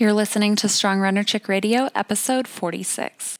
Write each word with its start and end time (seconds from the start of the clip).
You're 0.00 0.14
listening 0.14 0.56
to 0.56 0.68
Strong 0.70 1.00
Runner 1.00 1.22
Chick 1.22 1.46
Radio, 1.46 1.90
episode 1.94 2.48
46. 2.48 3.39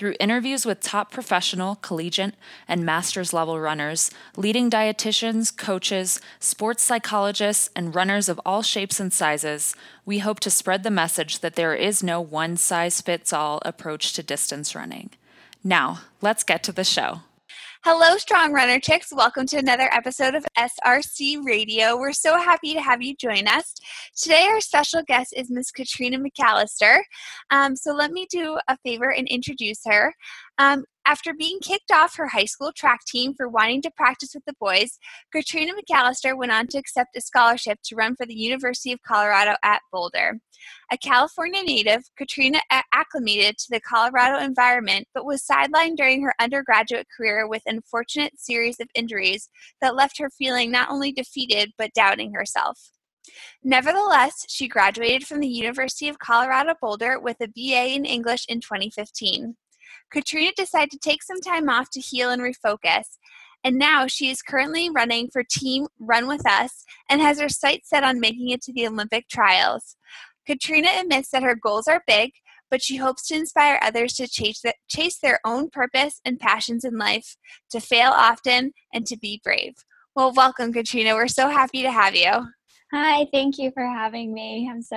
Through 0.00 0.14
interviews 0.18 0.64
with 0.64 0.80
top 0.80 1.12
professional, 1.12 1.74
collegiate, 1.74 2.34
and 2.66 2.86
master's 2.86 3.34
level 3.34 3.60
runners, 3.60 4.10
leading 4.34 4.70
dietitians, 4.70 5.54
coaches, 5.54 6.22
sports 6.38 6.82
psychologists, 6.82 7.68
and 7.76 7.94
runners 7.94 8.30
of 8.30 8.40
all 8.46 8.62
shapes 8.62 8.98
and 8.98 9.12
sizes, 9.12 9.76
we 10.06 10.20
hope 10.20 10.40
to 10.40 10.50
spread 10.50 10.84
the 10.84 10.90
message 10.90 11.40
that 11.40 11.54
there 11.54 11.74
is 11.74 12.02
no 12.02 12.18
one 12.18 12.56
size 12.56 13.02
fits 13.02 13.30
all 13.30 13.60
approach 13.62 14.14
to 14.14 14.22
distance 14.22 14.74
running. 14.74 15.10
Now, 15.62 16.00
let's 16.22 16.44
get 16.44 16.62
to 16.62 16.72
the 16.72 16.82
show. 16.82 17.20
Hello, 17.82 18.18
Strong 18.18 18.52
Runner 18.52 18.78
Chicks. 18.78 19.10
Welcome 19.10 19.46
to 19.46 19.56
another 19.56 19.88
episode 19.90 20.34
of 20.34 20.44
SRC 20.58 21.42
Radio. 21.42 21.96
We're 21.96 22.12
so 22.12 22.36
happy 22.36 22.74
to 22.74 22.80
have 22.82 23.00
you 23.00 23.16
join 23.16 23.48
us. 23.48 23.72
Today, 24.14 24.48
our 24.50 24.60
special 24.60 25.02
guest 25.02 25.32
is 25.34 25.50
Miss 25.50 25.70
Katrina 25.70 26.18
McAllister. 26.18 26.98
Um, 27.50 27.74
so, 27.74 27.94
let 27.94 28.12
me 28.12 28.26
do 28.30 28.58
a 28.68 28.76
favor 28.84 29.14
and 29.14 29.26
introduce 29.28 29.80
her. 29.86 30.14
Um, 30.60 30.84
after 31.06 31.32
being 31.32 31.58
kicked 31.60 31.90
off 31.90 32.16
her 32.16 32.28
high 32.28 32.44
school 32.44 32.70
track 32.76 33.00
team 33.06 33.32
for 33.34 33.48
wanting 33.48 33.80
to 33.80 33.90
practice 33.96 34.32
with 34.34 34.44
the 34.44 34.52
boys, 34.60 34.98
Katrina 35.32 35.72
McAllister 35.72 36.36
went 36.36 36.52
on 36.52 36.66
to 36.66 36.78
accept 36.78 37.16
a 37.16 37.22
scholarship 37.22 37.78
to 37.84 37.96
run 37.96 38.14
for 38.14 38.26
the 38.26 38.34
University 38.34 38.92
of 38.92 39.00
Colorado 39.00 39.54
at 39.64 39.80
Boulder. 39.90 40.38
A 40.92 40.98
California 40.98 41.62
native, 41.62 42.02
Katrina 42.18 42.60
acclimated 42.92 43.56
to 43.56 43.68
the 43.70 43.80
Colorado 43.80 44.44
environment 44.44 45.08
but 45.14 45.24
was 45.24 45.42
sidelined 45.42 45.96
during 45.96 46.22
her 46.22 46.34
undergraduate 46.38 47.06
career 47.16 47.48
with 47.48 47.62
an 47.64 47.76
unfortunate 47.76 48.38
series 48.38 48.78
of 48.80 48.88
injuries 48.94 49.48
that 49.80 49.96
left 49.96 50.18
her 50.18 50.28
feeling 50.28 50.70
not 50.70 50.90
only 50.90 51.10
defeated 51.10 51.72
but 51.78 51.94
doubting 51.94 52.34
herself. 52.34 52.78
Nevertheless, 53.64 54.44
she 54.46 54.68
graduated 54.68 55.26
from 55.26 55.40
the 55.40 55.48
University 55.48 56.08
of 56.08 56.18
Colorado 56.18 56.74
Boulder 56.78 57.18
with 57.18 57.38
a 57.40 57.48
BA 57.48 57.94
in 57.94 58.04
English 58.04 58.44
in 58.46 58.60
2015. 58.60 59.56
Katrina 60.10 60.52
decided 60.56 60.90
to 60.90 60.98
take 60.98 61.22
some 61.22 61.40
time 61.40 61.68
off 61.68 61.90
to 61.90 62.00
heal 62.00 62.30
and 62.30 62.42
refocus. 62.42 63.04
And 63.62 63.76
now 63.76 64.06
she 64.06 64.30
is 64.30 64.42
currently 64.42 64.88
running 64.90 65.28
for 65.30 65.44
Team 65.44 65.86
Run 65.98 66.26
With 66.26 66.48
Us 66.48 66.84
and 67.08 67.20
has 67.20 67.38
her 67.40 67.48
sights 67.48 67.90
set 67.90 68.02
on 68.02 68.18
making 68.18 68.48
it 68.48 68.62
to 68.62 68.72
the 68.72 68.86
Olympic 68.86 69.28
trials. 69.28 69.96
Katrina 70.46 70.88
admits 70.98 71.30
that 71.30 71.42
her 71.42 71.54
goals 71.54 71.86
are 71.86 72.02
big, 72.06 72.32
but 72.70 72.82
she 72.82 72.96
hopes 72.96 73.26
to 73.28 73.34
inspire 73.34 73.78
others 73.82 74.14
to 74.14 74.26
chase, 74.26 74.62
chase 74.88 75.18
their 75.18 75.40
own 75.44 75.68
purpose 75.68 76.20
and 76.24 76.40
passions 76.40 76.84
in 76.84 76.96
life, 76.96 77.36
to 77.70 77.80
fail 77.80 78.10
often, 78.10 78.72
and 78.94 79.06
to 79.06 79.16
be 79.18 79.40
brave. 79.44 79.74
Well, 80.16 80.32
welcome, 80.32 80.72
Katrina. 80.72 81.14
We're 81.14 81.28
so 81.28 81.48
happy 81.48 81.82
to 81.82 81.92
have 81.92 82.16
you. 82.16 82.46
Hi, 82.92 83.26
thank 83.32 83.58
you 83.58 83.70
for 83.72 83.84
having 83.84 84.32
me. 84.32 84.68
I'm 84.70 84.82
so 84.82 84.96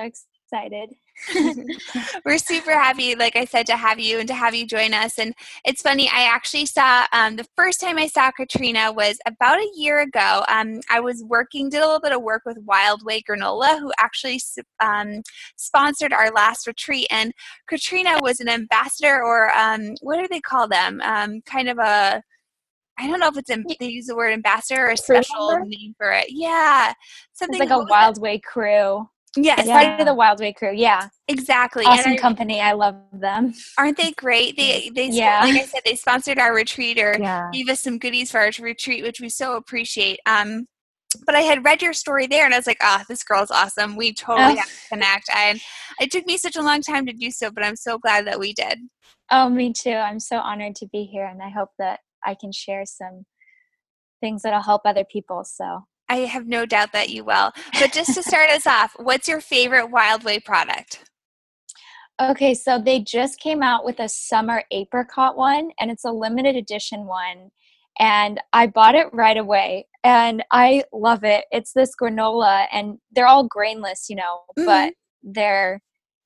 excited. 0.54 0.94
We're 2.24 2.38
super 2.38 2.72
happy, 2.72 3.14
like 3.14 3.36
I 3.36 3.44
said, 3.44 3.66
to 3.66 3.76
have 3.76 3.98
you 3.98 4.18
and 4.18 4.28
to 4.28 4.34
have 4.34 4.54
you 4.54 4.66
join 4.66 4.94
us. 4.94 5.18
And 5.18 5.34
it's 5.64 5.82
funny, 5.82 6.08
I 6.08 6.24
actually 6.24 6.66
saw 6.66 7.06
um, 7.12 7.36
the 7.36 7.46
first 7.56 7.80
time 7.80 7.98
I 7.98 8.06
saw 8.06 8.30
Katrina 8.30 8.92
was 8.92 9.18
about 9.26 9.58
a 9.58 9.70
year 9.74 10.00
ago. 10.00 10.44
Um, 10.48 10.80
I 10.90 11.00
was 11.00 11.22
working, 11.24 11.68
did 11.68 11.82
a 11.82 11.86
little 11.86 12.00
bit 12.00 12.12
of 12.12 12.22
work 12.22 12.42
with 12.44 12.64
Wildway 12.66 13.22
Granola, 13.28 13.78
who 13.78 13.92
actually 13.98 14.40
um, 14.80 15.22
sponsored 15.56 16.12
our 16.12 16.30
last 16.30 16.66
retreat. 16.66 17.06
And 17.10 17.32
Katrina 17.68 18.18
was 18.20 18.40
an 18.40 18.48
ambassador, 18.48 19.22
or 19.22 19.56
um, 19.56 19.94
what 20.00 20.20
do 20.20 20.28
they 20.28 20.40
call 20.40 20.68
them? 20.68 21.00
Um, 21.02 21.40
kind 21.42 21.68
of 21.68 21.78
a 21.78 22.22
I 22.96 23.08
don't 23.08 23.18
know 23.18 23.26
if 23.26 23.36
it's 23.36 23.50
in, 23.50 23.64
they 23.80 23.88
use 23.88 24.06
the 24.06 24.14
word 24.14 24.32
ambassador 24.32 24.86
or 24.86 24.90
a 24.90 24.96
special 24.96 25.58
name 25.64 25.96
for 25.98 26.12
it. 26.12 26.26
Yeah, 26.28 26.92
something 27.32 27.60
it's 27.60 27.68
like 27.68 27.76
a 27.76 27.84
Wildway 27.90 28.40
crew. 28.40 29.08
Yes, 29.36 29.66
yeah. 29.66 29.82
part 29.82 30.00
of 30.00 30.06
the 30.06 30.14
Wildway 30.14 30.54
crew. 30.54 30.72
Yeah, 30.74 31.08
exactly. 31.28 31.84
Awesome 31.84 32.12
I, 32.12 32.16
company. 32.16 32.60
I 32.60 32.72
love 32.72 32.96
them. 33.12 33.52
Aren't 33.78 33.96
they 33.96 34.12
great? 34.12 34.56
They 34.56 34.90
they 34.94 35.08
yeah. 35.08 35.40
like 35.42 35.62
I 35.62 35.64
said, 35.64 35.80
they 35.84 35.96
sponsored 35.96 36.38
our 36.38 36.54
retreat 36.54 36.98
or 36.98 37.16
yeah. 37.18 37.50
gave 37.52 37.68
us 37.68 37.80
some 37.80 37.98
goodies 37.98 38.30
for 38.30 38.38
our 38.38 38.50
retreat, 38.60 39.02
which 39.02 39.20
we 39.20 39.28
so 39.28 39.56
appreciate. 39.56 40.20
Um, 40.26 40.66
but 41.26 41.34
I 41.34 41.40
had 41.40 41.64
read 41.64 41.82
your 41.82 41.92
story 41.92 42.26
there, 42.26 42.44
and 42.44 42.54
I 42.54 42.58
was 42.58 42.66
like, 42.66 42.78
"Ah, 42.82 43.00
oh, 43.00 43.04
this 43.08 43.24
girl's 43.24 43.50
awesome. 43.50 43.96
We 43.96 44.12
totally 44.12 44.54
oh. 44.54 44.56
have 44.56 44.66
to 44.66 44.88
connect." 44.88 45.28
And 45.34 45.60
it 46.00 46.10
took 46.10 46.26
me 46.26 46.36
such 46.36 46.56
a 46.56 46.62
long 46.62 46.80
time 46.80 47.06
to 47.06 47.12
do 47.12 47.30
so, 47.30 47.50
but 47.50 47.64
I'm 47.64 47.76
so 47.76 47.98
glad 47.98 48.26
that 48.26 48.38
we 48.38 48.52
did. 48.52 48.78
Oh, 49.30 49.48
me 49.48 49.72
too. 49.72 49.90
I'm 49.90 50.20
so 50.20 50.38
honored 50.38 50.76
to 50.76 50.86
be 50.86 51.04
here, 51.04 51.26
and 51.26 51.42
I 51.42 51.48
hope 51.48 51.70
that 51.78 52.00
I 52.24 52.34
can 52.34 52.52
share 52.52 52.84
some 52.86 53.24
things 54.20 54.42
that'll 54.42 54.62
help 54.62 54.82
other 54.84 55.04
people. 55.04 55.44
So 55.44 55.84
I 56.08 56.16
have 56.16 56.46
no 56.46 56.66
doubt 56.66 56.92
that 56.92 57.10
you 57.10 57.24
will. 57.24 57.52
But 57.78 57.92
just 57.92 58.14
to 58.14 58.22
start 58.22 58.50
us 58.50 58.66
off, 58.66 58.94
what's 58.96 59.28
your 59.28 59.40
favorite 59.40 59.90
Wildway 59.90 60.44
product? 60.44 61.04
Okay, 62.20 62.54
so 62.54 62.78
they 62.78 63.00
just 63.00 63.40
came 63.40 63.62
out 63.62 63.84
with 63.84 63.98
a 63.98 64.08
summer 64.08 64.62
apricot 64.70 65.36
one, 65.36 65.70
and 65.80 65.90
it's 65.90 66.04
a 66.04 66.12
limited 66.12 66.54
edition 66.56 67.06
one. 67.06 67.50
And 67.98 68.40
I 68.52 68.66
bought 68.66 68.94
it 68.94 69.08
right 69.12 69.36
away, 69.36 69.86
and 70.02 70.44
I 70.50 70.84
love 70.92 71.24
it. 71.24 71.44
It's 71.50 71.72
this 71.72 71.92
granola, 72.00 72.66
and 72.72 72.98
they're 73.12 73.26
all 73.26 73.46
grainless, 73.46 74.06
you 74.08 74.16
know, 74.16 74.40
mm-hmm. 74.56 74.66
but 74.66 74.94
they're 75.22 75.80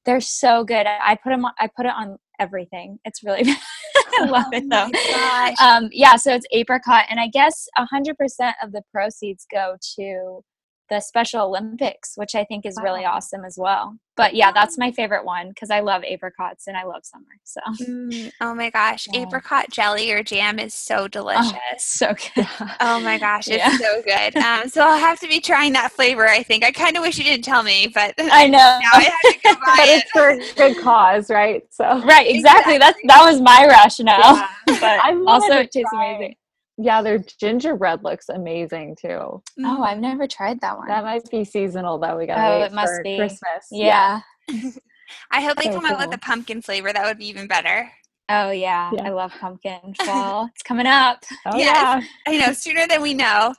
they're 0.04 0.20
so 0.20 0.64
good. 0.64 0.86
I 0.86 1.16
put 1.22 1.30
them. 1.30 1.44
On, 1.44 1.52
I 1.58 1.68
put 1.74 1.86
it 1.86 1.92
on 1.94 2.18
everything. 2.38 2.98
It's 3.04 3.22
really. 3.22 3.50
I 4.20 4.24
love 4.24 4.46
oh 4.52 4.56
it 4.56 4.68
though. 4.68 5.64
Um, 5.64 5.88
yeah, 5.92 6.16
so 6.16 6.34
it's 6.34 6.46
apricot, 6.52 7.04
and 7.08 7.20
I 7.20 7.28
guess 7.28 7.68
hundred 7.76 8.16
percent 8.16 8.56
of 8.62 8.72
the 8.72 8.82
proceeds 8.92 9.46
go 9.52 9.76
to 9.96 10.42
the 10.90 11.00
Special 11.00 11.46
Olympics, 11.46 12.12
which 12.16 12.34
I 12.34 12.44
think 12.44 12.64
is 12.66 12.76
wow. 12.76 12.84
really 12.84 13.04
awesome 13.04 13.44
as 13.44 13.56
well. 13.58 13.98
But 14.18 14.34
yeah, 14.34 14.50
that's 14.50 14.76
my 14.76 14.90
favorite 14.90 15.24
one 15.24 15.50
because 15.50 15.70
I 15.70 15.78
love 15.78 16.02
apricots 16.02 16.66
and 16.66 16.76
I 16.76 16.82
love 16.82 17.06
summer. 17.06 17.24
So, 17.44 17.60
mm, 17.80 18.32
oh 18.40 18.52
my 18.52 18.68
gosh, 18.68 19.06
yeah. 19.12 19.20
apricot 19.20 19.70
jelly 19.70 20.10
or 20.10 20.24
jam 20.24 20.58
is 20.58 20.74
so 20.74 21.04
oh, 21.04 21.08
delicious. 21.08 21.54
Oh, 21.54 21.76
so 21.76 22.14
good. 22.34 22.48
oh 22.80 22.98
my 22.98 23.16
gosh, 23.16 23.46
it's 23.46 23.58
yeah. 23.58 23.78
so 23.78 24.02
good. 24.02 24.36
Um, 24.48 24.68
so 24.68 24.80
I'll 24.80 24.98
have 24.98 25.20
to 25.20 25.28
be 25.28 25.40
trying 25.40 25.74
that 25.74 25.92
flavor. 25.92 26.26
I 26.26 26.42
think 26.42 26.64
I 26.64 26.72
kind 26.72 26.96
of 26.96 27.02
wish 27.02 27.18
you 27.18 27.24
didn't 27.24 27.44
tell 27.44 27.62
me, 27.62 27.86
but 27.92 28.14
I 28.18 28.48
know. 28.48 28.80
I 28.82 29.10
but 29.44 29.88
it's 29.88 30.10
for 30.10 30.30
a 30.30 30.38
good 30.56 30.82
cause, 30.82 31.28
right? 31.28 31.62
So 31.70 31.84
right, 31.84 32.26
exactly. 32.26 32.76
exactly. 32.76 32.78
That's 32.78 32.98
that 33.04 33.24
was 33.24 33.40
my 33.40 33.66
rationale. 33.68 34.18
Yeah. 34.18 34.48
But 34.80 35.28
also, 35.28 35.58
it 35.58 35.70
tastes 35.70 35.92
amazing. 35.92 36.34
Yeah, 36.80 37.02
their 37.02 37.18
gingerbread 37.18 38.04
looks 38.04 38.28
amazing 38.28 38.96
too. 39.00 39.42
Oh, 39.64 39.82
I've 39.82 39.98
never 39.98 40.28
tried 40.28 40.60
that 40.60 40.78
one. 40.78 40.86
That 40.86 41.02
might 41.02 41.28
be 41.28 41.44
seasonal 41.44 41.98
though. 41.98 42.16
We 42.16 42.26
got 42.26 42.38
oh, 42.38 42.62
it 42.62 42.72
must 42.72 43.02
be 43.02 43.16
Christmas. 43.16 43.66
Yeah. 43.70 44.20
yeah. 44.48 44.70
I 45.30 45.40
hope 45.40 45.56
they 45.56 45.64
so 45.64 45.72
come 45.72 45.84
cool. 45.84 45.92
out 45.92 45.98
with 45.98 46.10
the 46.10 46.18
pumpkin 46.18 46.62
flavor. 46.62 46.92
That 46.92 47.04
would 47.04 47.18
be 47.18 47.26
even 47.28 47.46
better. 47.46 47.90
Oh 48.30 48.50
yeah, 48.50 48.90
yeah. 48.94 49.04
I 49.04 49.08
love 49.08 49.32
pumpkin 49.40 49.94
fall. 50.04 50.50
it's 50.52 50.62
coming 50.62 50.86
up. 50.86 51.24
Oh 51.46 51.56
yes. 51.56 52.04
yeah, 52.04 52.32
I 52.32 52.38
know 52.38 52.52
sooner 52.52 52.86
than 52.86 53.00
we 53.00 53.14
know. 53.14 53.54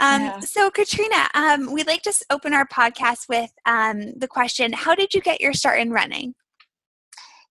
Um, 0.00 0.22
yeah. 0.22 0.40
So 0.40 0.70
Katrina, 0.70 1.28
um, 1.34 1.72
we'd 1.72 1.86
like 1.86 2.02
to 2.02 2.14
open 2.30 2.54
our 2.54 2.66
podcast 2.66 3.28
with 3.28 3.50
um, 3.66 4.14
the 4.16 4.28
question: 4.28 4.72
How 4.72 4.94
did 4.94 5.12
you 5.12 5.20
get 5.20 5.40
your 5.40 5.52
start 5.52 5.78
in 5.78 5.90
running? 5.90 6.34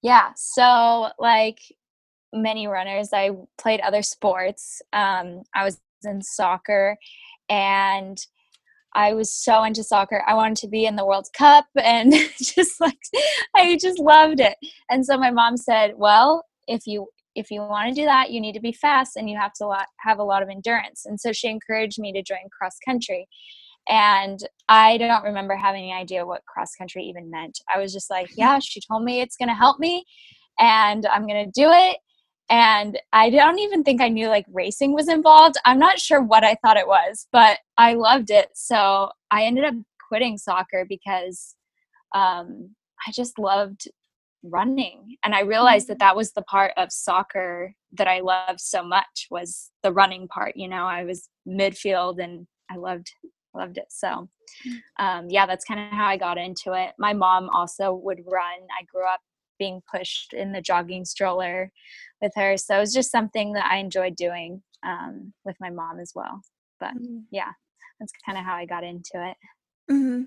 Yeah, 0.01 0.31
so 0.35 1.09
like 1.19 1.59
many 2.33 2.67
runners. 2.67 3.09
I 3.13 3.31
played 3.57 3.79
other 3.81 4.01
sports. 4.01 4.81
Um, 4.91 5.43
I 5.55 5.63
was 5.63 5.79
in 6.03 6.21
soccer 6.21 6.97
and 7.49 8.17
I 8.95 9.13
was 9.13 9.35
so 9.35 9.63
into 9.63 9.83
soccer. 9.83 10.23
I 10.27 10.33
wanted 10.35 10.57
to 10.57 10.67
be 10.67 10.85
in 10.85 10.95
the 10.95 11.05
World 11.05 11.27
Cup 11.37 11.65
and 11.83 12.13
just 12.39 12.79
like 12.79 12.97
I 13.55 13.77
just 13.77 13.99
loved 13.99 14.39
it. 14.39 14.55
And 14.89 15.05
so 15.05 15.17
my 15.17 15.31
mom 15.31 15.57
said, 15.57 15.93
"Well, 15.97 16.45
if 16.67 16.85
you 16.85 17.07
if 17.35 17.49
you 17.49 17.61
want 17.61 17.89
to 17.89 18.01
do 18.01 18.05
that, 18.05 18.29
you 18.29 18.39
need 18.39 18.53
to 18.53 18.59
be 18.59 18.71
fast 18.71 19.15
and 19.15 19.27
you 19.27 19.37
have 19.39 19.53
to 19.53 19.65
lot, 19.65 19.87
have 19.99 20.19
a 20.19 20.23
lot 20.23 20.43
of 20.43 20.49
endurance." 20.49 21.05
And 21.05 21.19
so 21.19 21.31
she 21.31 21.49
encouraged 21.49 21.99
me 21.99 22.13
to 22.13 22.21
join 22.21 22.49
cross 22.57 22.77
country. 22.85 23.27
And 23.89 24.39
I 24.69 24.97
don't 24.97 25.23
remember 25.23 25.55
having 25.55 25.83
any 25.83 25.93
idea 25.93 26.25
what 26.25 26.45
cross 26.45 26.73
country 26.75 27.03
even 27.03 27.29
meant. 27.29 27.59
I 27.73 27.79
was 27.79 27.93
just 27.93 28.09
like, 28.09 28.29
"Yeah, 28.37 28.59
she 28.59 28.81
told 28.81 29.03
me 29.03 29.21
it's 29.21 29.37
going 29.37 29.49
to 29.49 29.55
help 29.55 29.79
me 29.79 30.05
and 30.59 31.05
I'm 31.07 31.27
going 31.27 31.45
to 31.45 31.51
do 31.51 31.69
it." 31.71 31.97
And 32.53 32.99
I 33.13 33.31
don't 33.31 33.57
even 33.57 33.83
think 33.83 33.99
I 33.99 34.09
knew 34.09 34.27
like 34.27 34.45
racing 34.53 34.93
was 34.93 35.07
involved. 35.07 35.55
I'm 35.65 35.79
not 35.79 35.97
sure 35.97 36.21
what 36.21 36.43
I 36.43 36.55
thought 36.61 36.77
it 36.77 36.87
was, 36.87 37.27
but 37.31 37.57
I 37.79 37.95
loved 37.95 38.29
it. 38.29 38.49
So 38.53 39.09
I 39.31 39.45
ended 39.45 39.63
up 39.63 39.73
quitting 40.07 40.37
soccer 40.37 40.85
because 40.87 41.55
um, 42.13 42.75
I 43.07 43.11
just 43.11 43.39
loved 43.39 43.87
running 44.45 45.15
and 45.23 45.33
i 45.33 45.39
realized 45.39 45.87
that 45.87 45.95
mm. 45.95 45.99
that 45.99 46.17
was 46.17 46.33
the 46.33 46.41
part 46.41 46.73
of 46.75 46.91
soccer 46.91 47.73
that 47.93 48.09
i 48.09 48.19
loved 48.19 48.59
so 48.59 48.83
much 48.83 49.27
was 49.31 49.71
the 49.83 49.91
running 49.93 50.27
part 50.27 50.51
you 50.57 50.67
know 50.67 50.83
i 50.83 51.05
was 51.05 51.29
midfield 51.47 52.21
and 52.21 52.45
i 52.69 52.75
loved 52.75 53.09
loved 53.53 53.77
it 53.77 53.85
so 53.87 54.27
mm. 54.67 54.75
um, 54.99 55.29
yeah 55.29 55.45
that's 55.45 55.63
kind 55.63 55.79
of 55.79 55.93
how 55.93 56.05
i 56.05 56.17
got 56.17 56.37
into 56.37 56.73
it 56.73 56.91
my 56.99 57.13
mom 57.13 57.47
also 57.51 57.93
would 57.93 58.19
run 58.29 58.59
i 58.77 58.83
grew 58.91 59.07
up 59.07 59.21
being 59.63 59.81
pushed 59.89 60.33
in 60.33 60.51
the 60.51 60.59
jogging 60.59 61.05
stroller 61.05 61.71
with 62.21 62.33
her. 62.35 62.57
So 62.57 62.75
it 62.75 62.81
was 62.81 62.93
just 62.93 63.11
something 63.11 63.53
that 63.53 63.65
I 63.71 63.77
enjoyed 63.77 64.17
doing 64.17 64.61
um, 64.85 65.31
with 65.45 65.55
my 65.61 65.69
mom 65.69 66.01
as 66.01 66.11
well. 66.13 66.41
But 66.81 66.95
mm-hmm. 66.95 67.19
yeah, 67.31 67.51
that's 67.97 68.11
kind 68.25 68.37
of 68.37 68.43
how 68.43 68.55
I 68.55 68.65
got 68.65 68.83
into 68.83 69.11
it. 69.15 69.37
Mm-hmm. 69.89 70.23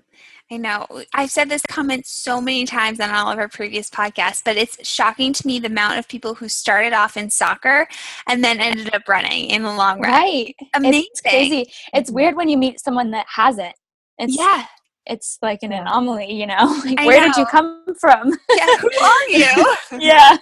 I 0.51 0.57
know. 0.57 0.87
I've 1.13 1.29
said 1.29 1.49
this 1.49 1.61
comment 1.67 2.07
so 2.07 2.41
many 2.41 2.65
times 2.65 2.99
on 2.99 3.11
all 3.11 3.31
of 3.31 3.37
our 3.37 3.47
previous 3.47 3.91
podcasts, 3.91 4.41
but 4.43 4.57
it's 4.57 4.87
shocking 4.87 5.33
to 5.33 5.45
me 5.45 5.59
the 5.59 5.67
amount 5.67 5.99
of 5.99 6.07
people 6.07 6.33
who 6.33 6.49
started 6.49 6.93
off 6.93 7.15
in 7.15 7.29
soccer 7.29 7.87
and 8.27 8.43
then 8.43 8.59
ended 8.59 8.91
up 8.95 9.07
running 9.07 9.51
in 9.51 9.61
the 9.61 9.73
long 9.73 10.01
run. 10.01 10.11
Right. 10.11 10.55
Amazing. 10.73 11.05
It's 11.11 11.21
crazy. 11.21 11.71
It's 11.93 12.09
weird 12.09 12.35
when 12.35 12.49
you 12.49 12.57
meet 12.57 12.79
someone 12.79 13.11
that 13.11 13.27
hasn't. 13.29 13.75
It's, 14.17 14.35
yeah 14.35 14.65
it's 15.09 15.37
like 15.41 15.59
an 15.63 15.71
anomaly, 15.71 16.33
you 16.33 16.45
know. 16.45 16.81
Like, 16.85 16.99
where 16.99 17.19
know. 17.19 17.27
did 17.27 17.37
you 17.37 17.45
come 17.45 17.83
from? 17.99 18.29
Yeah, 18.55 18.77
who 18.77 18.89
are 19.03 19.29
you? 19.29 19.75
yeah. 19.99 20.37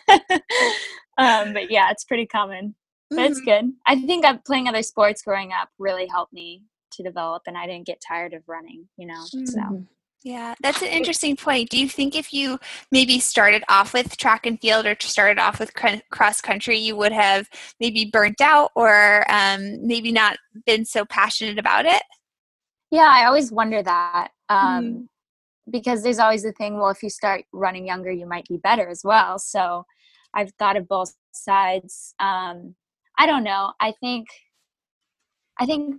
um, 1.18 1.54
but 1.54 1.72
yeah, 1.72 1.92
it's 1.92 2.04
pretty 2.04 2.26
common. 2.26 2.76
But 3.10 3.18
mm-hmm. 3.18 3.32
it's 3.32 3.42
good. 3.42 3.72
I 3.86 4.02
think 4.02 4.26
playing 4.46 4.68
other 4.68 4.84
sports 4.84 5.22
growing 5.22 5.52
up 5.52 5.70
really 5.80 6.08
helped 6.08 6.34
me 6.34 6.64
to 6.94 7.04
develop, 7.04 7.44
and 7.48 7.58
I 7.58 7.68
didn't 7.68 7.86
get 7.88 8.02
tired 8.06 8.34
of 8.34 8.44
running, 8.48 8.88
you 8.98 9.08
know. 9.08 9.24
Mm-hmm. 9.34 9.46
So. 9.46 9.86
Yeah, 10.24 10.56
that's 10.60 10.82
an 10.82 10.88
interesting 10.88 11.36
point. 11.36 11.70
Do 11.70 11.78
you 11.78 11.88
think 11.88 12.16
if 12.16 12.34
you 12.34 12.58
maybe 12.92 13.20
started 13.20 13.64
off 13.70 13.94
with 13.94 14.18
track 14.18 14.48
and 14.48 14.60
field 14.60 14.88
or 14.88 14.96
started 15.00 15.40
off 15.40 15.60
with 15.60 15.72
cross 16.10 16.42
country, 16.42 16.80
you 16.80 16.96
would 16.96 17.12
have 17.12 17.48
maybe 17.80 18.10
burnt 18.12 18.42
out 18.42 18.72
or 18.76 19.24
um, 19.30 19.86
maybe 19.86 20.12
not 20.12 20.38
been 20.66 20.84
so 20.84 21.06
passionate 21.06 21.60
about 21.60 21.86
it? 21.86 22.02
Yeah, 22.92 23.10
I 23.12 23.26
always 23.26 23.52
wonder 23.52 23.82
that 23.82 24.30
um, 24.50 24.60
mm-hmm. 24.60 25.02
because 25.72 26.04
there's 26.04 26.20
always 26.20 26.44
the 26.44 26.52
thing. 26.54 26.78
Well, 26.78 26.90
if 26.90 27.04
you 27.04 27.10
start 27.10 27.44
running 27.52 27.86
younger, 27.86 28.12
you 28.12 28.28
might 28.28 28.48
be 28.48 28.58
better 28.58 28.88
as 28.88 29.02
well. 29.04 29.40
So 29.40 29.86
I've 30.34 30.52
thought 30.60 30.78
of 30.78 30.88
both 30.88 31.14
sides. 31.32 32.14
Um, 32.20 32.76
I 33.18 33.26
don't 33.26 33.44
know. 33.44 33.74
I 33.80 33.94
think, 34.00 34.28
I 35.60 35.66
think, 35.66 35.96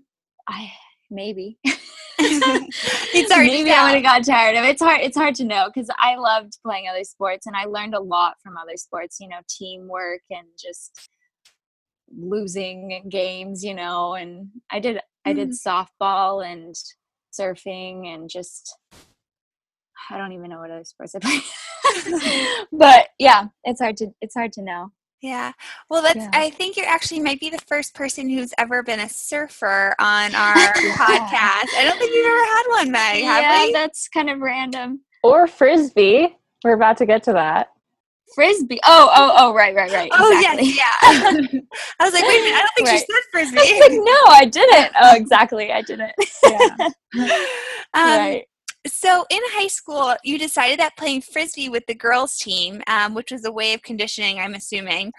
I 0.48 0.70
maybe. 1.10 1.58
it's 2.18 3.32
hard 3.32 3.46
maybe 3.46 3.70
I 3.70 3.84
would 3.84 3.94
have 3.94 4.02
got 4.02 4.24
tired 4.24 4.56
of 4.56 4.64
it. 4.64 4.70
It's 4.70 4.82
hard. 4.82 5.00
It's 5.00 5.16
hard 5.16 5.34
to 5.36 5.44
know 5.44 5.68
because 5.72 5.88
I 5.98 6.16
loved 6.16 6.58
playing 6.64 6.88
other 6.88 7.04
sports 7.04 7.46
and 7.46 7.56
I 7.56 7.64
learned 7.64 7.94
a 7.94 8.00
lot 8.00 8.36
from 8.42 8.56
other 8.56 8.76
sports. 8.76 9.18
You 9.20 9.28
know, 9.28 9.40
teamwork 9.48 10.22
and 10.30 10.46
just 10.58 11.10
losing 12.18 13.08
games. 13.08 13.64
You 13.64 13.74
know, 13.74 14.14
and 14.14 14.48
I 14.70 14.80
did. 14.80 15.00
I 15.24 15.32
did 15.32 15.50
mm. 15.50 15.86
softball 16.00 16.46
and 16.46 16.74
surfing 17.38 18.06
and 18.06 18.30
just 18.30 18.76
I 20.10 20.18
don't 20.18 20.32
even 20.32 20.50
know 20.50 20.60
what 20.60 20.70
other 20.70 20.84
sports 20.84 21.14
I 21.14 21.18
play. 21.18 21.40
but 22.72 23.08
yeah, 23.18 23.46
it's 23.64 23.80
hard 23.80 23.96
to 23.98 24.08
it's 24.20 24.34
hard 24.34 24.52
to 24.54 24.62
know. 24.62 24.92
Yeah. 25.22 25.52
Well, 25.88 26.02
that's 26.02 26.16
yeah. 26.16 26.30
I 26.32 26.50
think 26.50 26.76
you 26.76 26.84
actually 26.84 27.20
might 27.20 27.40
be 27.40 27.50
the 27.50 27.60
first 27.66 27.94
person 27.94 28.28
who's 28.28 28.52
ever 28.58 28.82
been 28.82 29.00
a 29.00 29.08
surfer 29.08 29.94
on 29.98 30.34
our 30.34 30.56
yeah. 30.56 30.94
podcast. 30.94 31.74
I 31.74 31.84
don't 31.84 31.98
think 31.98 32.12
we've 32.12 32.24
ever 32.24 32.44
had 32.44 32.62
one, 32.68 32.90
Meg, 32.92 33.22
yeah, 33.22 33.64
we? 33.64 33.72
that's 33.72 34.08
kind 34.08 34.30
of 34.30 34.40
random. 34.40 35.00
Or 35.22 35.46
frisbee. 35.46 36.36
We're 36.64 36.74
about 36.74 36.98
to 36.98 37.06
get 37.06 37.22
to 37.24 37.32
that. 37.32 37.68
Frisbee. 38.34 38.80
Oh, 38.84 39.10
oh, 39.14 39.32
oh, 39.36 39.54
right, 39.54 39.74
right, 39.74 39.90
right. 39.92 40.10
Oh, 40.12 40.36
exactly. 40.36 40.68
yes, 40.68 40.76
yeah. 40.76 41.60
I 42.00 42.04
was 42.04 42.12
like, 42.12 42.24
wait 42.24 42.40
a 42.40 42.44
minute, 42.44 42.56
I 42.56 42.60
don't 42.60 42.70
think 42.76 42.88
right. 42.88 42.98
she 42.98 43.06
said 43.06 43.22
frisbee. 43.32 43.58
I 43.60 43.80
like, 43.80 43.92
no, 43.92 44.32
I 44.32 44.44
didn't. 44.44 44.92
Oh, 45.00 45.16
exactly, 45.16 45.72
I 45.72 45.82
didn't. 45.82 46.12
yeah. 46.44 46.88
Um, 47.94 48.02
right. 48.02 48.44
So, 48.86 49.24
in 49.30 49.40
high 49.52 49.68
school, 49.68 50.14
you 50.22 50.38
decided 50.38 50.78
that 50.80 50.98
playing 50.98 51.22
frisbee 51.22 51.70
with 51.70 51.84
the 51.86 51.94
girls' 51.94 52.36
team, 52.36 52.82
um, 52.88 53.14
which 53.14 53.32
was 53.32 53.44
a 53.46 53.50
way 53.50 53.72
of 53.72 53.80
conditioning, 53.80 54.38
I'm 54.38 54.54
assuming, 54.54 55.12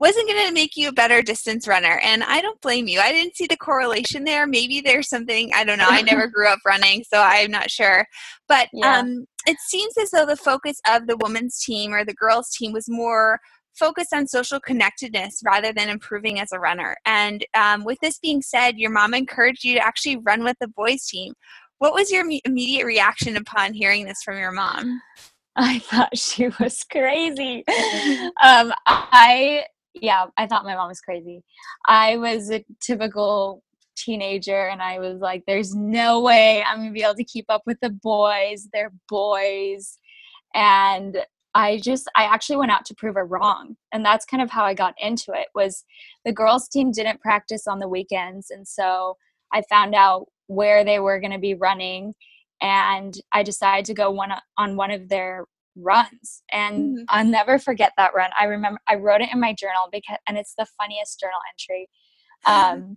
wasn't 0.00 0.28
going 0.28 0.46
to 0.46 0.52
make 0.52 0.76
you 0.76 0.88
a 0.88 0.92
better 0.92 1.22
distance 1.22 1.66
runner. 1.66 2.00
And 2.04 2.22
I 2.22 2.40
don't 2.40 2.60
blame 2.60 2.86
you. 2.86 3.00
I 3.00 3.10
didn't 3.12 3.36
see 3.36 3.46
the 3.46 3.56
correlation 3.56 4.24
there. 4.24 4.46
Maybe 4.46 4.80
there's 4.80 5.08
something, 5.08 5.50
I 5.54 5.64
don't 5.64 5.78
know. 5.78 5.88
I 5.88 6.02
never 6.02 6.26
grew 6.32 6.48
up 6.48 6.60
running, 6.64 7.02
so 7.02 7.20
I'm 7.20 7.50
not 7.50 7.70
sure. 7.70 8.06
But 8.46 8.68
yeah. 8.72 8.98
um, 8.98 9.26
it 9.48 9.56
seems 9.60 9.96
as 9.96 10.10
though 10.10 10.26
the 10.26 10.36
focus 10.36 10.78
of 10.88 11.06
the 11.06 11.16
women's 11.16 11.58
team 11.64 11.94
or 11.94 12.04
the 12.04 12.14
girls' 12.14 12.50
team 12.50 12.72
was 12.72 12.88
more 12.88 13.40
focused 13.78 14.12
on 14.12 14.26
social 14.26 14.60
connectedness 14.60 15.40
rather 15.44 15.72
than 15.72 15.88
improving 15.88 16.38
as 16.38 16.52
a 16.52 16.58
runner. 16.58 16.96
And 17.06 17.46
um, 17.54 17.84
with 17.84 17.98
this 18.02 18.18
being 18.18 18.42
said, 18.42 18.78
your 18.78 18.90
mom 18.90 19.14
encouraged 19.14 19.64
you 19.64 19.74
to 19.74 19.86
actually 19.86 20.18
run 20.18 20.44
with 20.44 20.56
the 20.60 20.68
boys' 20.68 21.06
team. 21.06 21.32
What 21.78 21.94
was 21.94 22.10
your 22.10 22.26
immediate 22.44 22.84
reaction 22.84 23.36
upon 23.36 23.72
hearing 23.72 24.04
this 24.04 24.22
from 24.22 24.36
your 24.36 24.52
mom? 24.52 25.00
I 25.56 25.78
thought 25.78 26.16
she 26.16 26.48
was 26.60 26.84
crazy. 26.90 27.64
um, 28.42 28.72
I 28.86 29.64
yeah, 29.94 30.26
I 30.36 30.46
thought 30.46 30.64
my 30.64 30.74
mom 30.74 30.88
was 30.88 31.00
crazy. 31.00 31.42
I 31.86 32.16
was 32.18 32.50
a 32.50 32.64
typical 32.80 33.62
teenager 34.04 34.68
and 34.68 34.82
I 34.82 34.98
was 34.98 35.20
like, 35.20 35.44
there's 35.46 35.74
no 35.74 36.20
way 36.20 36.62
I'm 36.62 36.78
gonna 36.78 36.92
be 36.92 37.02
able 37.02 37.14
to 37.14 37.24
keep 37.24 37.46
up 37.48 37.62
with 37.66 37.78
the 37.80 37.90
boys. 37.90 38.68
They're 38.72 38.92
boys. 39.08 39.98
And 40.54 41.18
I 41.54 41.78
just 41.78 42.10
I 42.16 42.24
actually 42.24 42.56
went 42.56 42.72
out 42.72 42.84
to 42.86 42.94
prove 42.94 43.14
her 43.16 43.26
wrong. 43.26 43.76
And 43.92 44.04
that's 44.04 44.24
kind 44.24 44.42
of 44.42 44.50
how 44.50 44.64
I 44.64 44.74
got 44.74 44.94
into 44.98 45.32
it 45.32 45.48
was 45.54 45.84
the 46.24 46.32
girls 46.32 46.68
team 46.68 46.92
didn't 46.92 47.20
practice 47.20 47.66
on 47.66 47.78
the 47.78 47.88
weekends. 47.88 48.50
And 48.50 48.66
so 48.66 49.16
I 49.52 49.62
found 49.68 49.94
out 49.94 50.26
where 50.46 50.84
they 50.84 51.00
were 51.00 51.20
gonna 51.20 51.38
be 51.38 51.54
running 51.54 52.14
and 52.60 53.14
I 53.32 53.42
decided 53.42 53.84
to 53.86 53.94
go 53.94 54.10
one 54.10 54.32
on 54.56 54.76
one 54.76 54.90
of 54.90 55.08
their 55.08 55.46
runs 55.80 56.42
and 56.50 56.96
mm-hmm. 56.96 57.04
i'll 57.08 57.24
never 57.24 57.58
forget 57.58 57.92
that 57.96 58.14
run 58.14 58.30
i 58.38 58.44
remember 58.44 58.80
i 58.88 58.94
wrote 58.94 59.20
it 59.20 59.28
in 59.32 59.40
my 59.40 59.52
journal 59.52 59.88
because 59.92 60.18
and 60.26 60.36
it's 60.36 60.54
the 60.58 60.66
funniest 60.80 61.20
journal 61.20 61.38
entry 61.52 61.88
um, 62.46 62.96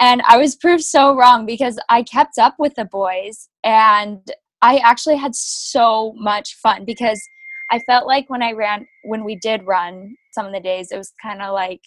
and 0.00 0.22
i 0.28 0.36
was 0.36 0.56
proved 0.56 0.82
so 0.82 1.14
wrong 1.14 1.46
because 1.46 1.78
i 1.88 2.02
kept 2.02 2.38
up 2.38 2.54
with 2.58 2.74
the 2.74 2.84
boys 2.84 3.48
and 3.64 4.32
i 4.62 4.76
actually 4.78 5.16
had 5.16 5.34
so 5.34 6.12
much 6.16 6.54
fun 6.56 6.84
because 6.84 7.20
i 7.70 7.78
felt 7.80 8.06
like 8.06 8.28
when 8.28 8.42
i 8.42 8.52
ran 8.52 8.86
when 9.04 9.24
we 9.24 9.36
did 9.36 9.62
run 9.66 10.14
some 10.32 10.46
of 10.46 10.52
the 10.52 10.60
days 10.60 10.90
it 10.90 10.98
was 10.98 11.12
kind 11.22 11.42
of 11.42 11.52
like 11.52 11.80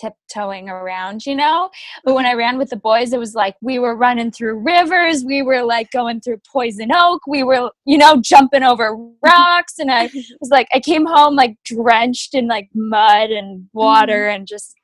tiptoeing 0.00 0.68
around, 0.68 1.26
you 1.26 1.34
know? 1.34 1.70
But 2.04 2.14
when 2.14 2.26
I 2.26 2.34
ran 2.34 2.58
with 2.58 2.70
the 2.70 2.76
boys, 2.76 3.12
it 3.12 3.18
was 3.18 3.34
like 3.34 3.56
we 3.60 3.78
were 3.78 3.96
running 3.96 4.30
through 4.30 4.60
rivers, 4.60 5.24
we 5.24 5.42
were 5.42 5.62
like 5.62 5.90
going 5.90 6.20
through 6.20 6.40
poison 6.50 6.90
oak, 6.94 7.22
we 7.26 7.42
were, 7.42 7.70
you 7.84 7.98
know, 7.98 8.20
jumping 8.20 8.62
over 8.62 8.96
rocks. 9.24 9.78
And 9.78 9.90
I 9.90 10.04
was 10.40 10.50
like, 10.50 10.68
I 10.74 10.80
came 10.80 11.06
home 11.06 11.36
like 11.36 11.56
drenched 11.64 12.34
in 12.34 12.48
like 12.48 12.68
mud 12.74 13.30
and 13.30 13.68
water 13.72 14.26
mm-hmm. 14.26 14.36
and 14.36 14.46
just 14.46 14.74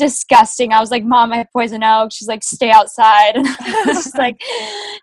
disgusting. 0.00 0.72
I 0.72 0.80
was 0.80 0.90
like, 0.90 1.04
Mom, 1.04 1.30
I 1.30 1.36
have 1.36 1.52
poison 1.52 1.84
oak. 1.84 2.10
She's 2.10 2.26
like, 2.26 2.42
stay 2.42 2.70
outside. 2.70 3.36
And 3.36 3.96
she's 3.96 4.14
like, 4.14 4.40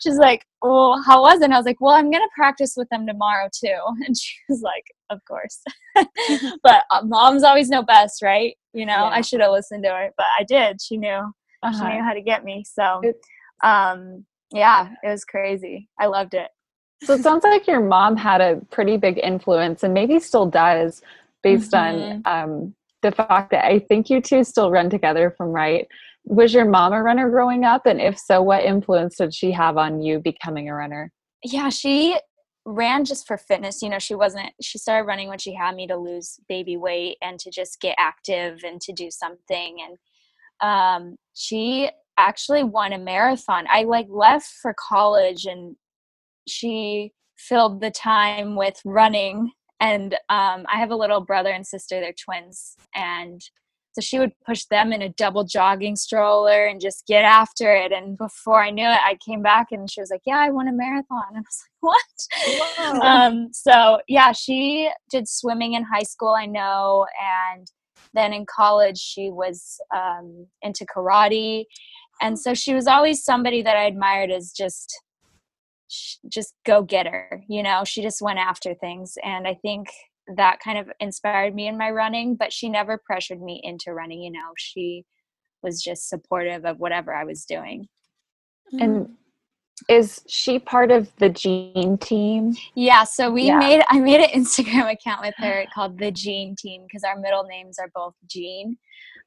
she's 0.02 0.18
like, 0.18 0.44
well, 0.62 1.02
how 1.06 1.22
was 1.22 1.40
it? 1.40 1.46
And 1.46 1.54
I 1.54 1.58
was 1.58 1.68
like, 1.68 1.80
well, 1.80 1.94
I'm 1.94 2.10
gonna 2.10 2.26
practice 2.36 2.74
with 2.76 2.90
them 2.90 3.06
tomorrow 3.06 3.48
too. 3.54 3.78
And 4.06 4.18
she 4.18 4.36
was 4.50 4.62
like, 4.62 4.86
of 5.12 5.20
course. 5.26 5.62
but 6.64 6.84
uh, 6.90 7.04
moms 7.04 7.44
always 7.44 7.70
know 7.70 7.84
best, 7.84 8.24
right? 8.24 8.56
You 8.74 8.88
know, 8.88 8.94
yeah. 8.94 9.10
I 9.10 9.22
should 9.22 9.40
have 9.40 9.52
listened 9.52 9.84
to 9.84 9.90
her, 9.90 10.10
but 10.18 10.26
I 10.38 10.44
did. 10.44 10.82
She 10.82 10.98
knew. 10.98 11.32
Uh-huh. 11.64 11.72
She 11.72 11.96
knew 11.96 12.04
how 12.04 12.14
to 12.14 12.22
get 12.22 12.44
me. 12.44 12.64
So, 12.66 13.02
um, 13.64 14.26
yeah, 14.52 14.90
it 15.04 15.10
was 15.10 15.26
crazy. 15.26 15.90
I 16.00 16.08
loved 16.08 16.34
it. 16.34 16.50
So 17.04 17.14
it 17.14 17.22
sounds 17.22 17.44
like 17.44 17.68
your 17.68 17.82
mom 17.82 18.18
had 18.18 18.42
a 18.42 18.60
pretty 18.72 18.98
big 18.98 19.20
influence, 19.22 19.84
and 19.84 19.94
maybe 19.94 20.20
still 20.20 20.48
does, 20.48 21.04
based 21.44 21.72
mm-hmm. 21.72 22.28
on 22.28 22.44
um, 22.44 22.76
the 23.08 23.16
fact 23.16 23.52
that 23.52 23.66
I 23.66 23.80
think 23.80 24.10
you 24.10 24.22
two 24.22 24.44
still 24.44 24.70
run 24.70 24.90
together 24.90 25.34
from 25.38 25.50
right. 25.50 25.88
Was 26.26 26.54
your 26.54 26.66
mom 26.66 26.92
a 26.92 27.02
runner 27.02 27.30
growing 27.30 27.64
up? 27.64 27.86
And 27.86 28.02
if 28.02 28.20
so, 28.20 28.42
what 28.42 28.66
influence 28.66 29.16
did 29.16 29.34
she 29.34 29.52
have 29.52 29.78
on 29.78 30.02
you 30.02 30.20
becoming 30.20 30.68
a 30.68 30.76
runner? 30.76 31.12
Yeah, 31.44 31.70
she 31.70 32.20
ran 32.66 33.06
just 33.06 33.26
for 33.26 33.38
fitness. 33.38 33.82
You 33.82 33.90
know, 33.90 34.00
she 34.00 34.14
wasn't, 34.14 34.50
she 34.62 34.78
started 34.78 35.08
running 35.08 35.30
when 35.30 35.40
she 35.40 35.54
had 35.54 35.74
me 35.74 35.88
to 35.88 35.96
lose 35.96 36.38
baby 36.50 36.76
weight 36.76 37.18
and 37.22 37.40
to 37.40 37.50
just 37.50 37.80
get 37.80 37.96
active 37.98 38.60
and 38.66 38.82
to 38.82 38.92
do 38.92 39.10
something. 39.10 39.78
And 39.82 39.98
um, 40.60 41.16
she 41.34 41.90
actually 42.18 42.64
won 42.64 42.92
a 42.92 42.98
marathon. 42.98 43.66
I 43.70 43.84
like 43.84 44.08
left 44.10 44.52
for 44.62 44.76
college 44.78 45.46
and 45.46 45.78
she 46.46 47.14
filled 47.38 47.80
the 47.80 47.92
time 47.92 48.58
with 48.58 48.82
running 48.84 49.52
And 49.80 50.14
um, 50.30 50.66
I 50.72 50.78
have 50.78 50.92
a 50.92 50.96
little 50.96 51.22
brother 51.22 51.52
and 51.52 51.66
sister, 51.66 52.00
they're 52.00 52.14
twins. 52.14 52.76
And 52.96 53.42
so 53.98 54.02
she 54.02 54.20
would 54.20 54.34
push 54.46 54.66
them 54.66 54.94
in 54.94 55.02
a 55.02 55.10
double 55.10 55.44
jogging 55.44 55.96
stroller 55.96 56.68
and 56.68 56.80
just 56.80 57.08
get 57.08 57.24
after 57.24 57.76
it. 57.76 57.92
And 57.92 58.16
before 58.16 58.62
I 58.62 58.70
knew 58.70 58.86
it, 58.86 59.00
I 59.04 59.18
came 59.26 59.42
back 59.42 59.68
and 59.72 59.90
she 59.90 60.00
was 60.00 60.12
like, 60.12 60.22
Yeah, 60.24 60.38
I 60.38 60.52
won 60.52 60.68
a 60.68 60.72
marathon. 60.72 61.24
And 61.30 61.38
I 61.38 61.42
was 61.42 61.64
like, 61.64 62.92
What? 62.92 63.04
Um, 63.04 63.50
so, 63.52 64.00
yeah, 64.08 64.34
she 64.34 64.92
did 65.10 65.28
swimming 65.28 65.74
in 65.74 65.84
high 65.84 66.04
school, 66.04 66.36
I 66.38 66.46
know. 66.46 67.08
And 67.52 67.66
then 68.14 68.34
in 68.34 68.46
college, 68.46 69.00
she 69.00 69.32
was 69.32 69.80
um, 69.96 70.46
into 70.62 70.86
karate. 70.86 71.66
And 72.22 72.40
so 72.40 72.54
she 72.54 72.76
was 72.76 72.86
always 72.86 73.24
somebody 73.24 73.64
that 73.64 73.78
I 73.78 73.86
admired 73.86 74.30
as 74.30 74.52
just 74.52 74.96
just 76.30 76.54
go 76.66 76.82
getter 76.82 77.44
you 77.48 77.64
know 77.64 77.84
she 77.84 78.02
just 78.02 78.22
went 78.22 78.40
after 78.40 78.74
things 78.74 79.18
and 79.24 79.48
i 79.48 79.54
think 79.54 79.90
that 80.36 80.60
kind 80.60 80.78
of 80.78 80.90
inspired 81.00 81.56
me 81.56 81.68
in 81.68 81.78
my 81.78 81.90
running 81.90 82.36
but 82.36 82.52
she 82.52 82.70
never 82.70 83.02
pressured 83.06 83.42
me 83.42 83.62
into 83.64 83.94
running 83.94 84.22
you 84.22 84.32
know 84.32 84.52
she 84.58 85.06
was 85.64 85.82
just 85.82 86.10
supportive 86.10 86.66
of 86.66 86.80
whatever 86.80 87.14
i 87.14 87.24
was 87.24 87.46
doing 87.46 87.88
and 88.74 89.06
mm. 89.06 89.10
is 89.88 90.22
she 90.28 90.60
part 90.60 90.92
of 90.92 91.10
the 91.18 91.30
Jean 91.30 91.98
team 91.98 92.54
yeah 92.76 93.06
so 93.06 93.32
we 93.32 93.44
yeah. 93.44 93.58
made 93.58 93.84
i 93.90 94.00
made 94.00 94.20
an 94.20 94.42
instagram 94.42 94.92
account 94.92 95.22
with 95.22 95.36
her 95.38 95.66
called 95.74 95.98
the 95.98 96.12
Jean 96.12 96.56
team 96.58 96.84
because 96.86 97.04
our 97.04 97.18
middle 97.18 97.44
names 97.44 97.80
are 97.80 97.90
both 97.96 98.14
jean 98.28 98.78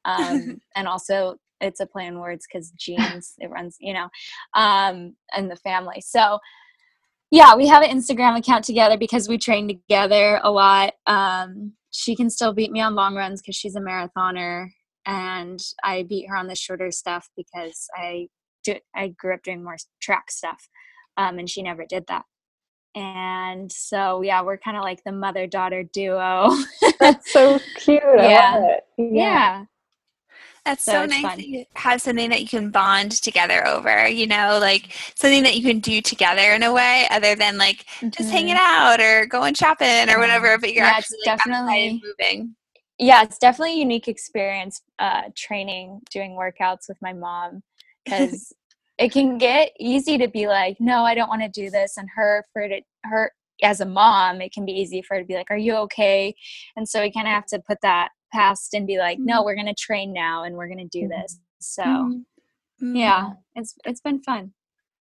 um, 0.05 0.61
and 0.77 0.87
also 0.87 1.37
it's 1.61 1.81
a 1.81 1.87
play 1.87 2.07
on 2.07 2.19
words 2.19 2.47
because 2.51 2.71
genes 2.73 3.35
it 3.39 3.51
runs 3.51 3.77
you 3.81 3.93
know 3.95 4.09
um 4.55 5.15
and 5.35 5.51
the 5.51 5.57
family. 5.57 6.01
So 6.01 6.39
yeah 7.31 7.55
we 7.57 7.67
have 7.69 7.83
an 7.83 7.91
instagram 7.91 8.39
account 8.39 8.65
together 8.65 8.99
because 8.99 9.29
we 9.29 9.39
train 9.39 9.69
together 9.69 10.41
a 10.43 10.51
lot. 10.51 10.95
Um 11.07 11.73
she 11.93 12.15
can 12.17 12.31
still 12.31 12.53
beat 12.53 12.71
me 12.73 12.81
on 12.81 12.95
long 12.95 13.17
runs 13.17 13.41
because 13.43 13.57
she's 13.57 13.77
a 13.77 13.81
marathoner 13.81 14.69
and 15.07 15.61
i 15.83 16.03
beat 16.05 16.29
her 16.29 16.37
on 16.37 16.47
the 16.47 16.55
shorter 16.55 16.91
stuff 16.91 17.29
because 17.37 17.89
i 17.97 18.29
do 18.65 18.75
i 18.95 19.09
grew 19.09 19.35
up 19.35 19.43
doing 19.43 19.65
more 19.65 19.77
track 20.01 20.31
stuff 20.31 20.69
um 21.17 21.39
and 21.39 21.49
she 21.51 21.63
never 21.63 21.85
did 21.87 22.07
that. 22.09 22.25
And 22.95 23.71
so 23.73 24.23
yeah 24.23 24.43
we're 24.43 24.59
kind 24.59 24.77
of 24.77 24.83
like 24.83 25.03
the 25.05 25.13
mother 25.13 25.47
daughter 25.47 25.85
duo. 25.85 26.51
That's 27.01 27.33
so 27.33 27.61
cute. 27.77 28.03
Yeah. 28.17 28.77
yeah. 28.99 29.09
yeah 29.13 29.65
that's 30.65 30.85
so, 30.85 30.93
so 30.93 31.07
nice 31.07 31.23
fun. 31.23 31.39
that 31.39 31.47
you 31.47 31.65
have 31.75 32.01
something 32.01 32.31
that 32.31 32.41
you 32.41 32.49
can 32.49 32.71
bond 32.71 33.13
together 33.13 33.67
over, 33.67 34.07
you 34.09 34.27
know, 34.27 34.59
like 34.61 34.93
something 35.15 35.43
that 35.43 35.57
you 35.57 35.63
can 35.63 35.81
do 35.81 36.01
together 36.01 36.53
in 36.53 36.63
a 36.63 36.73
way 36.73 37.07
other 37.11 37.35
than 37.35 37.59
like 37.59 37.85
mm-hmm. 37.97 38.11
just 38.11 38.31
hanging 38.31 38.57
out 38.59 39.01
or 39.01 39.27
going 39.27 39.55
shopping 39.55 40.11
or 40.11 40.19
whatever, 40.19 40.59
but 40.59 40.73
you're 40.73 40.85
yeah, 40.85 40.93
actually 40.97 41.19
like, 41.27 41.39
definitely 41.39 42.03
moving. 42.05 42.55
Yeah, 42.99 43.23
it's 43.23 43.39
definitely 43.39 43.77
a 43.77 43.79
unique 43.79 44.09
experience 44.09 44.83
uh, 44.99 45.23
training, 45.35 46.01
doing 46.11 46.33
workouts 46.33 46.89
with 46.89 46.99
my 47.01 47.15
mom 47.15 47.63
because 48.05 48.53
it 48.99 49.13
can 49.13 49.39
get 49.39 49.73
easy 49.81 50.19
to 50.19 50.29
be 50.29 50.47
like, 50.47 50.77
no, 50.79 51.05
I 51.05 51.15
don't 51.15 51.29
want 51.29 51.43
to 51.43 51.49
do 51.49 51.71
this. 51.71 51.97
And 51.97 52.09
her, 52.15 52.45
for 52.53 52.63
it, 52.63 52.85
her, 53.05 53.33
as 53.63 53.81
a 53.81 53.87
mom, 53.87 54.43
it 54.43 54.53
can 54.53 54.67
be 54.67 54.73
easy 54.73 55.01
for 55.01 55.15
her 55.15 55.21
to 55.23 55.27
be 55.27 55.35
like, 55.35 55.51
are 55.51 55.57
you 55.57 55.75
okay? 55.75 56.35
And 56.77 56.89
so 56.89 57.01
we 57.01 57.11
kind 57.11 57.27
of 57.27 57.33
have 57.33 57.47
to 57.47 57.61
put 57.67 57.79
that 57.83 58.11
past 58.33 58.75
and 58.75 58.87
be 58.87 58.99
like, 58.99 59.19
no, 59.19 59.37
mm-hmm. 59.37 59.45
we're 59.45 59.55
going 59.55 59.67
to 59.67 59.75
train 59.75 60.13
now 60.13 60.45
and 60.45 60.57
we're 60.57 60.69
going 60.69 60.79
to 60.79 60.99
do 60.99 61.07
mm-hmm. 61.07 61.21
this. 61.23 61.39
So, 61.61 61.83
mm-hmm. 61.83 62.97
yeah, 62.97 63.31
it's 63.55 63.75
it's 63.85 64.01
been 64.01 64.23
fun. 64.23 64.53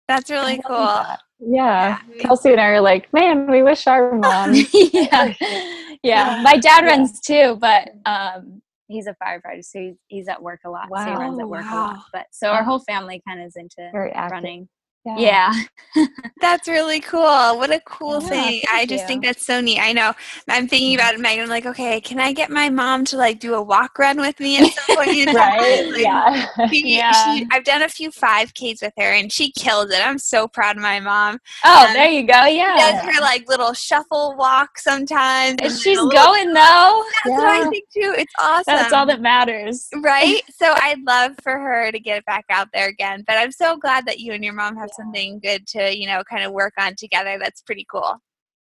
That's 0.08 0.30
really 0.30 0.62
cool. 0.66 0.78
That. 0.78 1.20
Yeah. 1.40 2.00
yeah. 2.10 2.22
Kelsey 2.22 2.52
and 2.52 2.62
I 2.62 2.68
are 2.68 2.82
like, 2.82 3.12
man, 3.12 3.50
we 3.50 3.64
wish 3.64 3.88
our 3.88 4.14
mom. 4.18 4.54
yeah. 4.74 5.34
yeah. 6.04 6.42
My 6.44 6.58
dad 6.58 6.84
yeah. 6.84 6.90
runs 6.90 7.20
too, 7.22 7.58
but 7.60 7.90
um, 8.06 8.62
he's 8.88 9.08
a 9.08 9.16
firefighter, 9.24 9.64
so 9.64 9.80
he's, 9.80 9.96
he's 10.08 10.28
at 10.28 10.42
work 10.42 10.62
a 10.66 10.70
lot. 10.70 10.90
Wow. 10.90 11.06
So 11.06 11.12
he 11.12 11.18
runs 11.18 11.40
at 11.40 11.50
work 11.50 11.66
wow. 11.66 11.74
a 11.74 11.82
lot. 11.94 12.00
But 12.14 12.28
so 12.32 12.50
our 12.50 12.64
whole 12.64 12.80
family 12.80 13.22
kind 13.28 13.42
of 13.42 13.48
is 13.48 13.56
into 13.56 13.90
Very 13.92 14.12
running. 14.12 14.70
Yeah. 15.06 15.54
yeah. 15.96 16.06
that's 16.42 16.68
really 16.68 17.00
cool. 17.00 17.22
What 17.22 17.72
a 17.72 17.80
cool 17.86 18.22
yeah, 18.24 18.30
thing. 18.30 18.62
I 18.72 18.86
just 18.86 19.04
you. 19.04 19.08
think 19.08 19.24
that's 19.24 19.46
so 19.46 19.62
neat. 19.62 19.80
I 19.80 19.94
know 19.94 20.14
I'm 20.50 20.68
thinking 20.68 20.96
about 20.96 21.14
it, 21.14 21.20
Megan. 21.20 21.44
I'm 21.44 21.50
like, 21.50 21.66
okay, 21.66 22.02
can 22.02 22.20
I 22.20 22.34
get 22.34 22.50
my 22.50 22.70
mom 22.70 23.06
to 23.06 23.18
like 23.18 23.40
do 23.40 23.54
a 23.54 23.62
walk 23.62 24.00
run 24.00 24.18
with 24.18 24.40
me 24.40 24.58
at 24.58 24.74
some 24.74 24.96
point? 24.98 25.28
right. 25.34 25.86
Like, 25.96 26.02
yeah. 26.02 26.48
She, 26.70 26.96
yeah. 26.96 27.36
She, 27.36 27.48
I've 27.52 27.64
done 27.64 27.84
a 27.84 27.90
few 27.90 28.10
5Ks 28.10 28.82
with 28.82 28.94
her 28.98 29.14
and 29.14 29.32
she 29.32 29.52
kills 29.52 29.92
it. 29.92 30.06
I'm 30.06 30.18
so 30.18 30.48
proud 30.48 30.78
of 30.78 30.82
my 30.82 31.00
mom. 31.00 31.40
Oh, 31.64 31.88
um, 31.88 31.94
there 31.94 32.10
you 32.10 32.24
go. 32.24 32.46
Yeah. 32.46 32.76
She 32.76 32.80
does 32.80 33.16
her 33.16 33.22
like 33.22 33.48
little 33.48 33.74
shuffle 33.74 34.36
walk 34.38 34.80
sometimes. 34.80 35.58
And 35.62 35.72
she's 35.72 35.98
little, 35.98 36.10
going 36.10 36.54
though. 36.54 37.04
That's 37.24 37.28
yeah. 37.28 37.38
what 37.38 37.46
I 37.46 37.70
think 37.70 37.86
too. 37.94 38.16
It's 38.18 38.34
awesome. 38.40 38.64
That's 38.68 38.94
all 38.94 39.06
that 39.06 39.22
matters. 39.22 39.88
Right. 39.96 40.42
so 40.56 40.74
I'd 40.82 41.02
love 41.06 41.34
for 41.44 41.58
her 41.58 41.92
to 41.92 42.00
get 42.00 42.26
back 42.26 42.46
out 42.50 42.70
there 42.74 42.88
again. 42.88 43.24
But 43.28 43.38
I'm 43.38 43.52
so 43.52 43.78
glad 43.78 44.06
that 44.08 44.20
you 44.20 44.34
and 44.34 44.44
your 44.44 44.54
mom 44.54 44.76
have 44.78 44.90
something 44.96 45.40
good 45.40 45.66
to 45.68 45.96
you 45.96 46.08
know 46.08 46.24
kind 46.30 46.44
of 46.44 46.52
work 46.52 46.74
on 46.80 46.96
together 46.96 47.38
that's 47.40 47.62
pretty 47.62 47.86
cool 47.92 48.16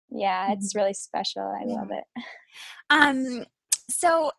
yeah 0.09 0.51
it's 0.51 0.73
mm-hmm. 0.73 0.79
really 0.79 0.93
special 0.93 1.43
i 1.61 1.63
love 1.65 1.89
it 1.91 2.03
um 2.89 3.45
so 3.89 4.31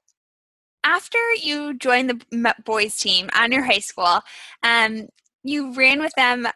after 0.84 1.18
you 1.40 1.74
joined 1.74 2.10
the 2.10 2.54
boys 2.64 2.96
team 2.96 3.28
on 3.36 3.52
your 3.52 3.64
high 3.64 3.78
school 3.78 4.20
um 4.62 5.06
you 5.44 5.72
ran 5.74 6.00
with 6.00 6.12
them 6.16 6.46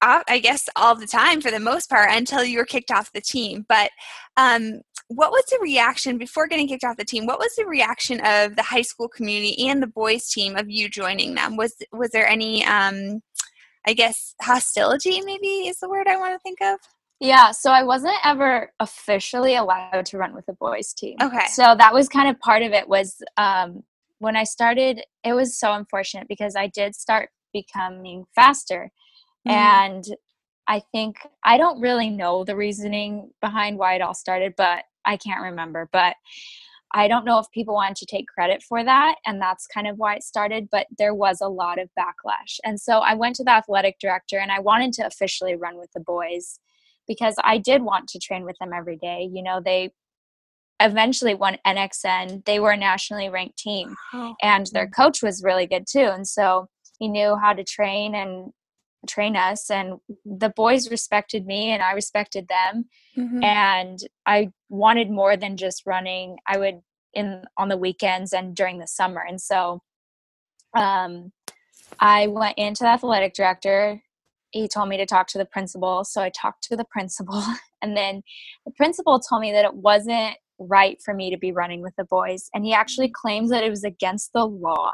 uh, 0.00 0.22
I 0.28 0.38
guess 0.38 0.68
all 0.76 0.94
the 0.94 1.06
time 1.06 1.40
for 1.40 1.50
the 1.50 1.60
most 1.60 1.88
part 1.88 2.10
until 2.12 2.44
you 2.44 2.58
were 2.58 2.64
kicked 2.64 2.90
off 2.90 3.12
the 3.12 3.20
team. 3.20 3.64
But 3.68 3.90
um, 4.36 4.80
what 5.08 5.30
was 5.30 5.44
the 5.50 5.58
reaction 5.60 6.18
before 6.18 6.46
getting 6.46 6.68
kicked 6.68 6.84
off 6.84 6.96
the 6.96 7.04
team? 7.04 7.26
What 7.26 7.38
was 7.38 7.54
the 7.56 7.66
reaction 7.66 8.20
of 8.24 8.56
the 8.56 8.62
high 8.62 8.82
school 8.82 9.08
community 9.08 9.68
and 9.68 9.82
the 9.82 9.86
boys 9.86 10.28
team 10.28 10.56
of 10.56 10.70
you 10.70 10.88
joining 10.88 11.34
them? 11.34 11.56
Was 11.56 11.76
was 11.92 12.10
there 12.10 12.26
any 12.26 12.64
um, 12.64 13.22
I 13.86 13.94
guess 13.94 14.34
hostility 14.40 15.20
maybe 15.22 15.68
is 15.68 15.78
the 15.80 15.88
word 15.88 16.06
I 16.06 16.16
want 16.16 16.34
to 16.34 16.38
think 16.38 16.60
of. 16.62 16.78
Yeah, 17.20 17.52
so 17.52 17.70
I 17.70 17.84
wasn't 17.84 18.16
ever 18.24 18.72
officially 18.80 19.54
allowed 19.54 20.06
to 20.06 20.18
run 20.18 20.34
with 20.34 20.46
the 20.46 20.54
boys 20.54 20.92
team. 20.92 21.16
Okay. 21.22 21.46
So 21.52 21.76
that 21.78 21.94
was 21.94 22.08
kind 22.08 22.28
of 22.28 22.38
part 22.40 22.62
of 22.62 22.72
it 22.72 22.88
was 22.88 23.22
um, 23.36 23.84
when 24.18 24.36
I 24.36 24.42
started, 24.42 25.02
it 25.24 25.32
was 25.32 25.58
so 25.58 25.72
unfortunate 25.72 26.26
because 26.28 26.56
I 26.56 26.66
did 26.66 26.96
start 26.96 27.30
becoming 27.52 28.24
faster. 28.34 28.90
Mm-hmm. 29.46 29.50
And 29.50 30.04
I 30.66 30.80
think 30.92 31.16
I 31.44 31.58
don't 31.58 31.80
really 31.80 32.10
know 32.10 32.44
the 32.44 32.56
reasoning 32.56 33.30
behind 33.40 33.78
why 33.78 33.94
it 33.94 34.02
all 34.02 34.14
started, 34.14 34.54
but 34.56 34.84
I 35.04 35.16
can't 35.16 35.42
remember. 35.42 35.88
But 35.92 36.16
I 36.94 37.08
don't 37.08 37.24
know 37.24 37.38
if 37.38 37.50
people 37.52 37.74
wanted 37.74 37.96
to 37.96 38.06
take 38.06 38.28
credit 38.28 38.62
for 38.62 38.84
that, 38.84 39.16
and 39.26 39.40
that's 39.40 39.66
kind 39.66 39.86
of 39.86 39.96
why 39.96 40.16
it 40.16 40.22
started, 40.22 40.68
but 40.70 40.86
there 40.98 41.14
was 41.14 41.40
a 41.40 41.48
lot 41.48 41.78
of 41.78 41.88
backlash. 41.98 42.58
And 42.64 42.80
so 42.80 42.98
I 42.98 43.14
went 43.14 43.36
to 43.36 43.44
the 43.44 43.52
athletic 43.52 43.98
director 43.98 44.38
and 44.38 44.52
I 44.52 44.60
wanted 44.60 44.92
to 44.94 45.06
officially 45.06 45.56
run 45.56 45.78
with 45.78 45.90
the 45.92 46.00
boys 46.00 46.58
because 47.08 47.34
I 47.42 47.58
did 47.58 47.82
want 47.82 48.08
to 48.08 48.18
train 48.18 48.44
with 48.44 48.56
them 48.58 48.72
every 48.74 48.96
day. 48.96 49.28
You 49.32 49.42
know, 49.42 49.60
they 49.64 49.92
eventually 50.80 51.34
won 51.34 51.58
NXN, 51.66 52.44
they 52.44 52.58
were 52.58 52.72
a 52.72 52.76
nationally 52.76 53.28
ranked 53.28 53.58
team, 53.58 53.94
oh. 54.12 54.34
and 54.42 54.66
their 54.72 54.88
coach 54.88 55.22
was 55.22 55.42
really 55.44 55.66
good 55.66 55.86
too. 55.88 56.10
And 56.12 56.26
so 56.26 56.68
he 56.98 57.08
knew 57.08 57.36
how 57.36 57.52
to 57.52 57.64
train 57.64 58.14
and 58.14 58.52
train 59.06 59.36
us 59.36 59.70
and 59.70 59.98
the 60.24 60.50
boys 60.50 60.90
respected 60.90 61.46
me 61.46 61.70
and 61.70 61.82
I 61.82 61.92
respected 61.92 62.48
them 62.48 62.86
mm-hmm. 63.16 63.42
and 63.42 63.98
I 64.26 64.50
wanted 64.68 65.10
more 65.10 65.36
than 65.36 65.56
just 65.56 65.86
running. 65.86 66.36
I 66.46 66.58
would 66.58 66.80
in 67.14 67.42
on 67.58 67.68
the 67.68 67.76
weekends 67.76 68.32
and 68.32 68.56
during 68.56 68.78
the 68.78 68.86
summer 68.86 69.22
and 69.26 69.40
so 69.40 69.82
um 70.76 71.32
I 72.00 72.26
went 72.28 72.56
into 72.56 72.84
the 72.84 72.88
athletic 72.88 73.34
director. 73.34 74.00
He 74.50 74.66
told 74.66 74.88
me 74.88 74.96
to 74.96 75.04
talk 75.04 75.26
to 75.28 75.38
the 75.38 75.44
principal 75.44 76.04
so 76.04 76.22
I 76.22 76.30
talked 76.30 76.62
to 76.64 76.76
the 76.76 76.86
principal 76.86 77.42
and 77.82 77.96
then 77.96 78.22
the 78.64 78.72
principal 78.72 79.20
told 79.20 79.42
me 79.42 79.52
that 79.52 79.64
it 79.64 79.74
wasn't 79.74 80.36
right 80.58 81.02
for 81.04 81.12
me 81.12 81.30
to 81.30 81.36
be 81.36 81.50
running 81.50 81.82
with 81.82 81.96
the 81.96 82.04
boys 82.04 82.48
and 82.54 82.64
he 82.64 82.72
actually 82.72 83.10
claims 83.10 83.50
that 83.50 83.64
it 83.64 83.70
was 83.70 83.84
against 83.84 84.32
the 84.32 84.46
law. 84.46 84.92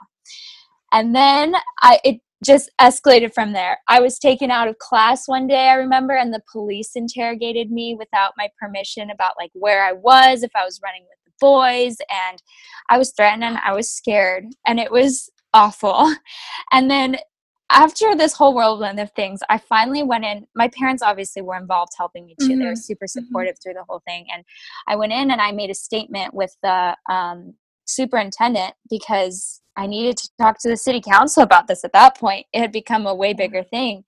And 0.91 1.15
then 1.15 1.55
I 1.83 2.01
it 2.03 2.21
just 2.45 2.71
escalated 2.81 3.35
from 3.35 3.53
there. 3.53 3.79
I 3.89 4.01
was 4.01 4.19
taken 4.19 4.51
out 4.51 4.69
of 4.69 4.79
class 4.79 5.27
one 5.27 5.47
day, 5.47 5.69
I 5.69 5.75
remember, 5.75 6.15
and 6.15 6.33
the 6.33 6.43
police 6.51 6.93
interrogated 6.95 7.71
me 7.71 7.97
without 7.99 8.33
my 8.37 8.49
permission 8.61 9.11
about 9.11 9.35
like 9.39 9.51
where 9.55 9.85
I 9.85 9.93
was, 9.93 10.43
if 10.43 10.53
I 10.55 10.65
was 10.65 10.81
running 10.83 11.03
with 11.03 11.19
the 11.25 11.33
boys, 11.41 11.97
and 12.11 12.43
I 12.91 12.99
was 12.99 13.13
threatened 13.13 13.45
and 13.45 13.59
I 13.65 13.73
was 13.73 13.91
scared, 13.91 14.45
and 14.67 14.79
it 14.79 14.93
was 14.93 15.31
awful. 15.53 16.15
And 16.73 16.91
then 16.91 17.17
after 17.71 18.15
this 18.15 18.33
whole 18.33 18.55
whirlwind 18.55 18.99
of 18.99 19.11
things, 19.13 19.41
I 19.49 19.59
finally 19.59 20.03
went 20.03 20.25
in. 20.25 20.47
My 20.55 20.69
parents 20.69 21.03
obviously 21.03 21.43
were 21.43 21.57
involved 21.57 21.93
helping 21.97 22.27
me 22.27 22.35
too. 22.41 22.49
Mm-hmm. 22.49 22.59
They 22.59 22.65
were 22.65 22.73
mm-hmm. 22.73 22.77
super 22.77 23.07
mm-hmm. 23.07 23.25
supportive 23.27 23.55
mm-hmm. 23.55 23.63
through 23.63 23.75
the 23.75 23.85
whole 23.89 24.03
thing. 24.07 24.27
And 24.33 24.45
I 24.87 24.97
went 24.97 25.13
in 25.13 25.31
and 25.31 25.41
I 25.41 25.53
made 25.53 25.71
a 25.71 25.75
statement 25.75 26.33
with 26.33 26.55
the 26.63 26.97
um, 27.11 27.55
superintendent 27.89 28.75
because 28.89 29.61
I 29.77 29.87
needed 29.87 30.17
to 30.19 30.31
talk 30.41 30.59
to 30.61 30.69
the 30.69 30.77
city 30.77 31.01
council 31.01 31.43
about 31.43 31.67
this 31.67 31.85
at 31.85 31.93
that 31.93 32.17
point. 32.17 32.47
It 32.53 32.61
had 32.61 32.73
become 32.73 33.07
a 33.07 33.15
way 33.15 33.33
bigger 33.33 33.63
thing. 33.63 34.05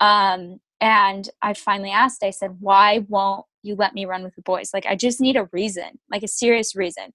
Um, 0.00 0.60
and 0.80 1.28
I 1.40 1.54
finally 1.54 1.90
asked, 1.90 2.24
I 2.24 2.30
said, 2.30 2.56
why 2.60 3.04
won't 3.08 3.46
you 3.62 3.76
let 3.76 3.94
me 3.94 4.04
run 4.04 4.24
with 4.24 4.34
the 4.34 4.42
boys? 4.42 4.70
Like, 4.74 4.86
I 4.86 4.96
just 4.96 5.20
need 5.20 5.36
a 5.36 5.48
reason, 5.52 6.00
like 6.10 6.22
a 6.22 6.28
serious 6.28 6.74
reason. 6.74 7.12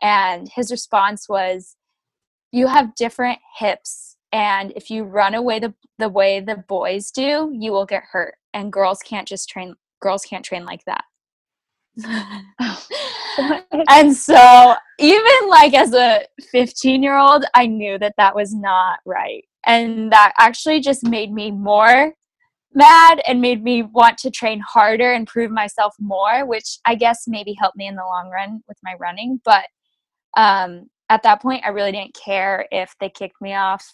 And 0.00 0.48
his 0.48 0.70
response 0.70 1.28
was, 1.28 1.76
You 2.52 2.68
have 2.68 2.94
different 2.94 3.38
hips. 3.58 4.16
And 4.32 4.72
if 4.76 4.90
you 4.90 5.02
run 5.02 5.34
away 5.34 5.58
the, 5.58 5.74
the 5.98 6.08
way 6.08 6.40
the 6.40 6.56
boys 6.56 7.10
do, 7.10 7.50
you 7.52 7.72
will 7.72 7.86
get 7.86 8.04
hurt. 8.12 8.36
And 8.54 8.72
girls 8.72 9.00
can't 9.00 9.26
just 9.26 9.48
train, 9.48 9.74
girls 10.00 10.24
can't 10.24 10.44
train 10.44 10.64
like 10.64 10.84
that. 10.84 11.04
and 13.88 14.16
so 14.16 14.74
even 14.98 15.48
like 15.48 15.74
as 15.74 15.92
a 15.92 16.22
15 16.50 17.02
year 17.02 17.18
old 17.18 17.44
i 17.54 17.66
knew 17.66 17.98
that 17.98 18.14
that 18.16 18.34
was 18.34 18.54
not 18.54 19.00
right. 19.04 19.44
And 19.66 20.10
that 20.10 20.32
actually 20.38 20.80
just 20.80 21.06
made 21.06 21.32
me 21.32 21.50
more 21.50 22.14
mad 22.72 23.20
and 23.26 23.40
made 23.40 23.62
me 23.62 23.82
want 23.82 24.16
to 24.18 24.30
train 24.30 24.60
harder 24.60 25.12
and 25.12 25.26
prove 25.26 25.50
myself 25.50 25.94
more 25.98 26.46
which 26.46 26.78
i 26.86 26.94
guess 26.94 27.24
maybe 27.26 27.52
helped 27.54 27.76
me 27.76 27.86
in 27.88 27.96
the 27.96 28.02
long 28.02 28.30
run 28.30 28.62
with 28.68 28.78
my 28.82 28.94
running. 28.98 29.40
But 29.44 29.64
um, 30.36 30.88
at 31.08 31.22
that 31.24 31.42
point 31.42 31.64
i 31.64 31.70
really 31.70 31.92
didn't 31.92 32.14
care 32.14 32.66
if 32.70 32.94
they 33.00 33.10
kicked 33.10 33.40
me 33.40 33.54
off 33.54 33.84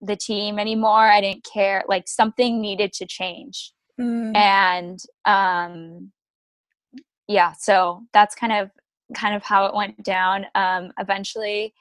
the 0.00 0.16
team 0.16 0.58
anymore. 0.58 1.08
I 1.10 1.20
didn't 1.20 1.46
care 1.50 1.84
like 1.88 2.08
something 2.08 2.60
needed 2.60 2.92
to 2.94 3.06
change. 3.06 3.72
Mm. 4.00 4.36
and 4.36 4.98
um, 5.24 6.10
yeah 7.28 7.52
so 7.52 8.02
that's 8.12 8.34
kind 8.34 8.52
of 8.52 8.70
kind 9.14 9.34
of 9.34 9.42
how 9.42 9.66
it 9.66 9.74
went 9.74 10.02
down 10.02 10.46
um, 10.54 10.92
eventually 10.98 11.72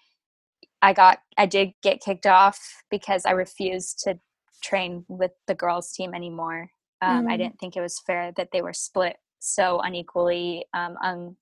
i 0.81 0.93
got 0.93 1.19
i 1.37 1.45
did 1.45 1.71
get 1.81 2.01
kicked 2.01 2.25
off 2.25 2.59
because 2.89 3.25
i 3.25 3.31
refused 3.31 3.99
to 4.03 4.17
train 4.61 5.05
with 5.07 5.31
the 5.47 5.55
girls 5.55 5.91
team 5.91 6.13
anymore 6.13 6.69
um, 7.01 7.25
mm. 7.25 7.31
i 7.31 7.37
didn't 7.37 7.59
think 7.59 7.75
it 7.75 7.81
was 7.81 8.01
fair 8.05 8.31
that 8.35 8.49
they 8.51 8.61
were 8.61 8.73
split 8.73 9.17
so 9.39 9.79
unequally 9.79 10.65
um, 10.73 10.95
um, 11.03 11.35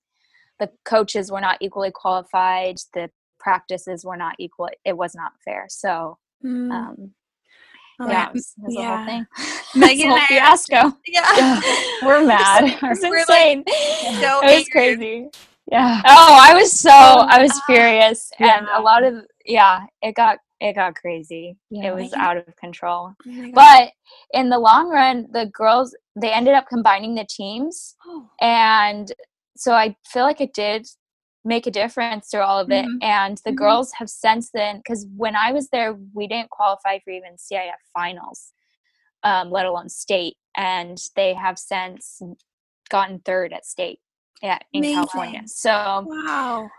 the 0.60 0.70
coaches 0.86 1.31
were 1.31 1.41
not 1.41 1.58
equally 1.62 1.91
qualified 1.91 2.77
the 2.93 3.10
practices 3.39 4.05
were 4.05 4.17
not 4.17 4.36
equal 4.39 4.70
it 4.86 4.96
was 4.96 5.15
not 5.15 5.34
fair 5.43 5.65
so 5.70 6.17
mm. 6.43 6.72
Oh, 8.01 8.10
yeah, 8.10 8.27
it 8.27 8.34
was, 8.34 8.53
it 8.58 8.63
was 8.63 8.75
yeah. 8.75 8.98
whole 8.98 9.05
thing. 9.05 9.27
Megan 9.75 10.10
whole 10.10 10.20
fiasco. 10.20 10.98
Yeah. 11.08 11.62
We're 12.03 12.25
mad. 12.25 12.77
It's 12.84 13.03
insane. 13.03 13.63
Like, 13.67 14.15
so 14.15 14.41
it 14.43 14.55
was 14.58 14.70
crazy. 14.70 15.27
Yeah. 15.72 16.01
Oh, 16.05 16.38
I 16.39 16.53
was 16.53 16.72
so 16.72 16.91
I 16.91 17.41
was 17.41 17.62
furious, 17.65 18.31
yeah. 18.39 18.58
and 18.58 18.67
a 18.75 18.81
lot 18.81 19.03
of 19.03 19.25
yeah, 19.46 19.81
it 20.01 20.15
got 20.15 20.39
it 20.60 20.74
got 20.74 20.96
crazy. 20.96 21.58
Yeah. 21.70 21.89
It 21.89 21.96
was 21.96 22.13
out 22.13 22.38
of 22.38 22.46
control. 22.55 23.13
Oh 23.27 23.51
but 23.53 23.91
in 24.34 24.50
the 24.50 24.60
long 24.60 24.89
run, 24.89 25.27
the 25.31 25.46
girls 25.53 25.96
they 26.20 26.31
ended 26.31 26.55
up 26.55 26.65
combining 26.67 27.15
the 27.15 27.25
teams, 27.29 27.96
oh. 28.05 28.27
and 28.41 29.12
so 29.55 29.74
I 29.74 29.96
feel 30.08 30.24
like 30.24 30.41
it 30.41 30.53
did 30.53 30.88
make 31.43 31.67
a 31.67 31.71
difference 31.71 32.29
through 32.29 32.41
all 32.41 32.60
of 32.60 32.71
it. 32.71 32.86
Mm-hmm. 32.86 33.03
And 33.03 33.38
the 33.38 33.51
mm-hmm. 33.51 33.57
girls 33.57 33.91
have 33.93 34.10
since 34.10 34.51
then, 34.53 34.77
because 34.77 35.07
when 35.15 35.36
I 35.36 35.51
was 35.51 35.69
there, 35.69 35.98
we 36.13 36.27
didn't 36.27 36.50
qualify 36.50 37.00
for 37.00 37.12
even 37.12 37.36
CIF 37.36 37.71
finals, 37.93 38.51
um, 39.24 39.50
let 39.50 39.65
alone 39.65 39.89
state. 39.89 40.38
And 40.55 40.98
they 41.15 41.33
have 41.33 41.57
since 41.57 42.21
gotten 42.89 43.19
third 43.19 43.53
at 43.53 43.65
state 43.65 44.00
yeah, 44.41 44.60
in 44.74 44.79
Amazing. 44.79 44.95
California. 44.95 45.41
So 45.45 46.05
wow. 46.07 46.69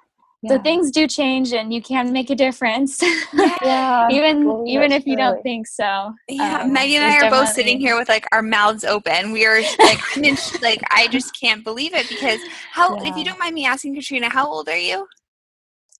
So 0.48 0.58
things 0.58 0.90
do 0.90 1.06
change, 1.06 1.52
and 1.52 1.72
you 1.72 1.80
can 1.80 2.12
make 2.12 2.28
a 2.28 2.34
difference. 2.34 3.00
yeah, 3.32 4.08
even 4.10 4.66
even 4.66 4.90
if 4.90 5.06
you 5.06 5.16
don't 5.16 5.40
think 5.42 5.68
so. 5.68 6.14
Yeah, 6.28 6.62
um, 6.62 6.72
Megan 6.72 7.02
and 7.02 7.12
I 7.12 7.26
are 7.26 7.30
both 7.30 7.50
sitting 7.50 7.78
here 7.78 7.96
with 7.96 8.08
like 8.08 8.26
our 8.32 8.42
mouths 8.42 8.84
open. 8.84 9.30
We 9.30 9.46
are 9.46 9.60
like, 9.60 10.00
like 10.62 10.82
I 10.90 11.06
just 11.08 11.38
can't 11.38 11.62
believe 11.62 11.94
it 11.94 12.08
because 12.08 12.40
how? 12.72 12.96
Yeah. 12.96 13.10
If 13.10 13.16
you 13.16 13.24
don't 13.24 13.38
mind 13.38 13.54
me 13.54 13.66
asking, 13.66 13.94
Katrina, 13.94 14.30
how 14.30 14.48
old 14.48 14.68
are 14.68 14.76
you? 14.76 15.06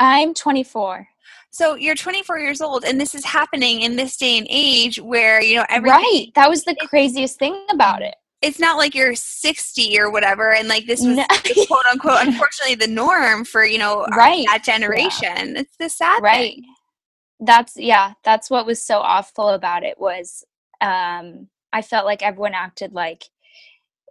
I'm 0.01 0.35
24. 0.35 1.07
So 1.51 1.77
you're 1.77 1.95
24 1.95 2.41
years 2.41 2.61
old, 2.61 2.85
and 2.85 3.01
this 3.01 3.15
is 3.15 3.25
happening 3.25 3.83
in 3.83 3.95
this 3.95 4.17
day 4.17 4.39
and 4.39 4.47
age 4.51 5.01
where 5.01 5.41
you 5.41 5.57
know 5.57 5.67
everything. 5.69 5.99
Right. 5.99 6.27
That 6.35 6.49
was 6.49 6.65
the 6.65 6.75
craziest 6.89 7.39
thing 7.39 7.65
about 7.71 8.03
it 8.03 8.17
it's 8.43 8.59
not 8.59 8.77
like 8.77 8.95
you're 8.95 9.15
60 9.15 9.99
or 9.99 10.11
whatever 10.11 10.53
and 10.53 10.69
like 10.69 10.87
this 10.87 11.01
was 11.01 11.17
no. 11.17 11.25
quote 11.67 11.87
unquote 11.91 12.27
unfortunately 12.27 12.75
the 12.75 12.93
norm 12.93 13.45
for 13.45 13.65
you 13.65 13.79
know 13.79 14.05
right 14.17 14.45
that 14.47 14.65
generation 14.65 15.55
yeah. 15.55 15.61
it's 15.61 15.77
the 15.79 15.89
sad 15.89 16.23
right 16.23 16.55
thing. 16.55 16.65
that's 17.41 17.77
yeah 17.77 18.15
that's 18.25 18.51
what 18.51 18.67
was 18.67 18.83
so 18.83 18.99
awful 18.99 19.49
about 19.49 19.85
it 19.85 19.99
was 19.99 20.45
um 20.81 21.49
i 21.73 21.81
felt 21.81 22.05
like 22.05 22.23
everyone 22.23 22.55
acted 22.55 22.93
like 22.93 23.25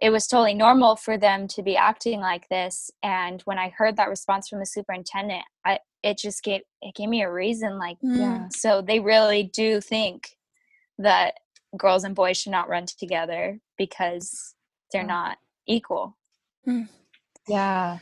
it 0.00 0.10
was 0.10 0.26
totally 0.26 0.54
normal 0.54 0.96
for 0.96 1.16
them 1.16 1.46
to 1.46 1.62
be 1.62 1.76
acting 1.76 2.20
like 2.20 2.48
this 2.48 2.90
and 3.02 3.42
when 3.42 3.58
i 3.58 3.68
heard 3.68 3.96
that 3.96 4.08
response 4.08 4.48
from 4.48 4.58
the 4.58 4.66
superintendent 4.66 5.44
i 5.64 5.78
it 6.02 6.18
just 6.18 6.42
gave 6.42 6.62
it 6.80 6.94
gave 6.94 7.08
me 7.08 7.22
a 7.22 7.30
reason 7.30 7.78
like 7.78 7.98
mm. 8.04 8.18
yeah 8.18 8.48
so 8.50 8.82
they 8.82 8.98
really 8.98 9.44
do 9.44 9.80
think 9.80 10.36
that 10.98 11.34
girls 11.76 12.04
and 12.04 12.14
boys 12.14 12.36
should 12.36 12.52
not 12.52 12.68
run 12.68 12.86
together 12.86 13.58
because 13.78 14.54
they're 14.92 15.04
not 15.04 15.38
equal. 15.66 16.16
Hmm. 16.64 16.82
Yeah. 17.48 17.98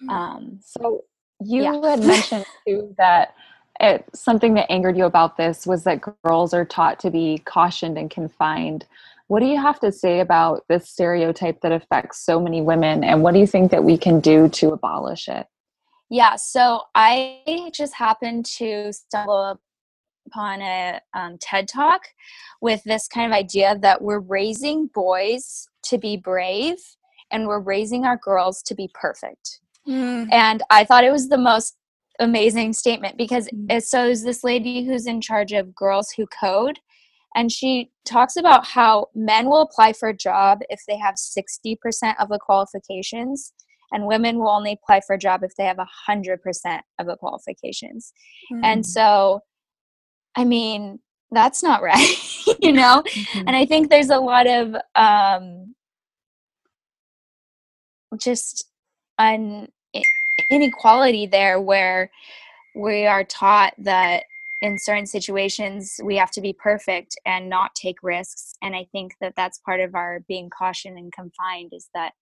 Hmm. 0.00 0.10
Um, 0.10 0.60
so 0.64 1.04
you 1.40 1.62
yeah. 1.62 1.90
had 1.90 2.00
mentioned 2.04 2.46
too 2.66 2.94
that 2.98 3.34
it, 3.80 4.04
something 4.14 4.54
that 4.54 4.70
angered 4.70 4.96
you 4.96 5.04
about 5.04 5.36
this 5.36 5.66
was 5.66 5.84
that 5.84 6.00
girls 6.24 6.52
are 6.52 6.64
taught 6.64 7.00
to 7.00 7.10
be 7.10 7.38
cautioned 7.44 7.96
and 7.96 8.10
confined. 8.10 8.86
What 9.28 9.40
do 9.40 9.46
you 9.46 9.60
have 9.60 9.78
to 9.80 9.92
say 9.92 10.20
about 10.20 10.64
this 10.68 10.88
stereotype 10.88 11.60
that 11.60 11.72
affects 11.72 12.18
so 12.18 12.40
many 12.40 12.60
women, 12.60 13.04
and 13.04 13.22
what 13.22 13.32
do 13.32 13.40
you 13.40 13.46
think 13.46 13.70
that 13.70 13.84
we 13.84 13.96
can 13.96 14.20
do 14.20 14.48
to 14.48 14.72
abolish 14.72 15.28
it? 15.28 15.46
Yeah, 16.10 16.34
so 16.34 16.82
I 16.96 17.70
just 17.72 17.94
happened 17.94 18.44
to 18.56 18.92
stumble 18.92 19.60
upon 20.26 20.60
a 20.62 21.00
um, 21.14 21.36
TED 21.40 21.68
talk 21.68 22.02
with 22.60 22.82
this 22.84 23.08
kind 23.08 23.32
of 23.32 23.36
idea 23.36 23.78
that 23.80 24.02
we're 24.02 24.20
raising 24.20 24.88
boys 24.94 25.68
to 25.84 25.98
be 25.98 26.16
brave 26.16 26.76
and 27.30 27.46
we're 27.46 27.60
raising 27.60 28.04
our 28.04 28.16
girls 28.16 28.62
to 28.62 28.74
be 28.74 28.90
perfect. 28.94 29.60
Mm. 29.88 30.28
And 30.32 30.62
I 30.70 30.84
thought 30.84 31.04
it 31.04 31.12
was 31.12 31.28
the 31.28 31.38
most 31.38 31.76
amazing 32.18 32.72
statement 32.72 33.16
because 33.16 33.48
mm. 33.48 33.82
so 33.82 34.06
is 34.06 34.22
this 34.22 34.44
lady 34.44 34.84
who's 34.84 35.06
in 35.06 35.20
charge 35.20 35.52
of 35.52 35.74
girls 35.74 36.10
who 36.10 36.26
code 36.26 36.78
and 37.34 37.50
she 37.50 37.90
talks 38.04 38.36
about 38.36 38.66
how 38.66 39.06
men 39.14 39.46
will 39.46 39.62
apply 39.62 39.92
for 39.92 40.08
a 40.08 40.16
job 40.16 40.58
if 40.68 40.80
they 40.88 40.98
have 40.98 41.14
60% 41.14 41.76
of 42.18 42.28
the 42.28 42.38
qualifications 42.38 43.52
and 43.92 44.06
women 44.06 44.38
will 44.38 44.50
only 44.50 44.72
apply 44.72 45.00
for 45.06 45.14
a 45.14 45.18
job 45.18 45.42
if 45.42 45.52
they 45.56 45.64
have 45.64 45.78
100% 46.08 46.80
of 46.98 47.06
the 47.06 47.16
qualifications. 47.16 48.12
Mm. 48.52 48.60
And 48.64 48.86
so 48.86 49.40
I 50.36 50.44
mean, 50.44 51.00
that's 51.30 51.62
not 51.62 51.82
right, 51.82 52.16
you 52.60 52.72
know? 52.72 53.02
Mm-hmm. 53.06 53.48
And 53.48 53.56
I 53.56 53.66
think 53.66 53.90
there's 53.90 54.10
a 54.10 54.18
lot 54.18 54.46
of 54.46 54.74
um, 54.94 55.74
just 58.18 58.64
an 59.18 59.68
inequality 60.50 61.26
there 61.26 61.60
where 61.60 62.10
we 62.74 63.06
are 63.06 63.24
taught 63.24 63.74
that 63.78 64.24
in 64.62 64.78
certain 64.78 65.06
situations 65.06 66.00
we 66.04 66.16
have 66.16 66.30
to 66.30 66.40
be 66.40 66.52
perfect 66.52 67.16
and 67.24 67.48
not 67.48 67.74
take 67.74 68.02
risks 68.02 68.54
and 68.62 68.74
i 68.74 68.86
think 68.92 69.12
that 69.20 69.34
that's 69.36 69.58
part 69.58 69.80
of 69.80 69.94
our 69.94 70.20
being 70.28 70.50
cautioned 70.50 70.98
and 70.98 71.12
confined 71.12 71.72
is 71.72 71.88
that 71.94 72.12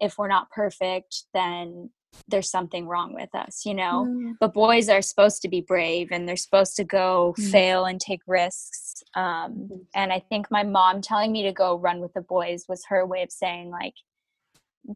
if 0.00 0.18
we're 0.18 0.28
not 0.28 0.50
perfect 0.50 1.24
then 1.34 1.90
there's 2.28 2.50
something 2.50 2.86
wrong 2.86 3.14
with 3.14 3.34
us, 3.34 3.64
you 3.64 3.74
know. 3.74 4.06
Mm. 4.08 4.34
But 4.40 4.54
boys 4.54 4.88
are 4.88 5.02
supposed 5.02 5.42
to 5.42 5.48
be 5.48 5.60
brave 5.60 6.08
and 6.10 6.28
they're 6.28 6.36
supposed 6.36 6.76
to 6.76 6.84
go 6.84 7.34
mm. 7.38 7.50
fail 7.50 7.84
and 7.84 8.00
take 8.00 8.20
risks. 8.26 9.02
Um, 9.14 9.68
mm. 9.70 9.80
and 9.94 10.12
I 10.12 10.20
think 10.20 10.50
my 10.50 10.62
mom 10.62 11.00
telling 11.00 11.32
me 11.32 11.42
to 11.44 11.52
go 11.52 11.76
run 11.76 12.00
with 12.00 12.12
the 12.14 12.20
boys 12.20 12.64
was 12.68 12.84
her 12.88 13.06
way 13.06 13.22
of 13.22 13.32
saying, 13.32 13.70
like, 13.70 13.94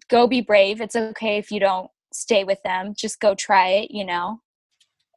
go 0.09 0.27
be 0.27 0.41
brave. 0.41 0.81
It's 0.81 0.97
okay 0.97 1.39
if 1.39 1.51
you 1.51 1.61
don't 1.61 1.91
stay 2.13 2.45
with 2.45 2.63
them, 2.63 2.95
just 2.97 3.21
go 3.21 3.35
try 3.35 3.69
it, 3.69 3.91
you 3.91 4.05
know. 4.05 4.41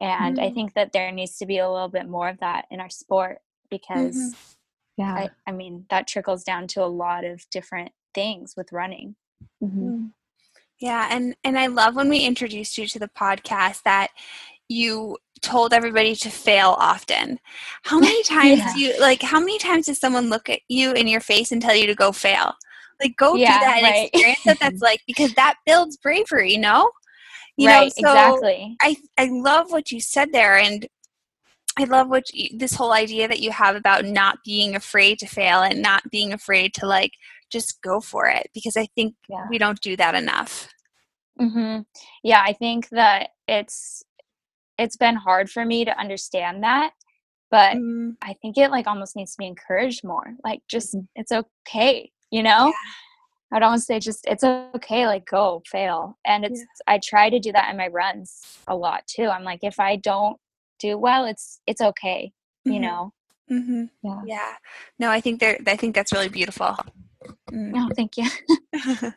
And 0.00 0.38
mm. 0.38 0.42
I 0.42 0.50
think 0.50 0.74
that 0.74 0.92
there 0.92 1.12
needs 1.12 1.36
to 1.38 1.46
be 1.46 1.58
a 1.58 1.70
little 1.70 1.88
bit 1.88 2.08
more 2.08 2.28
of 2.28 2.40
that 2.40 2.66
in 2.70 2.80
our 2.80 2.90
sport 2.90 3.38
because, 3.70 4.16
mm-hmm. 4.16 5.02
yeah, 5.02 5.14
I, 5.14 5.30
I, 5.46 5.52
mean, 5.52 5.84
that 5.90 6.06
trickles 6.06 6.42
down 6.42 6.66
to 6.68 6.82
a 6.82 6.86
lot 6.86 7.24
of 7.24 7.44
different 7.50 7.90
things 8.14 8.54
with 8.56 8.72
running. 8.72 9.16
Mm-hmm. 9.62 10.06
Yeah, 10.80 11.08
and 11.10 11.36
and 11.44 11.58
I 11.58 11.66
love 11.66 11.94
when 11.94 12.08
we 12.08 12.20
introduced 12.20 12.78
you 12.78 12.86
to 12.86 12.98
the 12.98 13.08
podcast 13.08 13.82
that 13.82 14.08
you 14.68 15.18
told 15.42 15.72
everybody 15.72 16.14
to 16.14 16.30
fail 16.30 16.76
often. 16.78 17.38
How 17.82 17.98
many 18.00 18.22
times 18.22 18.58
yeah. 18.58 18.72
do 18.74 18.80
you 18.80 19.00
like 19.00 19.22
how 19.22 19.40
many 19.40 19.58
times 19.58 19.86
does 19.86 19.98
someone 19.98 20.30
look 20.30 20.48
at 20.48 20.60
you 20.68 20.92
in 20.92 21.06
your 21.06 21.20
face 21.20 21.52
and 21.52 21.60
tell 21.60 21.74
you 21.74 21.86
to 21.86 21.94
go 21.94 22.12
fail? 22.12 22.54
Like 23.00 23.16
go 23.16 23.34
yeah, 23.34 23.58
do 23.58 23.64
that 23.64 23.76
and 23.76 23.84
right. 23.84 24.10
experience 24.12 24.44
that 24.44 24.60
that's 24.60 24.80
like 24.82 25.00
because 25.06 25.34
that 25.34 25.54
builds 25.66 25.96
bravery, 25.98 26.52
you 26.52 26.60
know? 26.60 26.90
You 27.56 27.68
right, 27.68 27.92
know, 27.98 28.10
so 28.10 28.10
exactly. 28.10 28.76
I 28.80 28.96
I 29.18 29.28
love 29.30 29.70
what 29.70 29.90
you 29.90 30.00
said 30.00 30.32
there 30.32 30.56
and 30.56 30.86
I 31.78 31.84
love 31.84 32.08
what 32.08 32.24
you, 32.32 32.58
this 32.58 32.74
whole 32.74 32.92
idea 32.92 33.28
that 33.28 33.40
you 33.40 33.50
have 33.52 33.76
about 33.76 34.04
not 34.04 34.38
being 34.44 34.76
afraid 34.76 35.18
to 35.20 35.26
fail 35.26 35.62
and 35.62 35.80
not 35.80 36.02
being 36.10 36.32
afraid 36.32 36.74
to 36.74 36.86
like 36.86 37.12
just 37.50 37.82
go 37.82 38.00
for 38.00 38.26
it 38.28 38.50
because 38.54 38.76
I 38.76 38.86
think 38.94 39.14
Yeah. 39.28 39.46
we 39.48 39.58
don't 39.58 39.80
do 39.80 39.96
that 39.96 40.14
enough. 40.14 40.68
hmm 41.38 41.80
Yeah, 42.22 42.42
I 42.44 42.52
think 42.52 42.88
that 42.90 43.30
it's 43.48 44.02
it's 44.78 44.96
been 44.96 45.16
hard 45.16 45.50
for 45.50 45.64
me 45.64 45.84
to 45.84 45.98
understand 45.98 46.62
that, 46.64 46.92
but 47.50 47.76
Mm, 47.76 48.16
I 48.22 48.34
think 48.42 48.58
it 48.58 48.70
like 48.70 48.86
almost 48.86 49.16
needs 49.16 49.32
to 49.32 49.38
be 49.38 49.46
encouraged 49.46 50.04
more. 50.04 50.34
Like 50.44 50.62
just 50.68 50.96
it's 51.16 51.32
okay, 51.32 52.12
you 52.30 52.42
know? 52.42 52.72
I'd 53.52 53.62
almost 53.62 53.86
say 53.86 53.98
just 54.00 54.26
it's 54.26 54.44
okay, 54.44 55.06
like 55.06 55.26
go, 55.26 55.62
fail. 55.66 56.18
And 56.24 56.44
it's 56.44 56.64
I 56.86 56.98
try 57.02 57.30
to 57.30 57.40
do 57.40 57.52
that 57.52 57.70
in 57.70 57.76
my 57.76 57.88
runs 57.88 58.46
a 58.68 58.76
lot 58.76 59.06
too. 59.06 59.26
I'm 59.28 59.44
like 59.44 59.60
if 59.64 59.80
I 59.80 59.96
don't 59.96 60.38
do 60.78 60.98
well, 60.98 61.24
it's 61.26 61.60
it's 61.66 61.80
okay, 61.80 62.32
you 62.68 62.80
Mhm. 62.80 62.82
know. 62.82 63.12
hmm 63.48 63.84
Yeah. 64.02 64.22
Yeah. 64.26 64.56
No, 64.98 65.10
I 65.10 65.20
think 65.20 65.40
they're 65.40 65.58
I 65.66 65.76
think 65.76 65.94
that's 65.94 66.12
really 66.12 66.28
beautiful. 66.28 66.76
Mm. 67.50 67.72
No, 67.72 67.88
thank 67.94 68.16
you. 68.16 68.28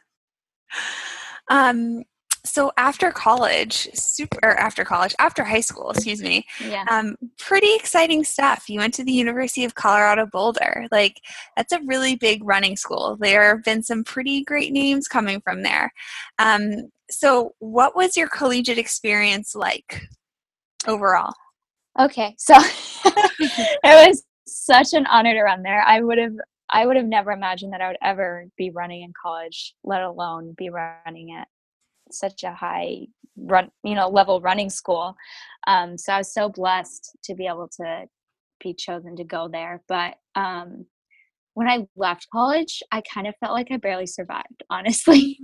um 1.50 2.04
so 2.46 2.74
after 2.76 3.10
college, 3.10 3.88
super 3.94 4.50
after 4.58 4.84
college, 4.84 5.16
after 5.18 5.46
high 5.46 5.62
school, 5.62 5.92
excuse 5.92 6.22
me, 6.22 6.46
yeah. 6.60 6.84
um, 6.92 7.16
pretty 7.39 7.74
exciting 7.74 8.26
stuff. 8.26 8.66
You 8.68 8.80
went 8.80 8.94
to 8.96 9.04
the 9.06 9.13
University 9.13 9.63
of 9.63 9.76
Colorado 9.76 10.26
Boulder. 10.26 10.86
Like, 10.92 11.22
that's 11.56 11.72
a 11.72 11.80
really 11.86 12.18
big 12.18 12.44
running 12.44 12.76
school. 12.76 13.16
There 13.18 13.56
have 13.56 13.63
been 13.63 13.82
some 13.82 14.04
pretty 14.04 14.44
great 14.44 14.74
names 14.74 15.08
coming 15.08 15.39
from 15.39 15.63
there. 15.63 15.94
Um, 16.38 16.89
so, 17.10 17.54
what 17.60 17.96
was 17.96 18.18
your 18.18 18.28
collegiate 18.28 18.78
experience 18.78 19.56
like 19.56 20.02
overall? 20.86 21.34
Okay. 22.00 22.36
So 22.38 22.56
it 23.06 24.08
was 24.08 24.24
such 24.48 24.94
an 24.94 25.06
honor 25.08 25.34
to 25.34 25.44
run 25.44 25.63
there. 25.63 25.84
I 25.84 26.02
would 26.02 26.18
have 26.18 26.36
I 26.69 26.86
would 26.86 26.95
have 26.95 27.06
never 27.06 27.32
imagined 27.32 27.73
that 27.73 27.82
I 27.82 27.88
would 27.88 27.97
ever 28.02 28.47
be 28.58 28.69
running 28.69 29.04
in 29.04 29.13
college, 29.21 29.76
let 29.84 30.02
alone 30.02 30.54
be 30.58 30.69
running 30.69 31.32
at 31.34 31.47
such 32.12 32.43
a 32.43 32.54
high 32.54 33.08
run, 33.38 33.69
you 33.84 33.95
know, 33.95 34.10
level 34.10 34.41
running 34.41 34.69
school. 34.69 35.15
Um, 35.67 35.97
so 35.97 36.13
I 36.13 36.17
was 36.19 36.34
so 36.34 36.49
blessed 36.49 37.17
to 37.26 37.36
be 37.36 37.47
able 37.47 37.69
to 37.78 38.06
be 38.62 38.73
chosen 38.73 39.15
to 39.17 39.23
go 39.23 39.47
there. 39.52 39.82
But 39.88 40.15
um, 40.36 40.86
when 41.54 41.67
I 41.67 41.88
left 41.95 42.28
college, 42.32 42.82
I 42.91 43.02
kind 43.02 43.28
of 43.28 43.36
felt 43.39 43.54
like 43.54 43.67
I 43.71 43.78
barely 43.78 44.08
survived, 44.08 44.63
honestly. 44.69 45.38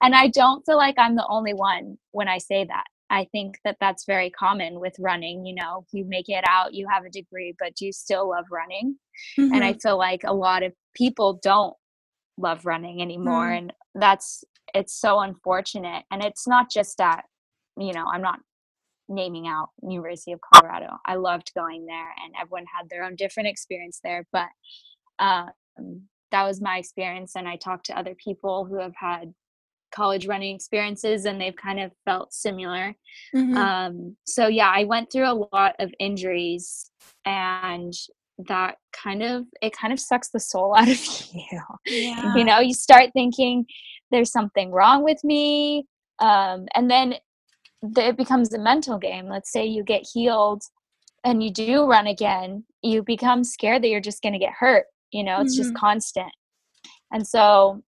and 0.00 0.14
I 0.14 0.28
don't 0.28 0.64
feel 0.64 0.76
like 0.76 0.96
I'm 0.98 1.16
the 1.16 1.26
only 1.28 1.52
one 1.54 1.98
when 2.12 2.28
I 2.28 2.38
say 2.38 2.64
that. 2.64 2.84
I 3.10 3.26
think 3.32 3.58
that 3.64 3.76
that's 3.80 4.06
very 4.06 4.30
common 4.30 4.78
with 4.78 4.94
running. 5.00 5.44
You 5.44 5.56
know, 5.56 5.84
you 5.92 6.04
make 6.06 6.28
it 6.28 6.44
out, 6.46 6.74
you 6.74 6.86
have 6.88 7.04
a 7.04 7.10
degree, 7.10 7.54
but 7.58 7.74
do 7.74 7.86
you 7.86 7.92
still 7.92 8.30
love 8.30 8.46
running? 8.50 8.96
And 9.36 9.64
I 9.64 9.72
feel 9.74 9.98
like 9.98 10.22
a 10.24 10.32
lot 10.32 10.62
of 10.62 10.72
people 10.94 11.40
don't 11.42 11.74
love 12.38 12.64
running 12.64 13.02
anymore. 13.02 13.48
Mm. 13.48 13.58
And 13.58 13.72
that's, 13.94 14.44
it's 14.74 14.98
so 14.98 15.20
unfortunate. 15.20 16.04
And 16.10 16.22
it's 16.22 16.46
not 16.46 16.70
just 16.70 16.98
that, 16.98 17.24
you 17.76 17.92
know, 17.92 18.06
I'm 18.10 18.22
not 18.22 18.38
naming 19.08 19.48
out 19.48 19.70
University 19.82 20.32
of 20.32 20.40
Colorado. 20.40 20.96
I 21.04 21.16
loved 21.16 21.52
going 21.54 21.86
there 21.86 22.14
and 22.24 22.32
everyone 22.40 22.66
had 22.74 22.88
their 22.88 23.02
own 23.02 23.16
different 23.16 23.48
experience 23.48 23.98
there. 24.04 24.24
But 24.32 24.48
um, 25.18 25.50
that 26.30 26.46
was 26.46 26.60
my 26.60 26.78
experience. 26.78 27.32
And 27.34 27.48
I 27.48 27.56
talked 27.56 27.86
to 27.86 27.98
other 27.98 28.14
people 28.14 28.64
who 28.64 28.78
have 28.78 28.94
had 28.96 29.34
college 29.90 30.26
running 30.26 30.54
experiences 30.54 31.24
and 31.24 31.40
they've 31.40 31.56
kind 31.56 31.80
of 31.80 31.92
felt 32.04 32.32
similar. 32.32 32.94
Mhm. 33.34 33.56
Um, 33.56 34.16
so 34.24 34.46
yeah, 34.46 34.70
I 34.74 34.84
went 34.84 35.10
through 35.12 35.30
a 35.30 35.46
lot 35.52 35.74
of 35.78 35.92
injuries 35.98 36.90
and 37.24 37.92
that 38.48 38.76
kind 38.92 39.22
of 39.22 39.44
it 39.60 39.72
kind 39.76 39.92
of 39.92 40.00
sucks 40.00 40.30
the 40.30 40.40
soul 40.40 40.74
out 40.78 40.88
of 40.88 40.98
you. 41.34 41.60
yeah. 41.86 42.34
You 42.34 42.44
know, 42.44 42.60
you 42.60 42.74
start 42.74 43.10
thinking 43.12 43.66
there's 44.10 44.32
something 44.32 44.70
wrong 44.70 45.04
with 45.04 45.22
me. 45.24 45.86
Um, 46.20 46.66
and 46.74 46.90
then 46.90 47.14
th- 47.94 48.08
it 48.10 48.16
becomes 48.16 48.52
a 48.54 48.58
mental 48.58 48.98
game. 48.98 49.28
Let's 49.28 49.50
say 49.52 49.66
you 49.66 49.82
get 49.84 50.06
healed 50.12 50.62
and 51.24 51.42
you 51.42 51.52
do 51.52 51.84
run 51.84 52.06
again, 52.06 52.64
you 52.82 53.02
become 53.02 53.44
scared 53.44 53.82
that 53.82 53.88
you're 53.88 54.00
just 54.00 54.22
going 54.22 54.32
to 54.32 54.38
get 54.38 54.52
hurt. 54.58 54.86
You 55.12 55.22
know, 55.24 55.40
it's 55.40 55.56
just 55.56 55.72
Mhm. 55.74 55.76
constant. 55.76 56.32
And 57.12 57.26
so, 57.26 57.82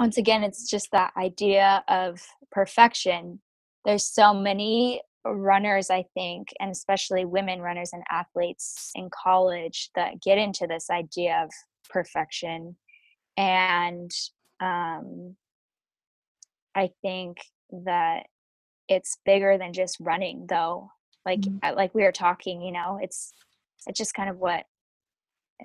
once 0.00 0.16
again, 0.16 0.42
it's 0.42 0.68
just 0.68 0.90
that 0.92 1.12
idea 1.16 1.84
of 1.86 2.20
perfection. 2.50 3.38
There's 3.84 4.04
so 4.06 4.32
many 4.32 5.02
runners, 5.26 5.90
I 5.90 6.06
think, 6.14 6.48
and 6.58 6.70
especially 6.70 7.26
women 7.26 7.60
runners 7.60 7.90
and 7.92 8.02
athletes 8.10 8.90
in 8.94 9.10
college 9.10 9.90
that 9.94 10.22
get 10.22 10.38
into 10.38 10.66
this 10.66 10.88
idea 10.90 11.42
of 11.44 11.50
perfection. 11.90 12.76
And 13.36 14.10
um, 14.60 15.36
I 16.74 16.90
think 17.02 17.36
that 17.84 18.24
it's 18.88 19.18
bigger 19.26 19.58
than 19.58 19.74
just 19.74 19.98
running, 20.00 20.46
though. 20.48 20.90
Like, 21.26 21.40
Mhm. 21.40 21.76
Like 21.76 21.94
we 21.94 22.04
were 22.04 22.12
talking, 22.12 22.62
you 22.62 22.72
know, 22.72 22.98
it's 23.02 23.34
it's 23.86 23.98
just 23.98 24.14
kind 24.14 24.30
of 24.30 24.38
what 24.38 24.64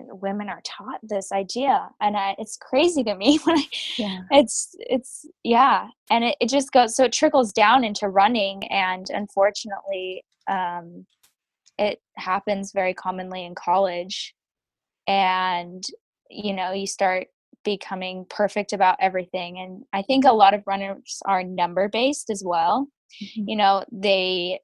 women 0.10 0.50
are 0.50 0.62
taught 0.64 1.00
this 1.04 1.32
idea 1.32 1.90
and 2.02 2.16
I, 2.18 2.36
it's 2.38 2.58
crazy 2.58 3.04
to 3.04 3.16
me 3.16 3.40
when 3.44 3.58
I, 3.58 3.64
Yeah. 3.98 4.20
it's 4.32 4.76
it's 4.80 5.26
yeah 5.44 5.88
and 6.10 6.24
it, 6.24 6.36
it 6.42 6.50
just 6.50 6.72
goes 6.72 6.96
so 6.96 7.06
it 7.06 7.14
trickles 7.14 7.54
down 7.54 7.84
into 7.84 8.10
running 8.10 8.64
and 8.72 9.06
unfortunately 9.10 10.24
um 10.50 11.06
it 11.78 12.00
happens 12.16 12.72
very 12.74 12.94
commonly 12.94 13.46
in 13.46 13.56
college 13.56 14.34
and 15.08 15.84
you 16.30 16.54
know 16.54 16.72
you 16.72 16.88
start 16.88 17.28
becoming 17.64 18.26
perfect 18.30 18.74
about 18.74 18.98
everything 19.00 19.60
and 19.60 19.84
i 19.94 20.02
think 20.02 20.26
a 20.26 20.32
lot 20.34 20.54
of 20.54 20.64
runners 20.68 21.20
are 21.26 21.44
number 21.44 21.88
based 21.90 22.30
as 22.30 22.44
well 22.46 22.88
Mhm. 23.24 23.46
you 23.48 23.56
know 23.56 23.84
they 23.92 24.60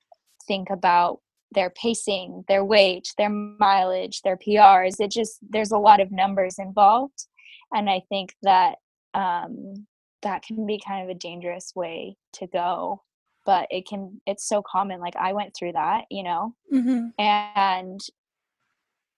think 0.47 0.69
about 0.71 1.19
their 1.53 1.69
pacing 1.71 2.43
their 2.47 2.63
weight 2.63 3.13
their 3.17 3.29
mileage 3.29 4.21
their 4.21 4.37
prs 4.37 4.99
it 4.99 5.11
just 5.11 5.39
there's 5.49 5.71
a 5.71 5.77
lot 5.77 5.99
of 5.99 6.11
numbers 6.11 6.55
involved 6.59 7.27
and 7.73 7.89
i 7.89 8.01
think 8.09 8.35
that 8.41 8.75
um 9.13 9.85
that 10.21 10.43
can 10.43 10.65
be 10.65 10.81
kind 10.85 11.03
of 11.03 11.09
a 11.09 11.19
dangerous 11.19 11.73
way 11.75 12.15
to 12.33 12.47
go 12.47 13.01
but 13.45 13.67
it 13.69 13.87
can 13.87 14.21
it's 14.25 14.47
so 14.47 14.61
common 14.61 14.99
like 14.99 15.15
i 15.15 15.33
went 15.33 15.53
through 15.55 15.71
that 15.73 16.05
you 16.09 16.23
know 16.23 16.55
Mhm. 16.73 17.11
and 17.17 17.99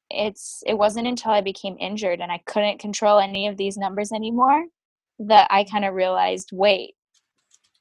it's 0.10 0.64
it 0.66 0.78
wasn't 0.78 1.08
until 1.08 1.32
i 1.32 1.42
became 1.42 1.76
injured 1.80 2.22
and 2.22 2.32
i 2.32 2.40
couldn't 2.46 2.80
control 2.80 3.20
any 3.20 3.48
of 3.48 3.58
these 3.58 3.78
numbers 3.78 4.12
anymore 4.12 4.66
that 5.20 5.48
i 5.50 5.64
kind 5.64 5.86
of 5.86 5.94
realized 5.94 6.50
wait 6.54 6.96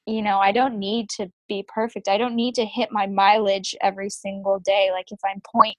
you 0.07 0.23
know 0.23 0.39
i 0.39 0.51
don't 0.53 0.79
need 0.79 1.09
to 1.09 1.31
be 1.49 1.65
perfect 1.69 2.09
i 2.09 2.19
don't 2.19 2.35
need 2.35 2.55
to 2.55 2.65
hit 2.65 2.91
my 2.91 3.07
mileage 3.07 3.75
every 3.83 4.11
single 4.11 4.59
day 4.61 4.91
like 4.93 5.07
if 5.11 5.19
i'm 5.25 5.41
point 5.55 5.77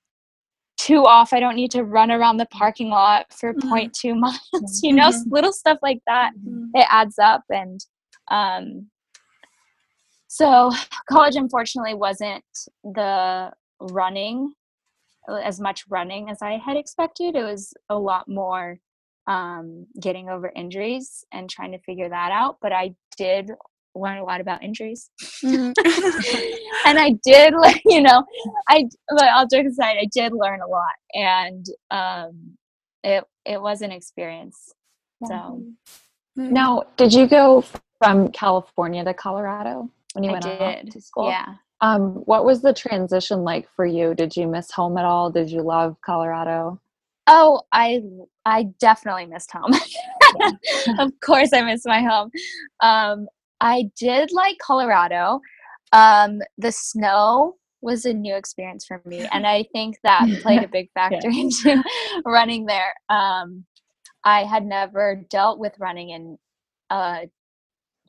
two 0.77 1.05
off 1.05 1.33
i 1.33 1.39
don't 1.39 1.55
need 1.55 1.71
to 1.71 1.83
run 1.83 2.09
around 2.11 2.37
the 2.37 2.45
parking 2.47 2.89
lot 2.89 3.25
for 3.33 3.53
Mhm. 3.53 3.69
point 3.69 3.93
two 3.93 4.15
miles 4.25 4.79
you 4.81 4.93
know 4.93 5.09
Mhm. 5.09 5.31
little 5.31 5.53
stuff 5.53 5.77
like 5.81 5.99
that 6.07 6.31
Mhm. 6.35 6.69
it 6.73 6.87
adds 6.89 7.19
up 7.19 7.43
and 7.49 7.85
um 8.31 8.89
so 10.27 10.71
college 11.09 11.35
unfortunately 11.35 11.93
wasn't 11.93 12.43
the 12.83 13.51
running 13.79 14.53
uh, 15.29 15.35
as 15.35 15.59
much 15.59 15.83
running 15.89 16.29
as 16.29 16.41
i 16.41 16.57
had 16.57 16.77
expected 16.77 17.35
it 17.35 17.43
was 17.43 17.73
a 17.89 17.97
lot 17.97 18.27
more 18.27 18.79
um 19.27 19.85
getting 20.01 20.29
over 20.29 20.51
injuries 20.55 21.23
and 21.31 21.49
trying 21.49 21.71
to 21.71 21.79
figure 21.79 22.09
that 22.09 22.31
out 22.31 22.57
but 22.61 22.71
i 22.73 22.93
did 23.17 23.51
learn 23.95 24.17
a 24.17 24.23
lot 24.23 24.41
about 24.41 24.63
injuries 24.63 25.09
Mhm. 25.43 25.73
and 26.85 26.99
i 26.99 27.11
did 27.23 27.53
le- 27.53 27.73
you 27.85 28.01
know 28.01 28.23
i 28.69 28.85
but 29.09 29.29
all 29.29 29.47
jokes 29.47 29.73
aside 29.73 29.97
i 29.99 30.07
did 30.11 30.33
learn 30.33 30.61
a 30.61 30.67
lot 30.67 30.95
and 31.13 31.65
um 31.91 32.57
it 33.03 33.23
it 33.45 33.61
was 33.61 33.81
an 33.81 33.91
experience 33.91 34.73
so 35.27 35.61
Mhm. 36.37 36.49
Now, 36.49 36.83
did 36.97 37.13
you 37.13 37.27
go 37.27 37.63
from 38.01 38.29
California 38.31 39.03
to 39.03 39.13
Colorado 39.13 39.87
when 40.13 40.23
you 40.23 40.31
i 40.31 40.33
went 40.33 40.43
did 40.85 40.91
to 40.91 40.99
school? 41.01 41.25
yeah 41.29 41.55
Um, 41.81 42.15
what 42.25 42.43
was 42.45 42.61
the 42.61 42.73
transition 42.73 43.43
like 43.43 43.69
for 43.69 43.85
you? 43.85 44.15
Did 44.15 44.35
you 44.35 44.47
miss 44.47 44.71
home 44.71 44.97
at 44.97 45.05
all? 45.05 45.29
Did 45.29 45.51
you 45.51 45.61
love 45.61 45.95
Colorado? 46.01 46.79
Oh, 47.27 47.61
I 47.71 48.01
I 48.45 48.63
definitely 48.79 49.27
missed 49.27 49.51
home. 49.51 49.73
of 50.99 51.11
course, 51.23 51.51
I 51.53 51.61
miss 51.61 51.85
my 51.85 52.01
home. 52.01 52.31
Um, 52.81 53.27
I 53.63 53.89
did 53.97 54.31
like 54.33 54.57
Colorado. 54.59 55.39
Um, 55.93 56.41
the 56.57 56.71
snow 56.71 57.55
was 57.81 58.05
a 58.05 58.13
new 58.13 58.35
experience 58.35 58.85
for 58.85 59.01
me, 59.05 59.25
and 59.31 59.47
I 59.47 59.63
think 59.71 59.97
that 60.03 60.27
played 60.41 60.63
a 60.63 60.67
big 60.67 60.89
factor 60.93 61.27
into 61.29 61.81
running 62.25 62.65
there. 62.65 62.93
Um, 63.09 63.65
I 64.23 64.43
had 64.43 64.65
never 64.65 65.23
dealt 65.29 65.59
with 65.59 65.73
running 65.79 66.09
in 66.09 66.37
a 66.89 67.29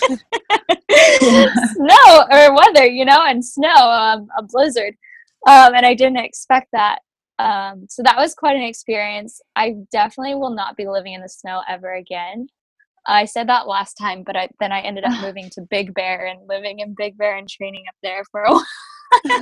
or 2.30 2.54
weather, 2.54 2.86
you 2.86 3.04
know, 3.04 3.22
and 3.26 3.44
snow, 3.44 3.68
um, 3.68 4.28
a 4.38 4.42
blizzard. 4.42 4.94
Um, 5.46 5.74
and 5.74 5.84
I 5.84 5.94
didn't 5.94 6.18
expect 6.18 6.68
that. 6.72 7.00
Um, 7.40 7.86
so 7.88 8.02
that 8.02 8.18
was 8.18 8.34
quite 8.34 8.56
an 8.56 8.62
experience. 8.62 9.40
I 9.56 9.76
definitely 9.90 10.34
will 10.34 10.54
not 10.54 10.76
be 10.76 10.86
living 10.86 11.14
in 11.14 11.22
the 11.22 11.28
snow 11.28 11.62
ever 11.66 11.94
again. 11.94 12.48
I 13.06 13.24
said 13.24 13.48
that 13.48 13.66
last 13.66 13.94
time, 13.94 14.24
but 14.24 14.36
I, 14.36 14.48
then 14.60 14.72
I 14.72 14.80
ended 14.80 15.04
up 15.04 15.20
moving 15.22 15.48
to 15.50 15.62
Big 15.62 15.94
Bear 15.94 16.26
and 16.26 16.46
living 16.46 16.80
in 16.80 16.94
Big 16.94 17.16
Bear 17.16 17.36
and 17.36 17.48
training 17.48 17.84
up 17.88 17.94
there 18.02 18.24
for 18.30 18.42
a 18.42 18.52
while. 18.52 18.66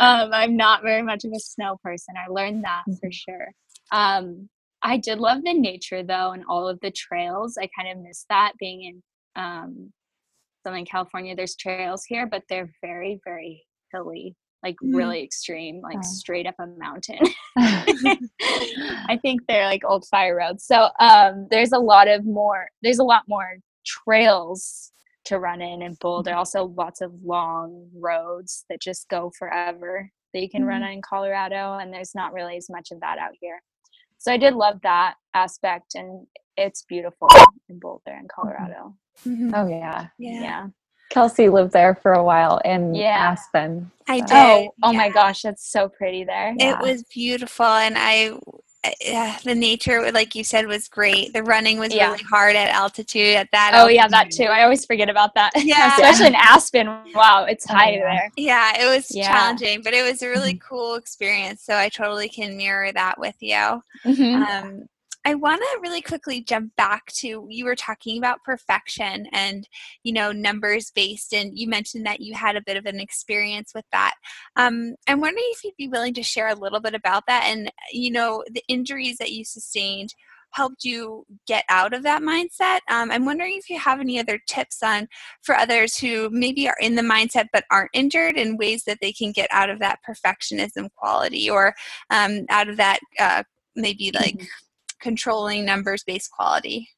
um, 0.00 0.32
I'm 0.32 0.56
not 0.56 0.82
very 0.82 1.02
much 1.02 1.24
of 1.24 1.32
a 1.32 1.38
snow 1.38 1.78
person. 1.82 2.14
I 2.16 2.30
learned 2.30 2.64
that 2.64 2.82
for 2.86 3.08
mm-hmm. 3.08 3.10
sure. 3.10 3.48
Um, 3.92 4.48
I 4.82 4.98
did 4.98 5.18
love 5.18 5.44
the 5.44 5.54
nature 5.54 6.02
though, 6.02 6.32
and 6.32 6.44
all 6.48 6.68
of 6.68 6.80
the 6.80 6.90
trails. 6.90 7.56
I 7.56 7.68
kind 7.78 7.96
of 7.96 8.04
miss 8.04 8.26
that 8.28 8.52
being 8.58 8.82
in 8.82 9.02
um, 9.42 9.92
Southern 10.64 10.84
California. 10.84 11.36
There's 11.36 11.54
trails 11.54 12.04
here, 12.04 12.26
but 12.26 12.42
they're 12.48 12.72
very, 12.82 13.20
very 13.24 13.64
hilly, 13.92 14.34
like 14.64 14.76
mm. 14.82 14.96
really 14.96 15.22
extreme, 15.22 15.80
like 15.82 15.98
oh. 15.98 16.02
straight 16.02 16.46
up 16.46 16.54
a 16.58 16.66
mountain. 16.66 17.20
I 17.56 19.18
think 19.20 19.42
they're 19.46 19.66
like 19.66 19.82
old 19.84 20.06
fire 20.06 20.36
roads. 20.36 20.64
So 20.64 20.88
um, 20.98 21.46
there's 21.50 21.72
a 21.72 21.78
lot 21.78 22.08
of 22.08 22.24
more. 22.24 22.68
There's 22.82 22.98
a 22.98 23.04
lot 23.04 23.24
more 23.28 23.58
trails 23.84 24.90
to 25.26 25.38
run 25.38 25.60
in 25.60 25.82
in 25.82 25.96
Boulder. 26.00 26.30
Mm-hmm. 26.30 26.38
Also, 26.38 26.64
lots 26.76 27.00
of 27.00 27.12
long 27.22 27.88
roads 27.94 28.64
that 28.68 28.80
just 28.80 29.08
go 29.08 29.30
forever 29.38 30.10
that 30.32 30.40
you 30.40 30.48
can 30.48 30.62
mm-hmm. 30.62 30.70
run 30.70 30.82
in 30.82 31.02
Colorado, 31.02 31.78
and 31.78 31.92
there's 31.92 32.14
not 32.14 32.32
really 32.32 32.56
as 32.56 32.68
much 32.70 32.90
of 32.90 33.00
that 33.00 33.18
out 33.18 33.32
here. 33.40 33.60
So 34.18 34.32
I 34.32 34.38
did 34.38 34.54
love 34.54 34.80
that 34.82 35.14
aspect, 35.34 35.94
and 35.94 36.26
it's 36.56 36.82
beautiful 36.82 37.28
in 37.68 37.78
Boulder 37.78 38.12
in 38.12 38.26
mm-hmm. 38.26 38.26
Colorado. 38.34 38.96
Mm-hmm. 39.26 39.54
Oh 39.54 39.68
yeah, 39.68 40.06
yeah. 40.18 40.40
yeah. 40.40 40.66
Kelsey 41.14 41.48
lived 41.48 41.72
there 41.72 41.94
for 41.94 42.12
a 42.12 42.24
while 42.24 42.60
in 42.64 42.92
yeah. 42.92 43.30
Aspen. 43.30 43.88
I 44.08 44.18
did. 44.18 44.32
Oh, 44.32 44.74
oh 44.82 44.90
yeah. 44.90 44.98
my 44.98 45.08
gosh, 45.10 45.42
that's 45.42 45.64
so 45.64 45.88
pretty 45.88 46.24
there. 46.24 46.56
It 46.58 46.76
was 46.80 47.04
beautiful, 47.04 47.64
and 47.64 47.94
I 47.96 48.36
yeah, 49.00 49.38
the 49.44 49.54
nature, 49.54 50.10
like 50.10 50.34
you 50.34 50.42
said, 50.42 50.66
was 50.66 50.88
great. 50.88 51.32
The 51.32 51.44
running 51.44 51.78
was 51.78 51.94
yeah. 51.94 52.10
really 52.10 52.24
hard 52.24 52.56
at 52.56 52.68
altitude 52.68 53.36
at 53.36 53.48
that. 53.52 53.70
Oh 53.74 53.82
altitude. 53.82 53.96
yeah, 53.96 54.08
that 54.08 54.30
too. 54.32 54.44
I 54.44 54.64
always 54.64 54.84
forget 54.84 55.08
about 55.08 55.34
that. 55.36 55.52
Yeah, 55.64 55.94
especially 55.94 56.26
in 56.26 56.34
Aspen. 56.34 56.88
Wow, 57.14 57.46
it's 57.48 57.64
oh, 57.70 57.74
high 57.74 57.92
yeah. 57.92 58.00
there. 58.00 58.32
Yeah, 58.36 58.82
it 58.82 58.96
was 58.96 59.14
yeah. 59.14 59.28
challenging, 59.28 59.82
but 59.82 59.94
it 59.94 60.02
was 60.02 60.20
a 60.20 60.28
really 60.28 60.54
mm-hmm. 60.54 60.68
cool 60.68 60.96
experience. 60.96 61.62
So 61.62 61.76
I 61.76 61.88
totally 61.90 62.28
can 62.28 62.56
mirror 62.56 62.92
that 62.92 63.18
with 63.20 63.36
you. 63.40 63.82
Mm-hmm. 64.04 64.42
Um, 64.42 64.88
I 65.24 65.34
want 65.34 65.60
to 65.60 65.80
really 65.82 66.02
quickly 66.02 66.42
jump 66.42 66.76
back 66.76 67.06
to 67.20 67.46
you 67.48 67.64
were 67.64 67.74
talking 67.74 68.18
about 68.18 68.44
perfection 68.44 69.26
and 69.32 69.66
you 70.02 70.12
know 70.12 70.32
numbers 70.32 70.90
based, 70.94 71.32
and 71.32 71.58
you 71.58 71.68
mentioned 71.68 72.06
that 72.06 72.20
you 72.20 72.34
had 72.34 72.56
a 72.56 72.62
bit 72.62 72.76
of 72.76 72.86
an 72.86 73.00
experience 73.00 73.72
with 73.74 73.86
that. 73.92 74.14
Um, 74.56 74.94
I'm 75.08 75.20
wondering 75.20 75.48
if 75.50 75.64
you'd 75.64 75.76
be 75.76 75.88
willing 75.88 76.14
to 76.14 76.22
share 76.22 76.48
a 76.48 76.54
little 76.54 76.80
bit 76.80 76.94
about 76.94 77.24
that, 77.26 77.44
and 77.46 77.70
you 77.92 78.10
know 78.10 78.44
the 78.52 78.62
injuries 78.68 79.16
that 79.18 79.32
you 79.32 79.44
sustained 79.44 80.14
helped 80.50 80.84
you 80.84 81.26
get 81.48 81.64
out 81.68 81.92
of 81.92 82.04
that 82.04 82.22
mindset. 82.22 82.78
Um, 82.88 83.10
I'm 83.10 83.24
wondering 83.24 83.56
if 83.56 83.68
you 83.68 83.78
have 83.78 84.00
any 84.00 84.20
other 84.20 84.38
tips 84.46 84.82
on 84.84 85.08
for 85.42 85.56
others 85.56 85.96
who 85.96 86.30
maybe 86.30 86.68
are 86.68 86.76
in 86.80 86.94
the 86.94 87.02
mindset 87.02 87.46
but 87.52 87.64
aren't 87.72 87.90
injured 87.92 88.36
and 88.36 88.58
ways 88.58 88.84
that 88.84 88.98
they 89.00 89.12
can 89.12 89.32
get 89.32 89.48
out 89.50 89.68
of 89.68 89.80
that 89.80 89.98
perfectionism 90.08 90.90
quality 90.94 91.50
or 91.50 91.74
um, 92.10 92.46
out 92.50 92.68
of 92.68 92.76
that 92.76 93.00
uh, 93.18 93.42
maybe 93.74 94.12
like 94.12 94.36
mm-hmm 94.36 94.44
controlling 95.04 95.64
numbers 95.64 96.02
based 96.04 96.30
quality? 96.32 96.88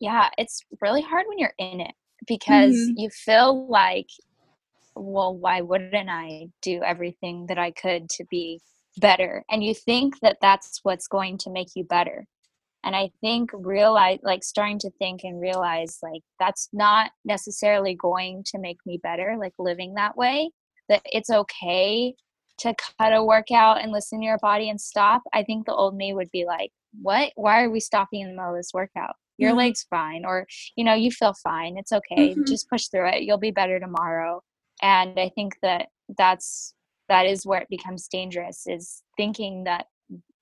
Yeah, 0.00 0.30
it's 0.38 0.64
really 0.80 1.02
hard 1.02 1.26
when 1.28 1.38
you're 1.38 1.54
in 1.58 1.80
it 1.80 1.94
because 2.26 2.74
mm-hmm. 2.74 2.92
you 2.96 3.10
feel 3.10 3.68
like, 3.68 4.08
well, 4.94 5.36
why 5.36 5.60
wouldn't 5.60 6.08
I 6.08 6.46
do 6.62 6.80
everything 6.82 7.46
that 7.48 7.58
I 7.58 7.72
could 7.72 8.08
to 8.10 8.24
be 8.30 8.60
better? 8.98 9.44
And 9.50 9.62
you 9.62 9.74
think 9.74 10.20
that 10.20 10.38
that's 10.40 10.80
what's 10.84 11.08
going 11.08 11.38
to 11.38 11.50
make 11.50 11.68
you 11.74 11.84
better. 11.84 12.26
And 12.84 12.94
I 12.94 13.10
think 13.20 13.50
realize, 13.54 14.18
like, 14.22 14.44
starting 14.44 14.78
to 14.80 14.90
think 14.98 15.24
and 15.24 15.40
realize, 15.40 15.98
like, 16.02 16.22
that's 16.38 16.68
not 16.72 17.10
necessarily 17.24 17.94
going 17.94 18.44
to 18.48 18.58
make 18.58 18.78
me 18.84 19.00
better, 19.02 19.36
like, 19.38 19.54
living 19.58 19.94
that 19.94 20.16
way, 20.16 20.50
that 20.88 21.02
it's 21.06 21.30
okay 21.30 22.14
to 22.58 22.74
cut 22.98 23.14
a 23.14 23.24
workout 23.24 23.82
and 23.82 23.90
listen 23.90 24.20
to 24.20 24.26
your 24.26 24.38
body 24.38 24.68
and 24.68 24.80
stop. 24.80 25.22
I 25.32 25.42
think 25.44 25.64
the 25.64 25.74
old 25.74 25.96
me 25.96 26.12
would 26.12 26.30
be 26.30 26.44
like, 26.44 26.70
what 27.02 27.32
why 27.36 27.62
are 27.62 27.70
we 27.70 27.80
stopping 27.80 28.20
in 28.20 28.28
the 28.28 28.34
middle 28.34 28.50
of 28.50 28.56
this 28.56 28.72
workout 28.74 29.14
your 29.36 29.50
mm-hmm. 29.50 29.58
leg's 29.58 29.86
fine 29.90 30.24
or 30.24 30.46
you 30.76 30.84
know 30.84 30.94
you 30.94 31.10
feel 31.10 31.34
fine 31.42 31.76
it's 31.76 31.92
okay 31.92 32.30
mm-hmm. 32.30 32.44
just 32.46 32.68
push 32.68 32.86
through 32.86 33.08
it 33.08 33.22
you'll 33.22 33.38
be 33.38 33.50
better 33.50 33.80
tomorrow 33.80 34.40
and 34.82 35.18
i 35.18 35.30
think 35.34 35.54
that 35.62 35.86
that's 36.16 36.74
that 37.08 37.26
is 37.26 37.46
where 37.46 37.60
it 37.60 37.68
becomes 37.68 38.08
dangerous 38.08 38.66
is 38.66 39.02
thinking 39.16 39.64
that 39.64 39.86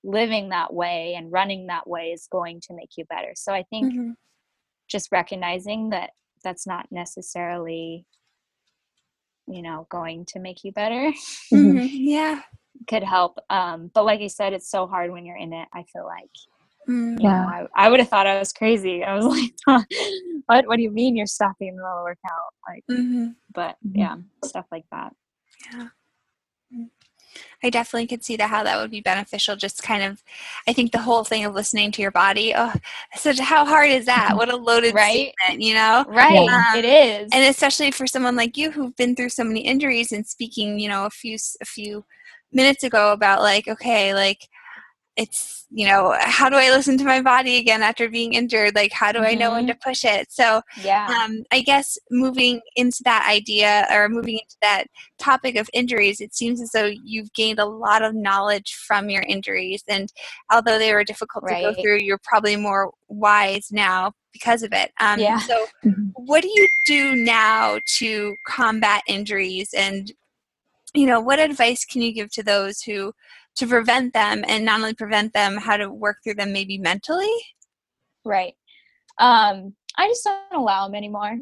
living 0.03 0.49
that 0.49 0.73
way 0.73 1.13
and 1.15 1.31
running 1.31 1.67
that 1.67 1.87
way 1.87 2.07
is 2.07 2.27
going 2.31 2.59
to 2.61 2.73
make 2.73 2.91
you 2.97 3.05
better 3.05 3.31
so 3.35 3.53
i 3.53 3.63
think 3.69 3.93
mm-hmm. 3.93 4.11
just 4.89 5.11
recognizing 5.11 5.89
that 5.89 6.11
that's 6.43 6.67
not 6.67 6.85
necessarily 6.91 8.05
you 9.47 9.61
know 9.61 9.87
going 9.89 10.25
to 10.25 10.39
make 10.39 10.63
you 10.63 10.71
better 10.71 11.11
mm-hmm. 11.51 11.77
yeah 11.89 12.41
could 12.87 13.03
help. 13.03 13.39
Um, 13.49 13.91
but 13.93 14.05
like 14.05 14.21
I 14.21 14.27
said, 14.27 14.53
it's 14.53 14.69
so 14.69 14.87
hard 14.87 15.11
when 15.11 15.25
you're 15.25 15.37
in 15.37 15.53
it. 15.53 15.67
I 15.73 15.83
feel 15.83 16.05
like, 16.05 16.29
mm, 16.87 17.17
yeah, 17.19 17.41
know, 17.41 17.67
I, 17.75 17.85
I 17.85 17.89
would 17.89 17.99
have 17.99 18.09
thought 18.09 18.27
I 18.27 18.39
was 18.39 18.53
crazy. 18.53 19.03
I 19.03 19.15
was 19.15 19.25
like, 19.67 19.85
what? 20.45 20.67
What 20.67 20.77
do 20.77 20.81
you 20.81 20.91
mean 20.91 21.15
you're 21.15 21.25
stopping 21.25 21.69
in 21.69 21.75
the 21.75 21.81
middle 21.81 21.97
of 21.97 22.03
workout? 22.03 22.53
Like, 22.67 22.83
mm-hmm. 22.89 23.27
but 23.53 23.77
mm-hmm. 23.85 23.99
yeah, 23.99 24.17
stuff 24.43 24.65
like 24.71 24.85
that. 24.91 25.15
Yeah. 25.71 25.87
Mm. 26.75 26.89
I 27.63 27.69
definitely 27.69 28.07
could 28.07 28.23
see 28.23 28.35
that 28.37 28.49
how 28.49 28.63
that 28.63 28.77
would 28.79 28.91
be 28.91 29.01
beneficial. 29.01 29.55
Just 29.55 29.83
kind 29.83 30.03
of, 30.03 30.21
I 30.67 30.73
think 30.73 30.91
the 30.91 30.99
whole 30.99 31.23
thing 31.23 31.45
of 31.45 31.53
listening 31.53 31.91
to 31.93 32.01
your 32.01 32.11
body. 32.11 32.53
Oh, 32.55 32.73
such 33.15 33.39
how 33.39 33.65
hard 33.65 33.89
is 33.89 34.05
that? 34.05 34.29
Mm-hmm. 34.29 34.37
What 34.37 34.53
a 34.53 34.55
loaded 34.55 34.93
right? 34.93 35.33
statement, 35.39 35.61
you 35.61 35.73
know? 35.73 36.05
Right, 36.07 36.47
um, 36.47 36.77
it 36.77 36.85
is, 36.85 37.29
and 37.33 37.45
especially 37.45 37.91
for 37.91 38.07
someone 38.07 38.35
like 38.35 38.57
you 38.57 38.71
who've 38.71 38.95
been 38.95 39.15
through 39.15 39.29
so 39.29 39.43
many 39.43 39.61
injuries 39.61 40.11
and 40.11 40.27
speaking, 40.27 40.79
you 40.79 40.89
know, 40.89 41.05
a 41.05 41.09
few 41.09 41.37
a 41.61 41.65
few 41.65 42.05
minutes 42.53 42.83
ago 42.83 43.11
about 43.11 43.41
like 43.41 43.67
okay 43.67 44.13
like 44.13 44.47
it's 45.15 45.67
you 45.69 45.87
know 45.87 46.15
how 46.19 46.49
do 46.49 46.55
i 46.55 46.69
listen 46.71 46.97
to 46.97 47.03
my 47.03 47.21
body 47.21 47.57
again 47.57 47.83
after 47.83 48.09
being 48.09 48.33
injured 48.33 48.73
like 48.73 48.91
how 48.91 49.11
do 49.11 49.19
mm-hmm. 49.19 49.27
i 49.27 49.33
know 49.33 49.51
when 49.51 49.67
to 49.67 49.73
mm-hmm. 49.73 49.89
push 49.89 50.03
it 50.03 50.31
so 50.31 50.61
yeah 50.81 51.07
um, 51.07 51.43
i 51.51 51.61
guess 51.61 51.97
moving 52.09 52.59
into 52.75 53.01
that 53.03 53.27
idea 53.29 53.85
or 53.91 54.09
moving 54.09 54.35
into 54.35 54.55
that 54.61 54.85
topic 55.19 55.55
of 55.55 55.69
injuries 55.73 56.19
it 56.19 56.33
seems 56.33 56.59
as 56.59 56.71
though 56.71 56.91
you've 57.03 57.31
gained 57.33 57.59
a 57.59 57.65
lot 57.65 58.01
of 58.01 58.15
knowledge 58.15 58.73
from 58.87 59.09
your 59.09 59.23
injuries 59.23 59.83
and 59.87 60.11
although 60.51 60.79
they 60.79 60.93
were 60.93 61.03
difficult 61.03 61.43
right. 61.43 61.61
to 61.61 61.73
go 61.73 61.81
through 61.81 61.99
you're 61.99 62.19
probably 62.23 62.55
more 62.55 62.91
wise 63.07 63.67
now 63.71 64.11
because 64.31 64.63
of 64.63 64.73
it 64.73 64.91
um, 64.99 65.19
yeah. 65.19 65.37
so 65.37 65.65
mm-hmm. 65.85 66.07
what 66.15 66.41
do 66.41 66.49
you 66.55 66.67
do 66.87 67.15
now 67.15 67.77
to 67.85 68.35
combat 68.47 69.03
injuries 69.07 69.69
and 69.77 70.11
you 70.93 71.05
know 71.05 71.19
what 71.19 71.39
advice 71.39 71.85
can 71.85 72.01
you 72.01 72.13
give 72.13 72.31
to 72.31 72.43
those 72.43 72.81
who 72.81 73.13
to 73.55 73.67
prevent 73.67 74.13
them 74.13 74.43
and 74.47 74.65
not 74.65 74.79
only 74.79 74.93
prevent 74.93 75.33
them 75.33 75.57
how 75.57 75.77
to 75.77 75.91
work 75.91 76.17
through 76.23 76.35
them 76.35 76.53
maybe 76.53 76.77
mentally? 76.77 77.31
Right. 78.25 78.55
Um 79.19 79.75
i 79.95 80.07
just 80.07 80.23
don't 80.23 80.61
allow 80.61 80.87
them 80.87 80.95
anymore. 80.95 81.37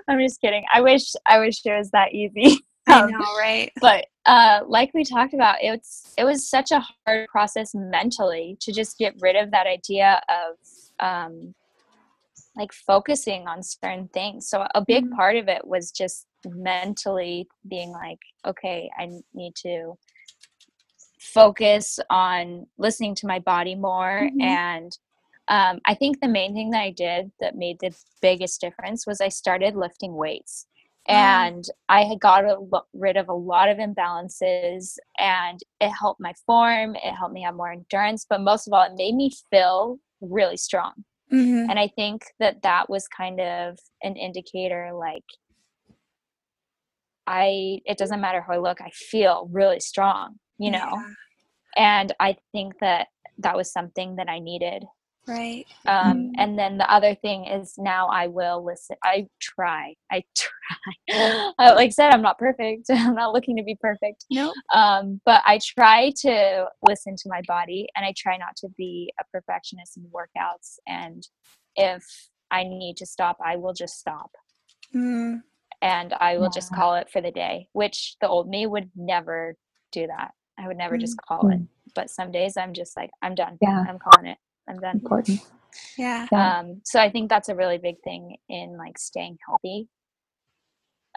I'm 0.08 0.18
just 0.20 0.40
kidding. 0.40 0.64
I 0.72 0.80
wish 0.80 1.12
i 1.26 1.38
wish 1.38 1.64
it 1.64 1.76
was 1.76 1.90
that 1.90 2.12
easy. 2.12 2.58
Um, 2.90 3.04
i 3.04 3.10
know 3.10 3.38
right? 3.38 3.70
but 3.80 4.06
uh 4.26 4.60
like 4.66 4.90
we 4.94 5.04
talked 5.04 5.34
about 5.34 5.56
it's 5.60 6.12
it 6.16 6.24
was 6.24 6.48
such 6.48 6.72
a 6.72 6.84
hard 7.06 7.28
process 7.28 7.72
mentally 7.74 8.56
to 8.60 8.72
just 8.72 8.98
get 8.98 9.14
rid 9.20 9.36
of 9.36 9.50
that 9.50 9.66
idea 9.66 10.20
of 10.28 10.56
um 10.98 11.54
like 12.56 12.72
focusing 12.72 13.46
on 13.46 13.62
certain 13.62 14.08
things. 14.08 14.48
So 14.48 14.66
a 14.74 14.84
big 14.84 15.04
mm-hmm. 15.04 15.14
part 15.14 15.36
of 15.36 15.48
it 15.48 15.66
was 15.66 15.90
just 15.90 16.26
mentally 16.46 17.48
being 17.68 17.90
like, 17.90 18.18
okay, 18.46 18.90
I 18.98 19.08
need 19.34 19.54
to 19.62 19.98
focus 21.18 21.98
on 22.08 22.66
listening 22.78 23.14
to 23.16 23.26
my 23.26 23.38
body 23.38 23.74
more. 23.74 24.22
Mm-hmm. 24.22 24.40
And 24.40 24.98
um, 25.48 25.80
I 25.84 25.94
think 25.94 26.20
the 26.20 26.28
main 26.28 26.54
thing 26.54 26.70
that 26.70 26.82
I 26.82 26.90
did 26.90 27.30
that 27.40 27.56
made 27.56 27.78
the 27.80 27.94
biggest 28.22 28.60
difference 28.60 29.06
was 29.06 29.20
I 29.20 29.28
started 29.28 29.74
lifting 29.74 30.14
weights. 30.14 30.66
Mm. 31.08 31.14
And 31.14 31.64
I 31.88 32.04
had 32.04 32.20
got 32.20 32.44
rid 32.92 33.16
of 33.16 33.28
a 33.28 33.34
lot 33.34 33.68
of 33.68 33.78
imbalances, 33.78 34.96
and 35.18 35.58
it 35.80 35.88
helped 35.88 36.20
my 36.20 36.34
form. 36.46 36.94
It 36.94 37.14
helped 37.14 37.34
me 37.34 37.42
have 37.42 37.54
more 37.54 37.72
endurance, 37.72 38.26
but 38.28 38.42
most 38.42 38.66
of 38.66 38.74
all, 38.74 38.82
it 38.82 38.92
made 38.96 39.14
me 39.14 39.30
feel 39.50 39.98
really 40.20 40.58
strong. 40.58 40.92
Mm-hmm. 41.32 41.70
And 41.70 41.78
I 41.78 41.88
think 41.88 42.24
that 42.38 42.62
that 42.62 42.90
was 42.90 43.08
kind 43.08 43.40
of 43.40 43.78
an 44.02 44.16
indicator 44.16 44.90
like, 44.92 45.24
I 47.30 47.80
it 47.86 47.98
doesn't 47.98 48.20
matter 48.20 48.42
how 48.42 48.54
I 48.54 48.58
look, 48.58 48.80
I 48.82 48.90
feel 48.90 49.48
really 49.52 49.80
strong, 49.80 50.36
you 50.58 50.72
know. 50.72 50.78
Yeah. 50.78 51.02
And 51.76 52.12
I 52.20 52.36
think 52.52 52.74
that 52.80 53.08
that 53.38 53.56
was 53.56 53.72
something 53.72 54.16
that 54.16 54.28
I 54.28 54.40
needed 54.40 54.84
Right. 55.28 55.66
Um, 55.86 56.18
Mhm. 56.18 56.32
And 56.38 56.58
then 56.58 56.78
the 56.78 56.92
other 56.92 57.14
thing 57.14 57.46
is 57.46 57.74
now 57.78 58.08
I 58.08 58.26
will 58.26 58.64
listen. 58.64 58.96
I 59.04 59.28
try. 59.40 59.94
I 60.10 60.24
try. 60.36 61.44
Like 61.58 61.88
I 61.88 61.90
said, 61.90 62.10
I'm 62.12 62.22
not 62.22 62.38
perfect. 62.38 62.88
I'm 62.90 63.14
not 63.14 63.32
looking 63.32 63.56
to 63.56 63.62
be 63.62 63.76
perfect. 63.80 64.26
Nope. 64.30 64.54
Um, 64.74 65.20
but 65.24 65.42
I 65.46 65.60
try 65.62 66.12
to 66.22 66.66
listen 66.88 67.16
to 67.16 67.28
my 67.28 67.42
body 67.46 67.88
and 67.96 68.04
I 68.04 68.14
try 68.16 68.36
not 68.38 68.56
to 68.58 68.68
be 68.76 69.12
a 69.20 69.24
perfectionist 69.32 69.96
in 69.98 70.04
workouts. 70.04 70.78
And 70.88 71.26
if 71.76 72.04
I 72.50 72.64
need 72.64 72.96
to 72.98 73.06
stop, 73.06 73.38
I 73.44 73.56
will 73.56 73.74
just 73.74 73.98
stop 73.98 74.32
Mm, 74.94 75.42
and 75.82 76.12
I 76.14 76.36
will 76.38 76.50
just 76.50 76.72
call 76.74 76.94
it 76.96 77.10
for 77.10 77.20
the 77.20 77.30
day, 77.30 77.68
which 77.72 78.16
the 78.20 78.28
old 78.28 78.48
me 78.48 78.66
would 78.66 78.90
never 78.94 79.56
do 79.92 80.06
that. 80.06 80.32
I 80.58 80.66
would 80.66 80.76
never 80.76 80.98
just 80.98 81.16
Mm. 81.16 81.24
call 81.26 81.48
it. 81.48 81.60
But 81.94 82.10
some 82.10 82.30
days 82.30 82.56
I'm 82.56 82.72
just 82.74 82.96
like, 82.96 83.10
I'm 83.22 83.34
done. 83.34 83.58
Yeah. 83.60 83.84
I'm 83.88 83.98
calling 83.98 84.26
it. 84.26 84.38
I'm 84.68 84.78
done. 84.78 84.96
Important. 84.96 85.40
yeah. 85.96 86.26
Yeah. 86.30 86.58
Um, 86.60 86.80
so 86.84 87.00
I 87.00 87.10
think 87.10 87.28
that's 87.28 87.48
a 87.48 87.54
really 87.56 87.78
big 87.78 88.00
thing 88.02 88.36
in 88.48 88.76
like 88.76 88.98
staying 88.98 89.38
healthy. 89.46 89.88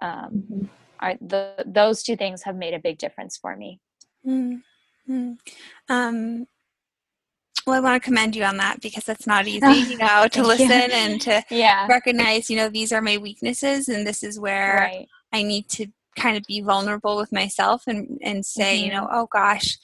Um, 0.01 0.45
Mhm. 0.49 0.69
are 0.99 1.15
the 1.21 1.63
those 1.65 2.01
two 2.03 2.15
things 2.15 2.43
have 2.43 2.55
made 2.55 2.73
a 2.73 2.79
big 2.79 2.97
difference 2.97 3.37
for 3.37 3.55
me. 3.55 3.79
Mm, 4.25 4.63
mm. 5.07 5.37
Um, 5.89 6.47
well, 7.65 7.75
I 7.75 7.79
want 7.79 8.01
to 8.01 8.05
commend 8.05 8.35
you 8.35 8.43
on 8.43 8.57
that 8.57 8.81
because 8.81 9.03
that's 9.03 9.27
not 9.27 9.47
easy, 9.47 9.65
you 9.91 9.97
know, 9.97 10.27
to 10.31 10.39
you. 10.41 10.47
listen 10.47 10.71
and 10.71 11.21
to 11.21 11.43
Yeah. 11.49 11.87
recognize, 11.87 12.49
you 12.49 12.57
know, 12.57 12.69
these 12.69 12.91
are 12.91 13.01
my 13.01 13.17
weaknesses 13.17 13.87
and 13.87 14.05
this 14.05 14.23
is 14.23 14.39
where 14.39 14.77
Right. 14.79 15.07
I 15.31 15.43
need 15.43 15.69
to 15.69 15.87
kind 16.17 16.37
of 16.37 16.43
be 16.47 16.61
vulnerable 16.61 17.17
with 17.17 17.31
myself 17.31 17.83
and 17.87 18.19
and 18.23 18.45
say, 18.45 18.77
you 18.77 18.91
know, 18.91 19.07
oh 19.11 19.27
gosh, 19.31 19.77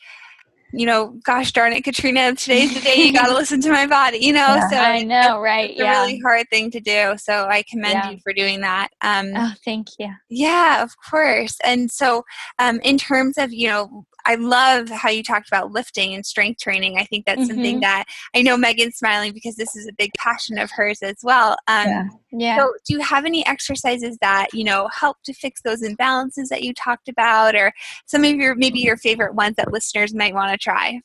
you 0.72 0.86
know, 0.86 1.18
gosh 1.24 1.52
darn 1.52 1.74
it, 1.74 1.84
Katrina, 1.84 2.36
today's 2.36 2.74
the 2.74 2.82
day 2.82 2.96
you 2.98 3.12
got 3.14 3.28
to 3.28 3.34
listen 3.42 3.60
to 3.62 3.72
my 3.72 3.88
body, 3.88 4.20
you 4.20 4.34
know. 4.34 4.56
Yeah. 4.56 4.70
So 4.70 4.78
I 4.78 5.02
know, 5.04 5.40
right? 5.40 5.72
It's 5.72 5.80
a 5.80 5.84
Yeah. 5.84 6.02
really 6.02 6.20
hard 6.20 6.48
thing 6.52 6.70
to 6.72 6.80
do. 6.80 7.16
So 7.18 7.48
I 7.50 7.64
commend 7.70 7.94
Yeah. 7.96 8.12
you 8.12 8.18
for 8.24 8.34
doing 8.34 8.62
that. 8.62 8.90
Um, 9.02 9.32
Oh, 9.36 9.54
thank 9.66 9.88
you. 9.98 10.10
yeah, 10.30 10.84
of 10.84 10.92
course. 11.10 11.58
And 11.64 11.90
so, 11.90 12.24
um, 12.60 12.80
in 12.82 12.98
terms 13.00 13.38
of, 13.40 13.52
you 13.52 13.68
know, 13.70 14.06
I 14.30 14.36
love 14.36 14.90
how 14.90 15.10
you 15.10 15.24
talked 15.24 15.48
about 15.48 15.72
lifting 15.72 16.14
and 16.14 16.24
strength 16.24 16.62
training. 16.62 17.00
I 17.00 17.04
think 17.06 17.26
that's 17.26 17.48
something 17.48 17.78
Mhm. 17.78 17.82
that 17.82 18.04
I 18.36 18.44
know 18.44 18.56
Megan's 18.58 18.96
smiling 18.98 19.34
because 19.34 19.56
this 19.56 19.76
is 19.76 19.88
a 19.88 19.92
big 19.94 20.12
passion 20.16 20.60
of 20.60 20.70
hers 20.70 21.02
as 21.02 21.16
well. 21.24 21.58
Um, 21.68 21.88
Yeah. 21.88 22.04
Yeah. 22.32 22.58
So, 22.58 22.74
do 22.88 22.94
you 22.94 23.00
have 23.00 23.26
any 23.26 23.44
exercises 23.48 24.20
that 24.22 24.54
you 24.54 24.64
know 24.64 24.88
help 24.94 25.18
to 25.24 25.34
fix 25.34 25.62
those 25.64 25.82
imbalances 25.82 26.50
that 26.50 26.62
you 26.62 26.76
talked 26.76 27.10
about, 27.10 27.56
or 27.56 27.74
some 28.06 28.24
of 28.24 28.36
your 28.36 28.54
maybe 28.54 28.80
your 28.80 28.98
favorite 28.98 29.34
ones 29.34 29.56
that 29.56 29.72
listeners 29.72 30.14
might 30.14 30.36
want 30.36 30.52
to 30.52 30.58
try? 30.60 31.02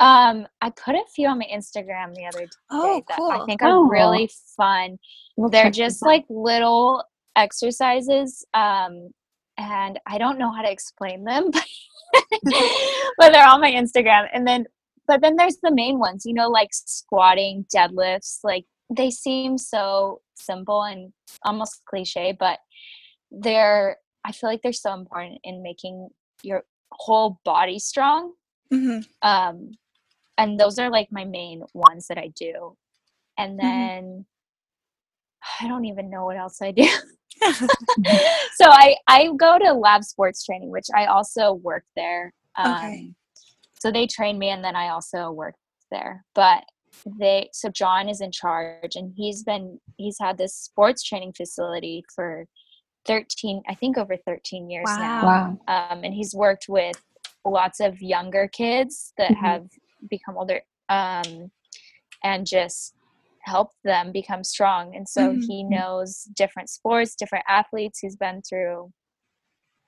Um, 0.00 0.46
I 0.62 0.70
put 0.70 0.94
a 0.94 1.04
few 1.14 1.28
on 1.28 1.38
my 1.38 1.46
Instagram 1.52 2.14
the 2.14 2.24
other 2.26 2.46
day 2.46 2.50
Oh, 2.70 3.02
that 3.08 3.18
cool. 3.18 3.30
I 3.32 3.44
think 3.44 3.62
are 3.62 3.68
Oh. 3.68 3.84
really 3.84 4.30
fun. 4.56 4.98
We'll 5.36 5.50
they're 5.50 5.70
just 5.70 6.00
like 6.00 6.24
little 6.30 7.04
exercises 7.36 8.44
um 8.54 9.10
and 9.58 9.98
i 10.06 10.18
don't 10.18 10.38
know 10.38 10.50
how 10.52 10.62
to 10.62 10.70
explain 10.70 11.24
them 11.24 11.50
but, 11.52 11.66
but 13.18 13.32
they're 13.32 13.48
on 13.48 13.60
my 13.60 13.70
instagram 13.70 14.26
and 14.32 14.46
then 14.46 14.66
but 15.06 15.20
then 15.20 15.36
there's 15.36 15.58
the 15.62 15.70
main 15.70 15.98
ones 15.98 16.24
you 16.24 16.34
know 16.34 16.48
like 16.48 16.70
squatting 16.72 17.64
deadlifts 17.74 18.38
like 18.42 18.64
they 18.90 19.10
seem 19.10 19.56
so 19.56 20.20
simple 20.34 20.82
and 20.82 21.12
almost 21.44 21.82
cliche 21.86 22.36
but 22.38 22.58
they're 23.30 23.96
i 24.24 24.32
feel 24.32 24.48
like 24.50 24.60
they're 24.62 24.72
so 24.72 24.94
important 24.94 25.38
in 25.44 25.62
making 25.62 26.08
your 26.42 26.62
whole 26.92 27.40
body 27.44 27.78
strong. 27.78 28.32
Hmm 28.70 29.00
um 29.22 29.72
and 30.36 30.58
those 30.58 30.78
are 30.78 30.90
like 30.90 31.08
my 31.12 31.24
main 31.24 31.62
ones 31.74 32.06
that 32.08 32.18
i 32.18 32.28
do. 32.36 32.76
And 33.36 33.58
then 33.58 34.26
i 35.60 35.68
don't 35.68 35.84
even 35.84 36.10
know 36.10 36.24
what 36.24 36.36
else 36.36 36.62
i 36.62 36.70
do 36.70 36.88
so 38.52 38.66
i 38.68 38.94
i 39.08 39.28
go 39.38 39.58
to 39.58 39.72
lab 39.72 40.02
sports 40.04 40.44
training 40.44 40.70
which 40.70 40.86
i 40.94 41.06
also 41.06 41.54
work 41.54 41.84
there 41.96 42.32
um 42.56 42.72
Okay. 42.76 43.10
so 43.78 43.90
they 43.90 44.06
train 44.06 44.38
me 44.38 44.50
and 44.50 44.64
then 44.64 44.76
i 44.76 44.88
also 44.88 45.30
work 45.30 45.54
there 45.90 46.24
but 46.34 46.64
they 47.18 47.48
so 47.52 47.68
john 47.68 48.08
is 48.08 48.20
in 48.20 48.30
charge 48.32 48.96
and 48.96 49.12
he's 49.16 49.42
been 49.42 49.78
he's 49.96 50.16
had 50.20 50.38
this 50.38 50.54
sports 50.56 51.02
training 51.02 51.32
facility 51.36 52.02
for 52.14 52.46
13 53.06 53.62
i 53.68 53.74
think 53.74 53.98
over 53.98 54.16
13 54.26 54.70
years 54.70 54.96
now 54.98 55.20
Wow. 55.22 55.58
um, 55.68 56.04
and 56.04 56.14
he's 56.14 56.34
worked 56.34 56.66
with 56.68 56.96
lots 57.44 57.80
of 57.80 58.00
younger 58.00 58.48
kids 58.48 59.12
that 59.18 59.32
Mhm. 59.32 59.36
have 59.44 59.66
become 60.08 60.36
older 60.38 60.62
um, 60.88 61.50
and 62.22 62.46
just 62.46 62.93
helped 63.44 63.76
them 63.84 64.12
become 64.12 64.42
strong 64.44 64.94
and 64.96 65.08
so 65.08 65.32
Mhm. 65.32 65.42
he 65.46 65.62
knows 65.62 66.24
different 66.36 66.68
sports 66.68 67.14
different 67.14 67.44
athletes 67.48 67.98
he's 68.00 68.16
been 68.16 68.40
through 68.48 68.90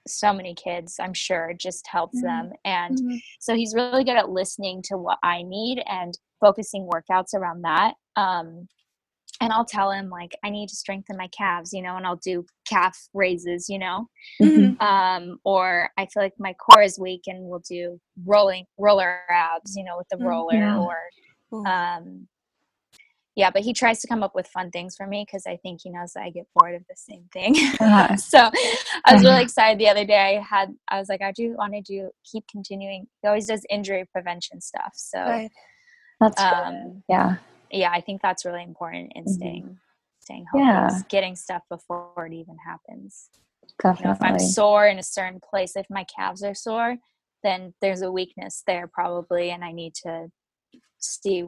so 0.06 0.32
many 0.32 0.54
kids 0.54 0.96
i'm 1.00 1.14
sure 1.14 1.52
just 1.58 1.86
helps 1.88 2.18
Mhm. 2.18 2.22
them 2.22 2.52
and 2.64 2.98
Mhm. 2.98 3.20
so 3.40 3.54
he's 3.54 3.74
really 3.74 4.04
good 4.04 4.16
at 4.16 4.30
listening 4.30 4.80
to 4.82 4.96
what 4.96 5.18
i 5.22 5.42
need 5.42 5.82
and 5.86 6.18
focusing 6.40 6.88
workouts 6.88 7.34
around 7.34 7.62
that 7.62 7.94
um, 8.16 8.68
and 9.40 9.52
i'll 9.52 9.64
tell 9.64 9.90
him 9.90 10.08
like 10.08 10.32
i 10.44 10.50
need 10.50 10.68
to 10.68 10.76
strengthen 10.76 11.16
my 11.16 11.28
calves 11.28 11.72
you 11.72 11.82
know 11.82 11.96
and 11.96 12.06
i'll 12.06 12.16
do 12.24 12.44
calf 12.68 12.96
raises 13.14 13.68
you 13.68 13.78
know 13.78 14.06
Mhm. 14.40 14.80
um, 14.80 15.38
or 15.44 15.90
I 15.98 16.06
feel 16.06 16.22
like 16.22 16.34
my 16.38 16.54
core 16.54 16.82
is 16.82 16.98
weak 16.98 17.22
and 17.26 17.44
we'll 17.48 17.62
do 17.68 17.98
rolling 18.24 18.64
roller 18.78 19.20
abs, 19.30 19.74
you 19.76 19.84
know, 19.84 19.96
with 19.96 20.08
the 20.10 20.18
Mm, 20.18 20.26
roller 20.26 20.72
or 20.78 20.96
um, 21.66 22.28
yeah, 23.36 23.50
but 23.50 23.62
he 23.62 23.72
tries 23.72 24.00
to 24.00 24.08
come 24.08 24.22
up 24.22 24.34
with 24.34 24.46
fun 24.48 24.70
things 24.70 24.96
for 24.96 25.06
me 25.06 25.24
because 25.26 25.46
I 25.46 25.56
think 25.58 25.80
he 25.82 25.90
knows 25.90 26.12
that 26.14 26.22
I 26.24 26.30
get 26.30 26.46
bored 26.54 26.74
of 26.74 26.82
the 26.88 26.96
same 26.96 27.24
thing. 27.32 27.54
Uh-huh. 27.80 28.16
so 28.16 28.50
I 29.04 29.12
was 29.14 29.22
really 29.22 29.34
Uh-huh. 29.34 29.42
excited 29.42 29.78
the 29.78 29.88
other 29.88 30.04
day. 30.06 30.38
I 30.38 30.40
had 30.42 30.74
I 30.88 30.98
was 30.98 31.08
like, 31.08 31.22
I 31.22 31.32
do 31.32 31.54
want 31.58 31.74
to 31.74 31.82
do 31.82 32.10
keep 32.24 32.44
continuing. 32.50 33.06
He 33.22 33.28
always 33.28 33.46
does 33.46 33.64
injury 33.70 34.04
prevention 34.12 34.60
stuff. 34.60 34.92
So 34.94 35.22
Good. 35.22 35.50
That's 36.20 36.42
good. 36.42 36.52
um, 36.52 37.02
Yeah. 37.08 37.36
yeah, 37.70 37.90
I 37.92 38.00
think 38.00 38.22
that's 38.22 38.44
really 38.44 38.62
important 38.62 39.12
in 39.14 39.24
Mhm. 39.24 39.30
staying 39.30 39.78
staying 40.20 40.46
healthy. 40.52 40.66
Yeah. 40.66 41.02
Getting 41.10 41.36
stuff 41.36 41.62
before 41.70 42.26
it 42.26 42.32
even 42.32 42.56
happens 42.66 43.28
Definitely. 43.82 44.02
you 44.02 44.08
know, 44.08 44.12
if 44.16 44.22
I'm 44.22 44.38
sore 44.38 44.86
in 44.86 44.98
a 44.98 45.02
certain 45.02 45.40
place, 45.40 45.76
if 45.76 45.86
my 45.90 46.04
calves 46.04 46.42
are 46.42 46.54
sore, 46.54 46.96
then 47.42 47.74
there's 47.82 48.02
a 48.02 48.10
weakness 48.10 48.62
there 48.66 48.88
probably, 48.88 49.50
and 49.50 49.62
I 49.64 49.72
need 49.72 49.94
to 50.06 50.28
see 50.98 51.44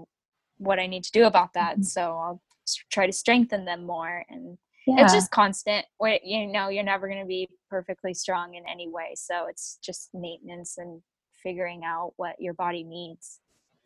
what 0.58 0.78
I 0.78 0.86
need 0.86 1.04
to 1.04 1.12
do 1.12 1.24
about 1.24 1.54
that. 1.54 1.78
Mhm. 1.78 1.84
So 1.84 2.18
I'll 2.18 2.42
try 2.90 3.06
to 3.06 3.12
strengthen 3.12 3.64
them 3.64 3.84
more, 3.84 4.24
and 4.28 4.58
yeah. 4.86 5.02
it's 5.02 5.12
just 5.12 5.30
constant. 5.30 5.86
You 6.22 6.46
know 6.46 6.68
you're 6.68 6.82
never 6.82 7.08
going 7.08 7.20
to 7.20 7.26
be 7.26 7.48
perfectly 7.70 8.14
strong 8.14 8.54
in 8.54 8.64
any 8.68 8.88
way, 8.88 9.14
so 9.14 9.46
it's 9.46 9.78
just 9.82 10.10
maintenance 10.14 10.78
and 10.78 11.02
figuring 11.42 11.84
out 11.84 12.12
what 12.16 12.40
your 12.40 12.54
body 12.54 12.84
needs. 12.84 13.40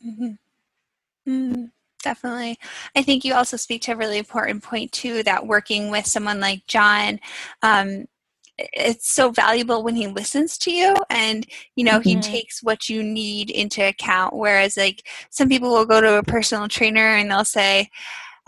Mhm. 0.04 0.38
Mm, 1.28 1.70
definitely. 2.02 2.58
I 2.96 3.02
think 3.02 3.24
you 3.24 3.34
also 3.34 3.56
speak 3.56 3.82
to 3.82 3.92
a 3.92 3.96
really 3.96 4.18
important 4.18 4.62
point 4.62 4.90
too 4.92 5.22
that 5.22 5.46
working 5.46 5.90
with 5.90 6.06
someone 6.06 6.40
like 6.40 6.66
John, 6.66 7.20
um, 7.62 8.06
it's 8.72 9.08
so 9.10 9.30
valuable 9.30 9.82
when 9.82 9.94
he 9.96 10.06
listens 10.06 10.58
to 10.58 10.70
you 10.72 10.94
and 11.10 11.46
you 11.76 11.84
know 11.84 12.00
he 12.00 12.16
Mhm. 12.16 12.22
takes 12.22 12.62
what 12.62 12.88
you 12.88 13.02
need 13.02 13.50
into 13.50 13.86
account. 13.86 14.34
Whereas 14.34 14.76
like 14.76 15.06
some 15.30 15.48
people 15.48 15.70
will 15.70 15.86
go 15.86 16.00
to 16.00 16.18
a 16.18 16.22
personal 16.22 16.68
trainer 16.68 17.16
and 17.16 17.30
they'll 17.30 17.44
say. 17.44 17.88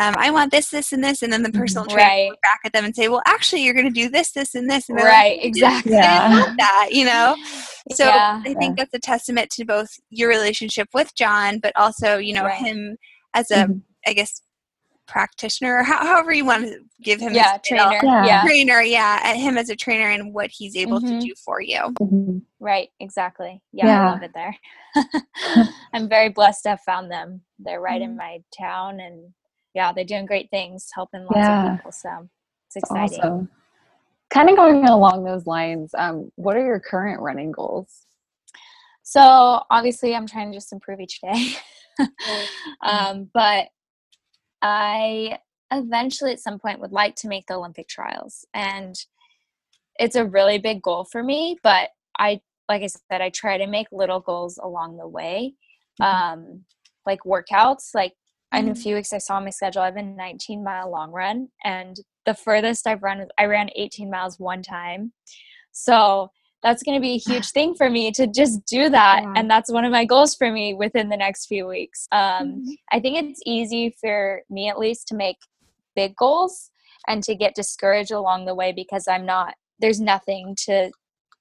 Um, 0.01 0.17
I 0.19 0.33
want 0.33 0.51
this, 0.51 0.71
this, 0.71 0.93
and 0.93 1.05
this, 1.05 1.23
and 1.23 1.33
then 1.33 1.45
the 1.45 1.53
personal 1.53 1.87
trainer 1.87 2.09
Right. 2.09 2.29
look 2.31 2.41
back 2.43 2.59
at 2.65 2.73
them 2.73 2.85
and 2.85 2.97
say, 2.97 3.07
"Well, 3.07 3.23
actually, 3.29 3.63
you're 3.63 3.75
going 3.75 3.87
to 3.87 3.93
do 3.93 4.09
this, 4.09 4.33
this, 4.33 4.57
and 4.57 4.69
this." 4.69 4.89
And 4.89 4.99
they're 4.99 5.05
like, 5.07 5.15
Right, 5.15 5.39
exactly. 5.41 5.93
Yeah. 5.93 6.47
that, 6.59 6.89
you 6.91 7.05
know. 7.05 7.37
So 7.93 8.07
Yeah. 8.07 8.41
I 8.45 8.55
think 8.55 8.77
that's 8.77 8.93
a 8.95 8.99
testament 8.99 9.51
to 9.51 9.65
both 9.65 9.91
your 10.11 10.29
relationship 10.31 10.89
with 10.95 11.15
John, 11.15 11.61
but 11.61 11.73
also, 11.77 12.17
you 12.19 12.35
know, 12.35 12.43
Right. 12.43 12.57
him 12.57 12.97
as 13.35 13.53
a, 13.53 13.67
Mhm. 13.67 13.83
I 14.07 14.15
guess, 14.15 14.41
practitioner, 15.07 15.79
or 15.79 15.83
how, 15.83 16.05
however 16.05 16.33
you 16.33 16.45
want 16.45 16.65
to 16.65 16.79
give 17.03 17.21
him. 17.21 17.35
yeah, 17.35 17.59
title. 17.59 17.91
trainer. 17.91 18.01
Yeah. 18.05 18.27
yeah. 18.27 18.43
Trainer, 18.43 18.81
yeah, 18.83 19.21
at 19.23 19.37
him 19.37 19.57
as 19.59 19.69
a 19.71 19.77
trainer 19.77 20.09
and 20.11 20.33
what 20.35 20.51
he's 20.51 20.77
able 20.77 21.01
Mhm. 21.01 21.09
to 21.21 21.27
do 21.27 21.35
for 21.45 21.61
you. 21.61 21.81
Mhm. 22.01 22.43
Right, 22.61 22.89
exactly. 23.01 23.61
Yeah, 23.73 23.87
Yeah. 23.87 24.03
I 24.03 24.11
love 24.13 24.23
it 24.23 24.33
there. 24.35 24.57
I'm 25.93 26.09
very 26.09 26.29
blessed 26.31 26.63
to 26.65 26.71
have 26.71 26.81
found 26.81 27.11
them. 27.11 27.43
They're 27.59 27.81
right 27.81 28.01
in 28.01 28.13
Mhm. 28.15 28.19
my 28.19 28.43
town 28.57 29.01
and 29.01 29.33
yeah, 29.75 29.93
they're 29.93 30.05
doing 30.05 30.25
great 30.27 30.51
things, 30.51 30.89
helping 30.95 31.25
lots 31.25 31.37
Yeah. 31.37 31.67
of 31.73 31.77
people. 31.77 31.93
So 31.93 32.29
it's 32.69 32.77
exciting. 32.77 33.21
Awesome. 33.21 33.49
Kind 34.31 34.49
of 34.51 34.57
going 34.57 34.85
along 34.89 35.25
those 35.25 35.47
lines, 35.47 35.93
um, 35.99 36.31
what 36.37 36.57
are 36.57 36.65
your 36.65 36.81
current 36.81 37.21
running 37.21 37.51
goals? 37.53 38.07
So 39.03 39.21
obviously 39.71 40.15
I'm 40.15 40.27
trying 40.27 40.51
to 40.51 40.57
just 40.57 40.73
improve 40.73 41.01
each 41.01 41.21
day. 41.21 41.57
um, 42.83 43.31
but 43.35 43.69
I 44.65 45.39
eventually 45.71 46.33
at 46.33 46.41
some 46.41 46.59
point 46.59 46.81
would 46.81 46.91
like 46.93 47.15
to 47.17 47.29
make 47.29 47.47
the 47.47 47.55
Olympic 47.55 47.87
trials. 47.87 48.47
And 48.55 48.97
it's 49.99 50.17
a 50.17 50.25
really 50.25 50.59
big 50.59 50.83
goal 50.83 51.05
for 51.05 51.23
me, 51.23 51.59
but 51.63 51.91
I 52.19 52.41
like 52.69 52.83
I 52.83 52.87
said, 52.87 53.21
I 53.21 53.29
try 53.29 53.59
to 53.59 53.67
make 53.67 53.89
little 53.93 54.21
goals 54.21 54.59
along 54.59 54.97
the 54.97 55.07
way. 55.07 55.55
Mhm. 56.01 56.07
Um, 56.07 56.65
like 57.05 57.21
workouts, 57.25 57.95
like 57.95 58.15
in 58.55 58.69
a 58.71 58.75
few 58.75 58.95
weeks 58.95 59.13
I 59.13 59.19
saw 59.19 59.39
my 59.39 59.51
schedule 59.51 59.83
I 59.83 59.87
have 59.87 59.97
a 59.97 60.03
19 60.03 60.65
mile 60.65 60.91
long 60.91 61.11
run 61.11 61.49
and 61.63 61.97
the 62.25 62.35
furthest 62.35 62.87
I've 62.87 63.03
run 63.03 63.21
is 63.21 63.29
I 63.37 63.45
ran 63.45 63.69
18 63.77 64.11
miles 64.11 64.39
one 64.41 64.63
time. 64.63 65.13
So 65.73 66.31
that's 66.65 66.83
going 66.83 66.97
to 66.97 67.03
be 67.03 67.13
a 67.13 67.19
huge 67.19 67.51
thing 67.51 67.75
for 67.75 67.91
me 67.91 68.11
to 68.11 68.27
just 68.27 68.65
do 68.65 68.89
that 68.89 69.23
yeah. 69.23 69.33
and 69.37 69.49
that's 69.49 69.71
one 69.71 69.85
of 69.85 69.93
my 69.93 70.05
goals 70.05 70.35
for 70.35 70.51
me 70.51 70.75
within 70.75 71.11
the 71.11 71.17
next 71.17 71.47
few 71.47 71.67
weeks 71.67 72.09
um, 72.11 72.49
mm-hmm. 72.49 72.71
i 72.91 72.99
think 72.99 73.17
it's 73.17 73.41
easy 73.47 73.95
for 74.01 74.43
me 74.51 74.69
at 74.69 74.79
least 74.79 75.07
to 75.07 75.15
make 75.15 75.37
big 75.95 76.17
goals 76.17 76.71
and 77.07 77.23
to 77.23 77.35
get 77.35 77.55
discouraged 77.55 78.11
along 78.11 78.47
the 78.47 78.55
way 78.55 78.73
because 78.73 79.07
i'm 79.07 79.27
not 79.27 79.55
there's 79.79 80.01
nothing 80.01 80.57
to 80.59 80.91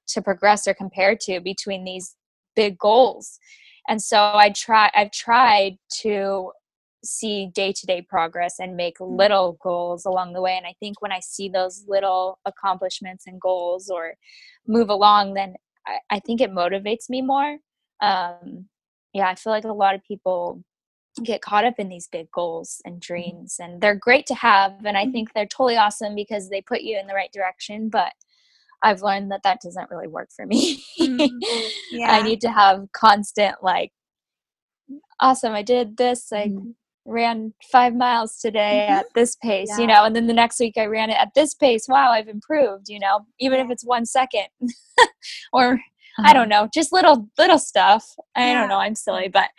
to 0.07 0.21
progress 0.21 0.67
or 0.67 0.73
compare 0.73 1.15
to 1.15 1.39
between 1.39 1.83
these 1.83 2.15
big 2.55 2.77
goals 2.77 3.39
and 3.87 4.01
so 4.01 4.17
i 4.35 4.51
try 4.55 4.91
i've 4.93 5.11
tried 5.11 5.77
to 5.89 6.51
see 7.03 7.49
day-to-day 7.53 8.01
progress 8.01 8.55
and 8.59 8.75
make 8.75 8.97
mm-hmm. 8.97 9.15
little 9.15 9.57
goals 9.61 10.05
along 10.05 10.33
the 10.33 10.41
way 10.41 10.55
and 10.55 10.65
i 10.65 10.73
think 10.79 11.01
when 11.01 11.11
i 11.11 11.19
see 11.19 11.49
those 11.49 11.83
little 11.87 12.39
accomplishments 12.45 13.25
and 13.27 13.39
goals 13.41 13.89
or 13.89 14.13
move 14.67 14.89
along 14.89 15.33
then 15.33 15.55
i, 15.85 15.97
I 16.09 16.19
think 16.19 16.41
it 16.41 16.51
motivates 16.51 17.09
me 17.09 17.21
more 17.21 17.57
um, 18.01 18.65
yeah 19.13 19.27
i 19.27 19.35
feel 19.35 19.51
like 19.51 19.65
a 19.65 19.73
lot 19.73 19.95
of 19.95 20.03
people 20.03 20.63
get 21.23 21.41
caught 21.41 21.65
up 21.65 21.75
in 21.77 21.89
these 21.89 22.07
big 22.07 22.31
goals 22.31 22.81
and 22.85 22.95
mm-hmm. 22.95 23.13
dreams 23.13 23.57
and 23.59 23.81
they're 23.81 23.95
great 23.95 24.25
to 24.27 24.35
have 24.35 24.73
and 24.85 24.97
i 24.97 25.03
mm-hmm. 25.03 25.11
think 25.11 25.33
they're 25.33 25.45
totally 25.45 25.77
awesome 25.77 26.15
because 26.15 26.49
they 26.49 26.61
put 26.61 26.81
you 26.81 26.97
in 26.97 27.07
the 27.07 27.13
right 27.13 27.31
direction 27.33 27.89
but 27.89 28.13
i've 28.81 29.01
learned 29.01 29.31
that 29.31 29.43
that 29.43 29.61
doesn't 29.61 29.91
really 29.91 30.07
work 30.07 30.29
for 30.35 30.45
me 30.45 30.83
yeah. 31.91 32.11
i 32.11 32.21
need 32.21 32.41
to 32.41 32.49
have 32.49 32.87
constant 32.93 33.55
like 33.61 33.91
awesome 35.19 35.53
i 35.53 35.61
did 35.61 35.97
this 35.97 36.31
i 36.31 36.47
mm-hmm 36.47 36.71
ran 37.05 37.53
five 37.71 37.95
miles 37.95 38.37
today 38.39 38.87
mm-hmm. 38.87 38.99
at 38.99 39.05
this 39.15 39.35
pace, 39.35 39.69
yeah. 39.69 39.79
you 39.79 39.87
know, 39.87 40.05
and 40.05 40.15
then 40.15 40.27
the 40.27 40.33
next 40.33 40.59
week 40.59 40.77
I 40.77 40.85
ran 40.85 41.09
it 41.09 41.17
at 41.19 41.33
this 41.35 41.53
pace. 41.53 41.85
Wow, 41.87 42.11
I've 42.11 42.27
improved, 42.27 42.89
you 42.89 42.99
know, 42.99 43.21
even 43.39 43.59
if 43.59 43.69
it's 43.69 43.85
one 43.85 44.05
second 44.05 44.47
or 45.53 45.73
uh-huh. 45.73 46.29
I 46.29 46.33
don't 46.33 46.49
know, 46.49 46.69
just 46.73 46.93
little, 46.93 47.27
little 47.37 47.57
stuff. 47.57 48.05
I 48.35 48.47
yeah. 48.47 48.59
don't 48.59 48.69
know. 48.69 48.77
I'm 48.77 48.95
silly, 48.95 49.29
but 49.29 49.49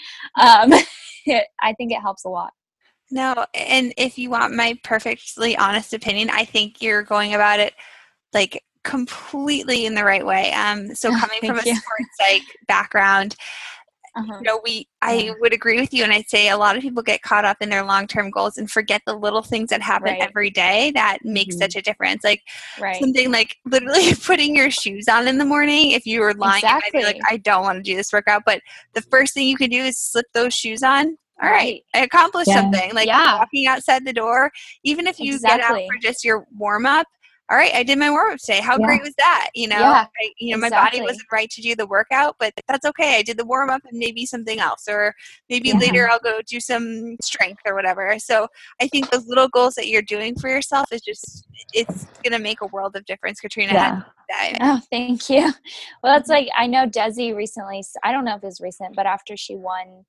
um, 0.40 0.72
it, 1.26 1.46
I 1.60 1.72
think 1.74 1.92
it 1.92 2.00
helps 2.00 2.24
a 2.24 2.28
lot. 2.28 2.52
No, 3.10 3.44
and 3.54 3.92
if 3.96 4.18
you 4.18 4.30
want 4.30 4.54
my 4.54 4.78
perfectly 4.82 5.56
honest 5.56 5.92
opinion, 5.94 6.30
I 6.30 6.44
think 6.44 6.80
you're 6.80 7.02
going 7.02 7.34
about 7.34 7.60
it 7.60 7.74
like 8.32 8.62
completely 8.82 9.86
in 9.86 9.94
the 9.94 10.04
right 10.04 10.24
way. 10.24 10.52
Um, 10.52 10.94
so 10.94 11.10
coming 11.18 11.40
from 11.40 11.58
a 11.58 11.62
you. 11.64 11.76
sports 11.76 12.10
psych 12.20 12.42
background, 12.68 13.36
uh-huh. 14.16 14.38
you 14.38 14.42
know 14.42 14.60
we 14.64 14.88
i 15.02 15.32
would 15.40 15.52
agree 15.52 15.80
with 15.80 15.92
you 15.92 16.04
and 16.04 16.12
i'd 16.12 16.28
say 16.28 16.48
a 16.48 16.56
lot 16.56 16.76
of 16.76 16.82
people 16.82 17.02
get 17.02 17.22
caught 17.22 17.44
up 17.44 17.56
in 17.60 17.68
their 17.68 17.84
long-term 17.84 18.30
goals 18.30 18.58
and 18.58 18.70
forget 18.70 19.02
the 19.06 19.14
little 19.14 19.42
things 19.42 19.70
that 19.70 19.82
happen 19.82 20.12
right. 20.12 20.20
every 20.20 20.50
day 20.50 20.90
that 20.92 21.18
make 21.24 21.48
mm-hmm. 21.48 21.58
such 21.58 21.76
a 21.76 21.82
difference 21.82 22.22
like 22.24 22.42
right. 22.80 22.96
something 22.96 23.30
like 23.30 23.56
literally 23.64 24.14
putting 24.24 24.54
your 24.54 24.70
shoes 24.70 25.08
on 25.08 25.28
in 25.28 25.38
the 25.38 25.44
morning 25.44 25.90
if 25.90 26.06
you 26.06 26.20
were 26.20 26.34
lying 26.34 26.62
exactly. 26.62 27.02
like 27.02 27.20
i 27.28 27.36
don't 27.38 27.62
want 27.62 27.76
to 27.76 27.82
do 27.82 27.96
this 27.96 28.12
workout 28.12 28.42
but 28.46 28.60
the 28.94 29.02
first 29.02 29.34
thing 29.34 29.48
you 29.48 29.56
can 29.56 29.70
do 29.70 29.82
is 29.82 29.98
slip 29.98 30.26
those 30.32 30.54
shoes 30.54 30.82
on 30.82 31.16
all 31.42 31.50
right, 31.50 31.82
I 31.92 32.04
accomplished 32.04 32.48
yeah. 32.48 32.60
something. 32.60 32.94
Like 32.94 33.08
yeah. 33.08 33.38
walking 33.38 33.66
outside 33.66 34.04
the 34.04 34.12
door, 34.12 34.52
even 34.84 35.08
if 35.08 35.18
you 35.18 35.34
exactly. 35.34 35.58
get 35.58 35.84
out 35.84 35.88
for 35.88 36.00
just 36.00 36.24
your 36.24 36.46
warm 36.56 36.86
up, 36.86 37.08
all 37.50 37.58
right, 37.58 37.74
I 37.74 37.82
did 37.82 37.98
my 37.98 38.10
warm 38.10 38.32
up 38.32 38.38
today. 38.38 38.60
How 38.60 38.78
yeah. 38.78 38.86
great 38.86 39.02
was 39.02 39.14
that? 39.18 39.50
You 39.54 39.68
know, 39.68 39.78
yeah, 39.78 40.06
I, 40.18 40.32
you 40.38 40.56
know, 40.56 40.64
exactly. 40.64 40.70
my 40.70 40.84
body 40.84 41.00
wasn't 41.02 41.26
right 41.30 41.50
to 41.50 41.60
do 41.60 41.76
the 41.76 41.86
workout, 41.86 42.36
but 42.38 42.54
that's 42.66 42.86
okay. 42.86 43.18
I 43.18 43.22
did 43.22 43.36
the 43.36 43.44
warm 43.44 43.68
up 43.68 43.82
and 43.84 43.98
maybe 43.98 44.24
something 44.24 44.60
else, 44.60 44.84
or 44.88 45.14
maybe 45.50 45.68
yeah. 45.68 45.78
later 45.78 46.08
I'll 46.08 46.18
go 46.18 46.40
do 46.46 46.58
some 46.58 47.16
strength 47.20 47.60
or 47.66 47.74
whatever. 47.74 48.18
So 48.18 48.48
I 48.80 48.88
think 48.88 49.10
those 49.10 49.26
little 49.26 49.48
goals 49.48 49.74
that 49.74 49.88
you're 49.88 50.00
doing 50.00 50.34
for 50.38 50.48
yourself 50.48 50.86
is 50.90 51.02
just 51.02 51.46
it's 51.74 52.06
gonna 52.22 52.38
make 52.38 52.62
a 52.62 52.66
world 52.68 52.96
of 52.96 53.04
difference, 53.04 53.40
Katrina. 53.40 53.74
Yeah. 53.74 54.56
Oh, 54.62 54.80
thank 54.90 55.28
you. 55.28 55.52
Well, 56.02 56.18
it's 56.18 56.28
like 56.28 56.48
I 56.56 56.66
know 56.66 56.86
Desi 56.86 57.34
recently. 57.34 57.82
I 58.02 58.12
don't 58.12 58.24
know 58.24 58.36
if 58.36 58.42
it 58.42 58.46
was 58.46 58.60
recent, 58.60 58.94
but 58.94 59.06
after 59.06 59.36
she 59.36 59.56
won 59.56 60.04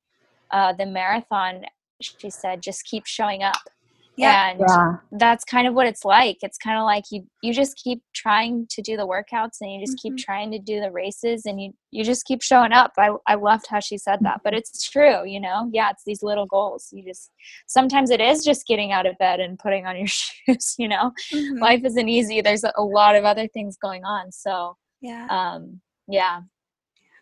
uh, 0.52 0.74
the 0.74 0.86
marathon, 0.86 1.66
she 2.02 2.30
said, 2.30 2.62
"Just 2.62 2.86
keep 2.86 3.06
showing 3.06 3.44
up." 3.44 3.58
Yeah. 4.18 4.52
and 4.52 4.62
yeah. 4.68 4.96
that's 5.14 5.44
kind 5.44 5.68
of 5.68 5.74
what 5.74 5.88
it's 5.88 6.06
like. 6.06 6.38
It's 6.42 6.58
kind 6.58 6.78
of 6.78 6.84
like 6.84 7.06
you 7.12 7.26
you 7.42 7.54
just 7.54 7.76
keep 7.78 8.02
trying 8.14 8.68
to 8.70 8.82
do 8.82 8.98
the 8.98 9.08
workouts 9.08 9.58
and 9.62 9.72
you 9.72 9.80
just 9.80 9.98
mm-hmm. 9.98 10.16
keep 10.16 10.26
trying 10.26 10.52
to 10.52 10.60
do 10.60 10.80
the 10.80 10.92
races 10.92 11.46
and 11.46 11.62
you 11.62 11.72
you 11.92 12.04
just 12.04 12.26
keep 12.26 12.42
showing 12.42 12.72
up. 12.72 12.92
I 12.98 13.12
i 13.28 13.36
loved 13.36 13.68
how 13.70 13.80
she 13.80 13.98
said 13.98 14.20
that 14.22 14.42
but 14.44 14.54
it's 14.54 14.90
true 14.90 15.26
you 15.26 15.40
know? 15.40 15.70
Yeah 15.74 15.90
it's 15.92 16.04
these 16.06 16.24
little 16.24 16.46
goals. 16.46 16.90
You 16.92 17.04
just 17.04 17.32
sometimes 17.68 18.10
it 18.10 18.22
is 18.22 18.44
just 18.44 18.68
getting 18.68 18.92
out 18.92 19.06
of 19.06 19.18
bed 19.18 19.40
and 19.40 19.60
putting 19.60 19.86
on 19.86 19.98
your 19.98 20.08
shoes 20.08 20.76
you 20.78 20.88
know? 20.88 21.12
Mm-hmm. 21.34 21.62
life 21.62 21.82
isn't 21.86 22.10
easy. 22.10 22.42
There's 22.42 22.64
a 22.64 22.82
lot 22.82 23.16
of 23.16 23.26
other 23.26 23.48
things 23.48 23.78
going 23.78 24.04
on 24.04 24.32
so 24.32 24.78
yeah. 25.02 25.28
um 25.30 25.82
yeah 26.08 26.42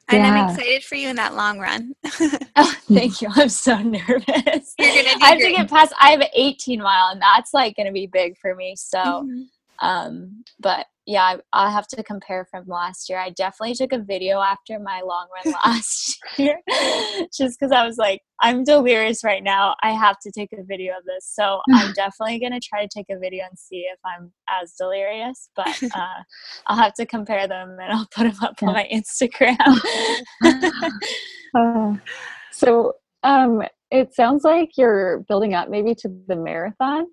and 0.10 0.24
yeah. 0.24 0.46
I'm 0.46 0.50
excited 0.50 0.84
for 0.84 0.96
you 0.96 1.10
in 1.10 1.16
that 1.16 1.36
long 1.36 1.60
run. 1.60 1.96
oh, 2.56 2.76
thank 2.92 3.22
you. 3.22 3.30
I'm 3.32 3.50
so 3.50 3.78
nervous. 3.82 4.76
You're 4.78 4.96
gonna 4.96 5.10
I 5.22 5.30
have 5.30 5.38
great. 5.38 5.56
to 5.56 5.62
get 5.62 5.70
past. 5.70 5.94
I 6.00 6.12
have 6.12 6.22
an 6.22 6.28
18 6.34 6.82
mile, 6.82 7.12
and 7.12 7.22
that's 7.22 7.54
like 7.54 7.76
going 7.76 7.86
to 7.86 7.94
be 7.94 8.08
big 8.08 8.38
for 8.38 8.54
me. 8.54 8.76
So, 8.76 9.00
mm-hmm. 9.00 9.44
Um, 9.80 10.44
but 10.60 10.86
yeah, 11.06 11.36
I, 11.52 11.66
will 11.66 11.72
have 11.72 11.88
to 11.88 12.04
compare 12.04 12.46
from 12.50 12.64
last 12.68 13.10
year. 13.10 13.20
I 13.20 13.32
definitely 13.32 13.76
took 13.76 13.92
a 13.92 14.00
video 14.00 14.40
after 14.40 14.80
my 14.80 15.02
long 15.02 15.28
run 15.36 15.54
last 15.66 16.18
year, 16.38 16.60
just 17.38 17.60
because 17.60 17.74
I 17.74 17.86
was 17.86 17.98
like, 17.98 18.22
I'm 18.42 18.64
delirious 18.64 19.24
right 19.24 19.44
now. 19.44 19.76
I 19.82 19.92
have 19.92 20.18
to 20.24 20.32
take 20.32 20.54
a 20.54 20.64
video 20.64 20.94
of 20.98 21.04
this. 21.06 21.30
So 21.34 21.60
I'm 21.74 21.92
definitely 21.96 22.40
gonna 22.40 22.62
try 22.62 22.86
to 22.86 22.90
take 22.94 23.08
a 23.12 23.20
video 23.20 23.44
and 23.50 23.58
see 23.60 23.86
if 23.92 24.00
I'm 24.06 24.32
as 24.50 24.74
delirious. 24.80 25.50
But 25.56 25.84
uh, 25.84 26.24
I'll 26.68 26.78
have 26.78 26.94
to 26.96 27.06
compare 27.06 27.48
them 27.48 27.78
and 27.82 27.92
I'll 27.92 28.08
put 28.16 28.24
them 28.24 28.42
up 28.42 28.56
yeah. 28.62 28.68
on 28.70 28.74
my 28.74 28.90
Instagram. 28.94 29.58
uh, 31.56 31.98
so 32.52 32.94
um, 33.24 33.62
it 33.92 34.14
sounds 34.14 34.44
like 34.44 34.72
you're 34.78 35.20
building 35.28 35.54
up 35.54 35.70
maybe 35.70 35.96
to 35.96 36.10
the 36.28 36.36
marathon. 36.36 37.08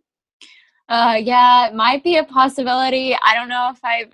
Uh, 0.91 1.14
yeah, 1.22 1.68
it 1.68 1.74
might 1.74 2.03
be 2.03 2.16
a 2.16 2.24
possibility. 2.24 3.16
I 3.22 3.34
don't 3.36 3.49
know 3.49 3.72
if 3.72 3.78
I've 3.84 4.12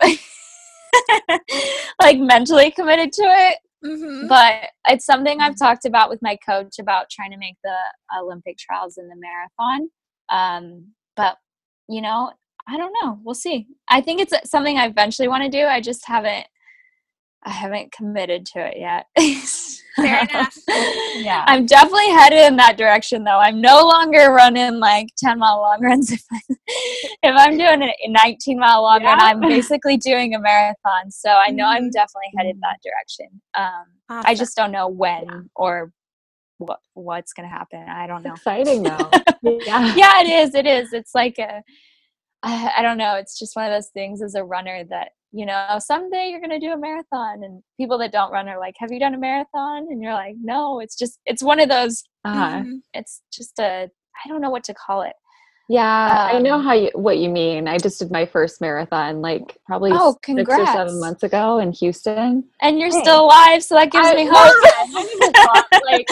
like 2.02 2.18
mentally 2.18 2.70
committed 2.70 3.12
to 3.14 3.22
it, 3.22 3.58
mm-hmm. 3.82 4.28
but 4.28 4.68
it's 4.86 5.06
something 5.06 5.40
I've 5.40 5.58
talked 5.58 5.86
about 5.86 6.10
with 6.10 6.20
my 6.20 6.36
coach 6.46 6.78
about 6.78 7.08
trying 7.10 7.30
to 7.30 7.38
make 7.38 7.56
the 7.64 7.74
Olympic 8.20 8.58
trials 8.58 8.98
in 8.98 9.08
the 9.08 9.16
marathon. 9.16 9.90
Um, 10.28 10.92
but 11.16 11.38
you 11.88 12.02
know, 12.02 12.32
I 12.68 12.76
don't 12.76 12.94
know. 13.02 13.20
We'll 13.24 13.34
see. 13.34 13.68
I 13.88 14.02
think 14.02 14.20
it's 14.20 14.34
something 14.50 14.76
I 14.76 14.86
eventually 14.86 15.28
want 15.28 15.44
to 15.44 15.48
do. 15.48 15.64
I 15.64 15.80
just 15.80 16.06
haven't 16.06 16.46
I 17.46 17.50
haven't 17.50 17.92
committed 17.92 18.44
to 18.46 18.58
it 18.58 18.76
yet. 18.76 19.06
Fair 19.96 20.20
enough. 20.28 20.58
yeah. 21.14 21.44
I'm 21.46 21.64
definitely 21.64 22.08
headed 22.08 22.40
in 22.40 22.56
that 22.56 22.76
direction 22.76 23.22
though. 23.22 23.38
I'm 23.38 23.60
no 23.60 23.86
longer 23.86 24.32
running 24.32 24.80
like 24.80 25.08
10 25.16 25.38
mile 25.38 25.60
long 25.60 25.80
runs. 25.80 26.12
If, 26.12 26.24
I, 26.32 26.40
if 27.22 27.34
I'm 27.36 27.56
doing 27.56 27.82
a 27.82 28.08
19 28.08 28.58
mile 28.58 28.82
long 28.82 29.00
yeah. 29.00 29.14
run, 29.14 29.20
I'm 29.20 29.40
basically 29.48 29.96
doing 29.96 30.34
a 30.34 30.40
marathon. 30.40 31.10
So 31.10 31.30
I 31.30 31.50
know 31.50 31.64
I'm 31.64 31.84
mm-hmm. 31.84 31.90
definitely 31.90 32.32
headed 32.36 32.56
that 32.60 32.78
direction. 32.82 33.40
Um, 33.54 33.84
awesome. 34.08 34.30
I 34.30 34.34
just 34.34 34.56
don't 34.56 34.72
know 34.72 34.88
when 34.88 35.24
yeah. 35.26 35.40
or 35.54 35.92
what 36.58 36.80
what's 36.94 37.32
going 37.32 37.48
to 37.48 37.54
happen. 37.54 37.84
I 37.88 38.08
don't 38.08 38.24
know. 38.24 38.32
exciting 38.32 38.82
though. 38.82 39.10
yeah. 39.42 39.94
yeah, 39.94 40.20
it 40.20 40.28
is. 40.28 40.54
It 40.56 40.66
is. 40.66 40.92
It's 40.92 41.14
like 41.14 41.38
a 41.38 41.62
I, 42.46 42.72
I 42.78 42.82
don't 42.82 42.98
know. 42.98 43.16
It's 43.16 43.38
just 43.38 43.56
one 43.56 43.66
of 43.66 43.72
those 43.72 43.90
things 43.90 44.22
as 44.22 44.34
a 44.34 44.44
runner 44.44 44.84
that 44.88 45.08
you 45.36 45.44
know, 45.44 45.76
someday 45.78 46.28
you're 46.30 46.40
going 46.40 46.58
to 46.58 46.66
do 46.66 46.72
a 46.72 46.78
marathon. 46.78 47.42
And 47.44 47.62
people 47.78 47.98
that 47.98 48.10
don't 48.10 48.32
run 48.32 48.48
are 48.48 48.58
like, 48.58 48.74
have 48.78 48.90
you 48.90 48.98
done 48.98 49.12
a 49.12 49.18
marathon? 49.18 49.86
And 49.90 50.02
you're 50.02 50.14
like, 50.14 50.36
no, 50.40 50.80
it's 50.80 50.96
just, 50.96 51.18
it's 51.26 51.42
one 51.42 51.60
of 51.60 51.68
those, 51.68 52.04
uh, 52.24 52.62
it's 52.94 53.20
just 53.30 53.58
a, 53.58 53.90
I 54.24 54.28
don't 54.28 54.40
know 54.40 54.48
what 54.48 54.64
to 54.64 54.74
call 54.74 55.02
it. 55.02 55.12
Yeah, 55.68 56.28
um, 56.30 56.36
I 56.36 56.38
know 56.38 56.54
um 56.54 56.64
how 56.64 56.74
you 56.74 56.90
what 56.94 57.18
you 57.18 57.28
mean. 57.28 57.66
I 57.66 57.78
just 57.78 57.98
did 57.98 58.10
my 58.12 58.24
first 58.24 58.60
marathon 58.60 59.20
like 59.20 59.58
probably 59.66 59.90
oh, 59.92 60.16
six 60.24 60.42
or 60.48 60.66
seven 60.66 61.00
months 61.00 61.24
ago 61.24 61.58
in 61.58 61.72
Houston. 61.72 62.44
And 62.60 62.78
you're 62.78 62.92
hey. 62.92 63.00
still 63.02 63.24
alive, 63.24 63.64
so 63.64 63.74
that 63.74 63.90
gives 63.90 64.06
I, 64.06 64.14
me 64.14 64.28
hope. 64.30 64.54
like 65.84 66.06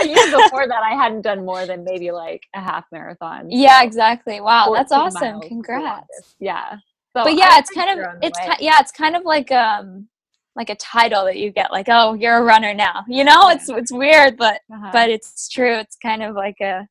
a 0.00 0.06
year 0.06 0.42
before 0.42 0.66
that, 0.66 0.82
I 0.82 0.94
hadn't 0.94 1.22
done 1.22 1.44
more 1.44 1.66
than 1.66 1.84
maybe 1.84 2.10
like 2.10 2.42
a 2.54 2.60
half 2.60 2.84
marathon. 2.90 3.48
Yeah, 3.48 3.80
so 3.80 3.86
exactly. 3.86 4.40
Wow, 4.40 4.72
that's 4.74 4.90
awesome. 4.90 5.40
Congrats. 5.40 6.34
Yeah. 6.40 6.78
So 7.16 7.24
but 7.24 7.34
yeah, 7.34 7.58
it's 7.58 7.70
kind 7.70 8.00
of 8.00 8.06
it's 8.22 8.38
kind, 8.38 8.58
yeah, 8.60 8.78
it's 8.80 8.92
kind 8.92 9.14
of 9.14 9.24
like 9.24 9.52
um 9.52 10.08
like 10.56 10.70
a 10.70 10.74
title 10.76 11.26
that 11.26 11.36
you 11.36 11.52
get 11.52 11.70
like 11.70 11.86
oh 11.90 12.14
you're 12.14 12.38
a 12.38 12.42
runner 12.42 12.72
now 12.72 13.04
you 13.06 13.22
know 13.24 13.50
yeah. 13.50 13.54
it's 13.54 13.68
it's 13.68 13.92
weird 13.92 14.38
but 14.38 14.62
uh-huh. 14.72 14.88
but 14.90 15.10
it's 15.10 15.50
true 15.50 15.74
it's 15.74 15.96
kind 15.96 16.22
of 16.22 16.34
like 16.34 16.56
a 16.62 16.88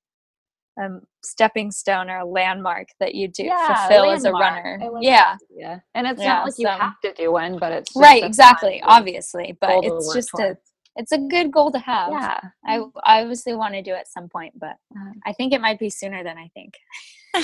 um, 0.81 1.01
stepping 1.23 1.71
stone 1.71 2.09
or 2.09 2.19
a 2.19 2.25
landmark 2.25 2.89
that 2.99 3.15
you 3.15 3.27
do 3.27 3.43
yeah, 3.43 3.87
fulfill 3.87 4.11
as 4.11 4.25
a 4.25 4.31
runner. 4.31 4.79
Yeah. 4.99 5.37
Yeah. 5.49 5.79
And 5.93 6.07
it's 6.07 6.21
yeah, 6.21 6.27
not 6.27 6.45
like 6.45 6.53
so. 6.53 6.61
you 6.61 6.67
have 6.67 6.99
to 7.01 7.13
do 7.13 7.31
one, 7.31 7.57
but 7.57 7.71
it's 7.71 7.95
right, 7.95 8.23
exactly, 8.23 8.81
obviously. 8.83 9.57
But 9.59 9.83
it's 9.83 10.13
just 10.13 10.33
a 10.39 10.57
it's 10.97 11.11
a 11.11 11.17
good 11.17 11.51
goal 11.51 11.71
to 11.71 11.79
have. 11.79 12.11
Yeah. 12.11 12.39
I, 12.65 12.81
I 13.03 13.21
obviously 13.21 13.53
want 13.53 13.73
to 13.73 13.81
do 13.81 13.91
it 13.91 13.99
at 13.99 14.07
some 14.07 14.29
point, 14.29 14.57
but 14.57 14.77
I 15.25 15.33
think 15.33 15.53
it 15.53 15.61
might 15.61 15.79
be 15.79 15.89
sooner 15.89 16.23
than 16.23 16.37
I 16.37 16.49
think. 16.53 16.73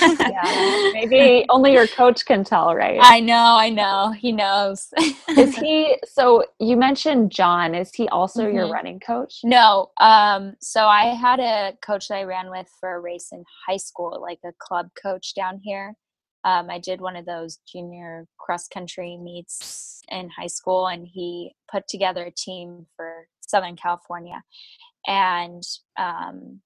yeah. 0.28 0.80
Maybe 0.92 1.44
only 1.50 1.72
your 1.72 1.88
coach 1.88 2.24
can 2.24 2.44
tell, 2.44 2.74
right? 2.74 2.98
I 3.00 3.20
know, 3.20 3.56
I 3.58 3.68
know. 3.70 4.12
He 4.12 4.32
knows. 4.32 4.88
is 5.36 5.54
he 5.56 5.96
so 6.04 6.44
you 6.58 6.76
mentioned 6.76 7.30
John, 7.32 7.74
is 7.74 7.92
he 7.94 8.08
also 8.08 8.46
your 8.48 8.66
Mhm. 8.66 8.72
running 8.72 9.00
coach? 9.00 9.40
no. 9.44 9.90
Um, 9.98 10.54
so 10.60 10.86
I 10.86 11.06
had 11.14 11.40
a 11.40 11.76
coach 11.84 12.08
that 12.08 12.16
I 12.16 12.24
ran 12.24 12.50
with 12.50 12.68
for 12.80 12.94
a 12.94 13.00
race 13.00 13.28
in 13.32 13.44
high 13.68 13.76
school, 13.78 14.18
like 14.20 14.38
a 14.44 14.52
club 14.58 14.88
coach 15.00 15.34
down 15.34 15.60
here. 15.62 15.94
Um, 16.44 16.70
I 16.70 16.78
did 16.78 17.00
one 17.00 17.14
of 17.16 17.24
those 17.24 17.58
junior 17.72 18.26
cross 18.38 18.66
country 18.66 19.16
meets 19.16 20.00
in 20.10 20.28
high 20.30 20.48
school, 20.48 20.88
and 20.88 21.06
he 21.06 21.54
put 21.70 21.86
together 21.88 22.24
a 22.24 22.32
team 22.32 22.86
for 22.96 23.28
Southern 23.46 23.76
California. 23.76 24.42
And 25.06 25.62
um, 25.98 26.60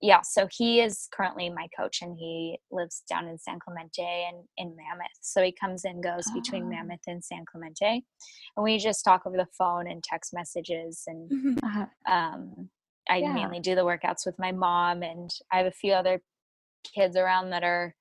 yeah, 0.00 0.22
so 0.22 0.48
he 0.50 0.80
is 0.80 1.08
currently 1.12 1.50
my 1.50 1.68
coach, 1.78 2.00
and 2.02 2.16
he 2.16 2.58
lives 2.70 3.02
down 3.08 3.28
in 3.28 3.38
San 3.38 3.58
Clemente 3.58 4.28
and 4.28 4.44
in 4.56 4.74
Mammoth. 4.76 5.06
So 5.20 5.42
he 5.42 5.52
comes 5.52 5.84
and 5.84 6.02
goes 6.02 6.24
between 6.34 6.64
Oh. 6.64 6.68
Mammoth 6.70 7.06
and 7.06 7.22
San 7.22 7.44
Clemente, 7.50 8.04
and 8.56 8.64
we 8.64 8.78
just 8.78 9.04
talk 9.04 9.26
over 9.26 9.36
the 9.36 9.48
phone 9.58 9.90
and 9.90 10.02
text 10.02 10.32
messages 10.32 11.04
and 11.06 11.30
Mhm. 11.30 11.58
Uh, 11.62 12.10
um, 12.10 12.70
I 13.08 13.18
Yeah. 13.18 13.32
mainly 13.32 13.60
do 13.60 13.74
the 13.74 13.84
workouts 13.84 14.24
with 14.24 14.38
my 14.38 14.52
mom, 14.52 15.02
and 15.02 15.30
I 15.52 15.58
have 15.58 15.66
a 15.66 15.70
few 15.72 15.92
other 15.92 16.22
kids 16.84 17.16
around 17.16 17.50
that 17.50 17.62
are 17.64 17.94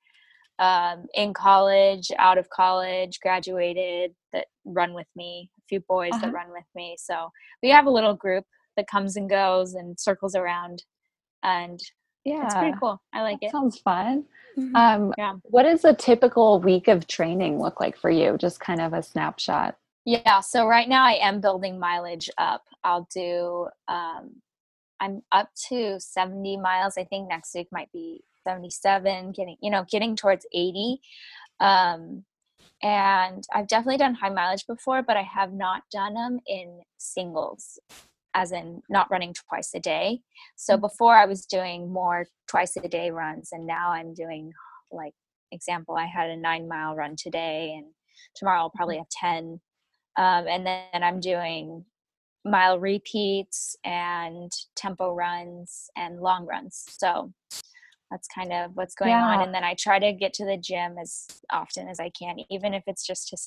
um, 0.59 1.05
in 1.13 1.33
college, 1.33 2.11
out 2.17 2.37
of 2.37 2.49
college, 2.49 3.21
graduated 3.21 4.13
that 4.33 4.47
run 4.65 4.93
with 4.93 5.07
me. 5.15 5.49
A 5.57 5.61
few 5.69 5.79
boys 5.79 6.11
Uh-huh. 6.11 6.27
that 6.27 6.33
run 6.33 6.51
with 6.51 6.65
me. 6.75 6.97
So 6.99 7.31
we 7.63 7.69
have 7.69 7.85
a 7.85 7.89
little 7.89 8.13
group 8.13 8.45
that 8.75 8.87
comes 8.87 9.15
and 9.15 9.29
goes 9.29 9.73
and 9.73 9.97
circles 9.97 10.35
around, 10.35 10.83
and 11.43 11.79
yeah. 12.25 12.45
it's 12.45 12.55
pretty 12.55 12.77
cool. 12.79 13.01
I 13.13 13.21
like 13.21 13.39
it. 13.41 13.51
sounds 13.51 13.79
fun. 13.79 14.25
Mhm. 14.57 14.75
Um, 14.75 15.13
Yeah. 15.17 15.35
What 15.43 15.63
does 15.63 15.85
a 15.85 15.93
typical 15.93 16.59
week 16.59 16.87
of 16.87 17.07
training 17.07 17.59
look 17.59 17.79
like 17.79 17.97
for 17.97 18.09
you? 18.09 18.37
Just 18.37 18.59
kind 18.59 18.81
of 18.81 18.93
a 18.93 19.01
snapshot. 19.03 19.77
Yeah, 20.05 20.39
so 20.39 20.67
right 20.67 20.89
now 20.89 21.05
I 21.05 21.13
am 21.13 21.41
building 21.41 21.79
mileage 21.79 22.29
up. 22.37 22.63
I'll 22.83 23.07
do 23.13 23.67
um 23.87 24.41
I'm 25.01 25.21
up 25.31 25.49
to 25.69 25.99
70 25.99 26.57
miles. 26.57 26.97
I 26.97 27.05
think 27.05 27.29
next 27.29 27.55
week 27.55 27.69
might 27.71 27.91
be 27.91 28.23
77, 28.43 29.31
getting 29.31 29.57
you 29.61 29.71
know, 29.71 29.85
getting 29.89 30.15
towards 30.15 30.45
80. 30.53 30.99
Um 31.59 32.25
and 32.81 33.43
I've 33.53 33.67
definitely 33.67 33.97
done 33.97 34.13
high 34.15 34.29
mileage 34.29 34.65
before, 34.65 35.03
but 35.03 35.17
I 35.17 35.23
have 35.23 35.51
not 35.53 35.83
done 35.91 36.13
them 36.13 36.39
in 36.47 36.81
singles 36.97 37.77
as 38.33 38.51
in 38.51 38.81
not 38.89 39.09
running 39.09 39.33
twice 39.33 39.71
a 39.73 39.79
day. 39.79 40.21
So 40.55 40.77
Mm. 40.77 40.81
before 40.81 41.15
I 41.15 41.25
was 41.25 41.45
doing 41.45 41.91
more 41.91 42.27
twice 42.47 42.75
a 42.77 42.87
day 42.87 43.11
runs 43.11 43.49
and 43.51 43.65
now 43.65 43.91
I'm 43.91 44.13
doing 44.13 44.53
like 44.91 45.13
example 45.51 45.95
I 45.95 46.05
had 46.05 46.29
a 46.29 46.37
9 46.37 46.67
mile 46.67 46.95
run 46.95 47.15
today 47.15 47.73
and 47.77 47.87
tomorrow 48.35 48.61
I'll 48.61 48.69
probably 48.69 48.97
have 48.97 49.09
10 49.09 49.59
um, 50.17 50.47
and 50.47 50.65
then 50.65 51.03
I'm 51.03 51.19
doing 51.19 51.85
mile 52.45 52.79
repeats 52.79 53.75
and 53.83 54.51
tempo 54.75 55.13
runs 55.13 55.89
and 55.97 56.19
long 56.19 56.45
runs. 56.45 56.85
So 56.89 57.33
that's 58.11 58.27
kind 58.33 58.51
of 58.51 58.71
what's 58.75 58.95
going 58.95 59.13
on. 59.13 59.41
And 59.41 59.53
then 59.53 59.63
I 59.63 59.75
try 59.77 59.99
to 59.99 60.13
get 60.13 60.33
to 60.33 60.45
the 60.45 60.57
gym 60.57 60.97
as 60.99 61.27
often 61.51 61.87
as 61.87 61.99
I 61.99 62.09
can, 62.09 62.37
even 62.49 62.73
if 62.73 62.83
it's 62.87 63.05
just 63.05 63.29
to 63.29 63.37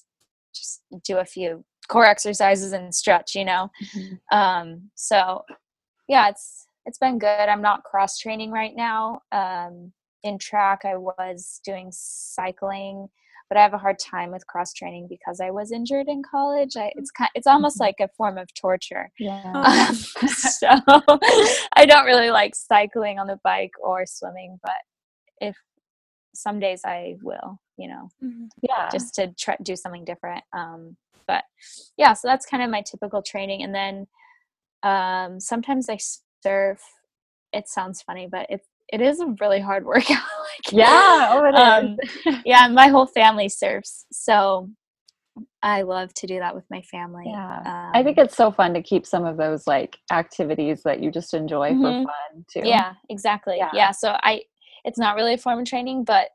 just 0.55 0.83
do 1.05 1.19
a 1.19 1.25
few 1.25 1.65
core 1.89 2.07
exercises 2.07 2.73
and 2.73 2.95
stretch, 2.95 3.35
you 3.35 3.45
know. 3.45 3.71
Um, 4.31 4.91
so 4.95 5.43
yeah, 6.09 6.29
it's 6.29 6.67
it's 6.87 6.99
been 6.99 7.19
good. 7.19 7.29
I'm 7.29 7.63
not 7.63 7.85
cross 7.85 8.19
training 8.19 8.51
right 8.51 8.75
now. 8.75 9.21
Um, 9.31 9.93
in 10.25 10.39
track, 10.39 10.81
I 10.85 10.97
was 10.97 11.61
doing 11.65 11.89
cycling, 11.93 13.09
but 13.49 13.59
I 13.59 13.63
have 13.63 13.75
a 13.75 13.79
hard 13.79 13.99
time 13.99 14.31
with 14.31 14.47
cross 14.47 14.73
training 14.73 15.07
because 15.09 15.41
I 15.41 15.51
was 15.51 15.73
injured 15.73 16.09
in 16.09 16.23
college. 16.29 16.77
I, 16.77 16.93
it's 16.97 17.11
kind, 17.11 17.31
it's 17.35 17.47
almost 17.47 17.81
like 17.81 17.97
a 18.01 18.09
form 18.17 18.39
of 18.39 18.49
torture. 18.55 19.11
Yeah. 19.19 19.43
Um, 19.55 19.95
so 19.95 20.69
I 21.77 21.87
don't 21.87 22.07
really 22.07 22.31
like 22.31 22.55
cycling 22.55 23.19
on 23.19 23.27
the 23.27 23.39
bike 23.45 23.73
or 23.83 24.07
swimming, 24.07 24.59
but 24.63 24.73
if 25.41 25.57
some 26.35 26.59
days 26.61 26.83
I 26.85 27.17
will, 27.23 27.59
you 27.77 27.89
know, 27.89 28.09
Mhm. 28.23 28.49
yeah. 28.63 28.89
just 28.91 29.15
to 29.17 29.33
try 29.39 29.57
do 29.63 29.77
something 29.77 30.05
different. 30.05 30.45
Um, 30.53 30.97
but 31.27 31.45
yeah, 31.97 32.13
so 32.15 32.29
that's 32.29 32.47
kind 32.47 32.63
of 32.63 32.71
my 32.71 32.83
typical 32.83 33.23
training. 33.23 33.63
And 33.63 33.75
then 33.75 34.07
um, 34.83 35.41
sometimes 35.41 35.89
I 35.89 35.99
surf. 36.43 36.83
It 37.53 37.69
sounds 37.69 38.03
funny, 38.03 38.29
but 38.31 38.47
it 38.51 38.63
it 38.89 39.01
is 39.01 39.21
a 39.21 39.35
really 39.41 39.61
hard 39.61 39.85
workout. 39.93 40.09
like, 40.11 40.73
yeah. 40.73 41.29
Oh, 41.31 41.45
it 41.45 41.85
is. 41.85 41.91
um, 41.91 42.41
yeah, 42.45 42.69
my 42.69 42.89
whole 42.89 43.07
family 43.07 43.49
surfs, 43.49 44.07
so 44.13 44.69
I 45.63 45.83
love 45.83 46.13
to 46.15 46.27
do 46.27 46.39
that 46.41 46.55
with 46.55 46.65
my 46.71 46.83
family. 46.83 47.25
Yeah. 47.27 47.63
I 47.95 48.03
think 48.03 48.19
Um, 48.19 48.25
it's 48.25 48.37
so 48.37 48.51
fun 48.51 48.75
to 48.75 48.83
keep 48.83 49.07
some 49.07 49.25
of 49.25 49.37
those 49.37 49.67
like 49.67 49.97
activities 50.11 50.83
that 50.85 51.01
you 51.01 51.11
just 51.11 51.35
enjoy 51.35 51.73
Mhm. 51.73 51.81
for 52.05 52.11
fun 52.11 52.45
too. 52.53 52.63
yeah, 52.69 52.95
exactly. 53.09 53.57
Yeah. 53.59 53.71
Yeah. 53.75 53.91
so 53.93 54.17
I 54.23 54.43
it's 54.85 54.99
not 54.99 55.17
really 55.17 55.35
a 55.35 55.39
form 55.39 55.59
of 55.61 55.65
training, 55.67 56.05
but 56.05 56.29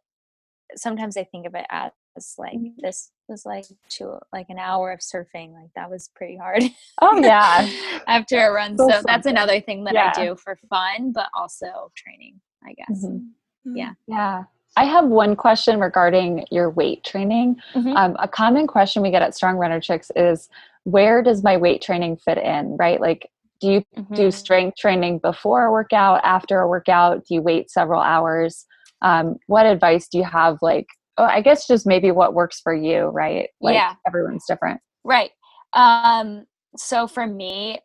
sometimes 0.76 1.18
I 1.18 1.24
think 1.24 1.46
of 1.48 1.56
it 1.56 1.66
as 1.70 1.92
like 2.38 2.54
Mhm. 2.54 2.74
this 2.80 3.12
was 3.28 3.46
like 3.46 3.66
two 3.90 4.18
like 4.34 4.48
an 4.50 4.58
hour 4.60 4.92
of 4.92 5.00
surfing. 5.00 5.54
Like 5.54 5.70
that 5.76 5.90
was 5.90 6.10
pretty 6.16 6.36
hard. 6.38 6.64
Oh 7.02 7.20
yeah. 7.22 7.68
after 8.08 8.38
a 8.48 8.52
run. 8.52 8.74
Still 8.76 8.90
So 8.90 8.94
that's 8.96 9.06
something. 9.26 9.32
another 9.32 9.60
thing 9.62 9.84
that 9.86 9.94
Yeah. 9.94 10.14
I 10.16 10.26
do 10.26 10.36
for 10.36 10.58
fun, 10.70 11.12
but 11.12 11.28
also 11.34 11.92
training, 11.96 12.40
I 12.66 12.74
guess. 12.74 13.06
Mhm. 13.06 13.30
Yeah. 13.66 13.94
Yeah. 14.08 14.44
I 14.76 14.86
have 14.86 15.08
one 15.08 15.36
question 15.36 15.80
regarding 15.80 16.46
your 16.52 16.70
weight 16.70 17.04
training. 17.04 17.62
Mhm. 17.74 17.96
Um, 17.96 18.16
a 18.20 18.28
common 18.28 18.68
question 18.68 19.02
we 19.02 19.12
get 19.12 19.22
at 19.22 19.36
Strong 19.36 19.58
Runner 19.58 19.80
Chicks 19.80 20.12
is 20.16 20.50
where 20.84 21.22
does 21.22 21.44
my 21.44 21.58
weight 21.58 21.82
training 21.82 22.18
fit 22.18 22.38
in, 22.38 22.78
right? 22.78 23.02
Like, 23.02 23.30
do 23.60 23.72
you 23.72 23.84
do 24.14 24.28
Mhm. 24.28 24.34
strength 24.34 24.78
training 24.78 25.20
before 25.20 25.66
a 25.66 25.72
workout, 25.72 26.22
after 26.24 26.60
a 26.62 26.68
workout? 26.68 27.26
Do 27.26 27.36
you 27.36 27.42
wait 27.42 27.70
several 27.70 28.02
hours? 28.02 28.66
Um, 29.02 29.38
what 29.48 29.66
advice 29.66 30.08
do 30.08 30.18
you 30.18 30.24
have? 30.24 30.58
Like, 30.62 30.88
oh, 31.18 31.26
I 31.26 31.42
guess 31.42 31.68
just 31.68 31.86
maybe 31.86 32.12
what 32.12 32.34
works 32.34 32.60
for 32.60 32.74
you, 32.74 33.06
right? 33.08 33.50
Like, 33.62 33.76
Yeah. 33.76 33.96
everyone's 34.06 34.46
different. 34.48 34.82
Right. 35.04 35.32
Um, 35.74 36.46
so 36.76 37.08
for 37.08 37.26
me, 37.28 37.80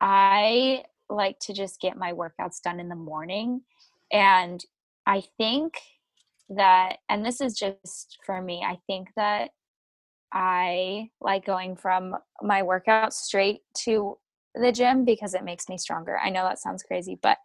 I 0.00 0.84
like 1.08 1.38
to 1.40 1.52
just 1.52 1.80
get 1.80 1.96
my 1.96 2.12
workouts 2.12 2.60
done 2.62 2.80
in 2.80 2.88
the 2.88 2.94
morning. 2.94 3.62
And 4.12 4.64
I 5.06 5.22
think 5.38 5.78
that, 6.50 6.98
and 7.08 7.24
this 7.24 7.40
is 7.40 7.54
just 7.54 8.18
for 8.24 8.40
me, 8.40 8.62
I 8.66 8.78
think 8.86 9.08
that 9.16 9.50
I 10.32 11.10
like 11.20 11.44
going 11.46 11.76
from 11.76 12.16
my 12.42 12.62
workout 12.62 13.14
straight 13.14 13.60
to 13.84 14.18
the 14.54 14.72
gym 14.72 15.04
because 15.04 15.34
it 15.34 15.44
makes 15.44 15.68
me 15.68 15.78
stronger. 15.78 16.18
I 16.18 16.30
know 16.30 16.44
that 16.44 16.60
sounds 16.60 16.82
crazy, 16.82 17.18
but 17.22 17.38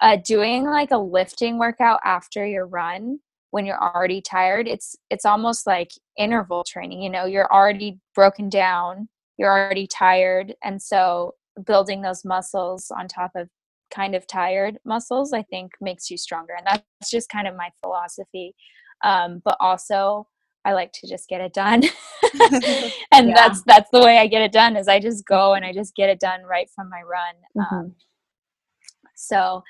uh, 0.00 0.16
doing 0.24 0.64
like 0.64 0.90
a 0.90 0.98
lifting 0.98 1.58
workout 1.58 2.00
after 2.04 2.46
your 2.46 2.66
run 2.66 3.18
when 3.52 3.66
you're 3.66 3.82
already 3.82 4.20
tired, 4.22 4.66
it's 4.66 4.96
it's 5.10 5.26
almost 5.26 5.66
like 5.66 5.90
interval 6.18 6.64
training. 6.66 7.02
You 7.02 7.10
know, 7.10 7.26
you're 7.26 7.52
already 7.52 7.98
broken 8.14 8.48
down, 8.48 9.08
you're 9.36 9.50
already 9.50 9.86
tired, 9.86 10.54
and 10.64 10.80
so 10.82 11.34
building 11.66 12.00
those 12.00 12.24
muscles 12.24 12.90
on 12.90 13.08
top 13.08 13.32
of 13.36 13.48
kind 13.94 14.14
of 14.14 14.26
tired 14.26 14.78
muscles, 14.86 15.34
I 15.34 15.42
think 15.42 15.72
makes 15.82 16.10
you 16.10 16.16
stronger, 16.16 16.54
and 16.56 16.66
that's 16.66 17.10
just 17.10 17.28
kind 17.28 17.46
of 17.46 17.54
my 17.54 17.70
philosophy. 17.82 18.54
Um, 19.04 19.42
but 19.44 19.58
also, 19.60 20.28
I 20.64 20.72
like 20.74 20.92
to 20.92 21.08
just 21.08 21.28
get 21.28 21.40
it 21.40 21.52
done, 21.52 21.82
and 23.12 23.28
Yeah. 23.28 23.34
that's 23.34 23.62
that's 23.62 23.90
the 23.90 24.00
way 24.00 24.18
I 24.18 24.26
get 24.26 24.42
it 24.42 24.52
done. 24.52 24.76
Is 24.76 24.88
I 24.88 25.00
just 25.00 25.26
go 25.26 25.54
and 25.54 25.64
I 25.64 25.72
just 25.72 25.94
get 25.94 26.08
it 26.08 26.20
done 26.20 26.42
right 26.44 26.68
from 26.74 26.88
my 26.88 27.02
run. 27.02 27.34
Mhm. 27.56 27.72
Um, 27.72 27.94
so, 29.14 29.62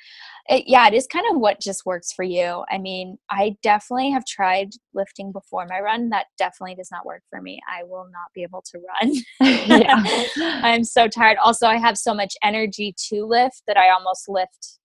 it, 0.49 0.65
yeah, 0.67 0.87
it 0.89 0.95
is 0.95 1.07
kind 1.07 1.27
of 1.31 1.39
what 1.39 1.61
just 1.61 1.85
works 1.85 2.11
for 2.13 2.23
you. 2.23 2.65
I 2.71 2.79
mean, 2.79 3.19
I 3.29 3.55
definitely 3.63 4.11
have 4.11 4.25
tried 4.25 4.71
lifting 4.95 5.31
before 5.31 5.67
my 5.67 5.81
run. 5.81 6.09
That 6.09 6.27
definitely 6.39 6.75
does 6.75 6.89
not 6.91 7.05
work 7.05 7.23
for 7.29 7.43
me. 7.43 7.61
I 7.69 7.85
will 7.85 8.05
not 8.07 8.33
be 8.35 8.43
able 8.45 8.63
to 8.71 8.81
run. 8.89 9.15
I'm 10.63 10.85
so 10.85 11.07
tired. 11.07 11.37
Also, 11.39 11.67
I 11.67 11.77
have 11.77 11.99
so 11.99 12.15
much 12.15 12.35
energy 12.43 12.95
to 13.11 13.27
lift 13.27 13.63
that 13.67 13.77
I 13.77 13.91
almost 13.91 14.27
lift 14.29 14.79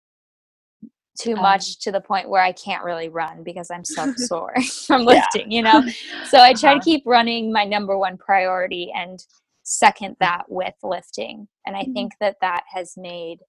too 1.19 1.35
Um, 1.35 1.41
much 1.41 1.79
to 1.79 1.91
the 1.91 2.01
point 2.01 2.29
where 2.29 2.41
I 2.41 2.51
can't 2.51 2.83
really 2.83 3.09
run 3.09 3.43
because 3.43 3.69
I'm 3.71 3.83
so 3.85 4.11
sore 4.17 4.55
from 4.87 5.03
Yeah. 5.03 5.13
lifting, 5.21 5.51
you 5.51 5.61
know? 5.63 5.81
So 6.25 6.39
I 6.39 6.53
try 6.53 6.71
Uh-huh. 6.71 6.79
to 6.79 6.85
keep 6.85 7.03
running 7.05 7.51
my 7.51 7.63
number 7.63 7.97
one 7.97 8.17
priority 8.17 8.91
and 8.95 9.25
second 9.63 10.15
that 10.19 10.43
with 10.49 10.75
lifting. 10.83 11.47
And 11.65 11.75
I 11.75 11.83
Mhm. 11.85 11.93
think 11.93 12.13
that 12.19 12.37
that 12.41 12.63
has 12.73 12.95
made 12.97 13.39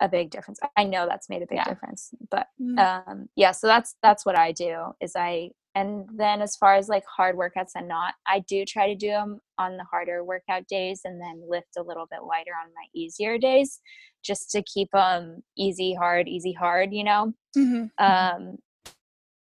a 0.00 0.08
big 0.08 0.30
difference. 0.30 0.60
I 0.76 0.84
know 0.84 1.06
that's 1.06 1.28
made 1.28 1.42
a 1.42 1.46
big 1.46 1.56
Yeah. 1.58 1.64
difference. 1.64 2.14
But 2.30 2.48
Mm. 2.60 2.78
um 3.08 3.28
yeah, 3.36 3.52
so 3.52 3.66
that's 3.66 3.96
that's 4.02 4.24
what 4.24 4.38
I 4.38 4.52
do 4.52 4.94
is 5.00 5.14
I 5.16 5.50
and 5.74 6.06
then 6.16 6.42
as 6.42 6.56
far 6.56 6.74
as 6.74 6.88
like 6.88 7.04
hard 7.04 7.36
workouts 7.36 7.72
and 7.74 7.88
not 7.88 8.14
i 8.26 8.40
do 8.48 8.64
try 8.64 8.86
to 8.86 8.94
do 8.94 9.08
them 9.08 9.40
on 9.58 9.76
the 9.76 9.84
harder 9.84 10.24
workout 10.24 10.66
days 10.68 11.02
and 11.04 11.20
then 11.20 11.42
lift 11.48 11.76
a 11.78 11.82
little 11.82 12.06
bit 12.10 12.22
lighter 12.22 12.52
on 12.60 12.70
my 12.74 12.86
easier 12.94 13.38
days 13.38 13.80
just 14.22 14.50
to 14.50 14.62
keep 14.62 14.90
them 14.92 15.42
easy 15.56 15.94
hard 15.94 16.28
easy 16.28 16.52
hard 16.52 16.92
you 16.92 17.04
know 17.04 17.32
mm-hmm. 17.56 17.84
um 18.04 18.56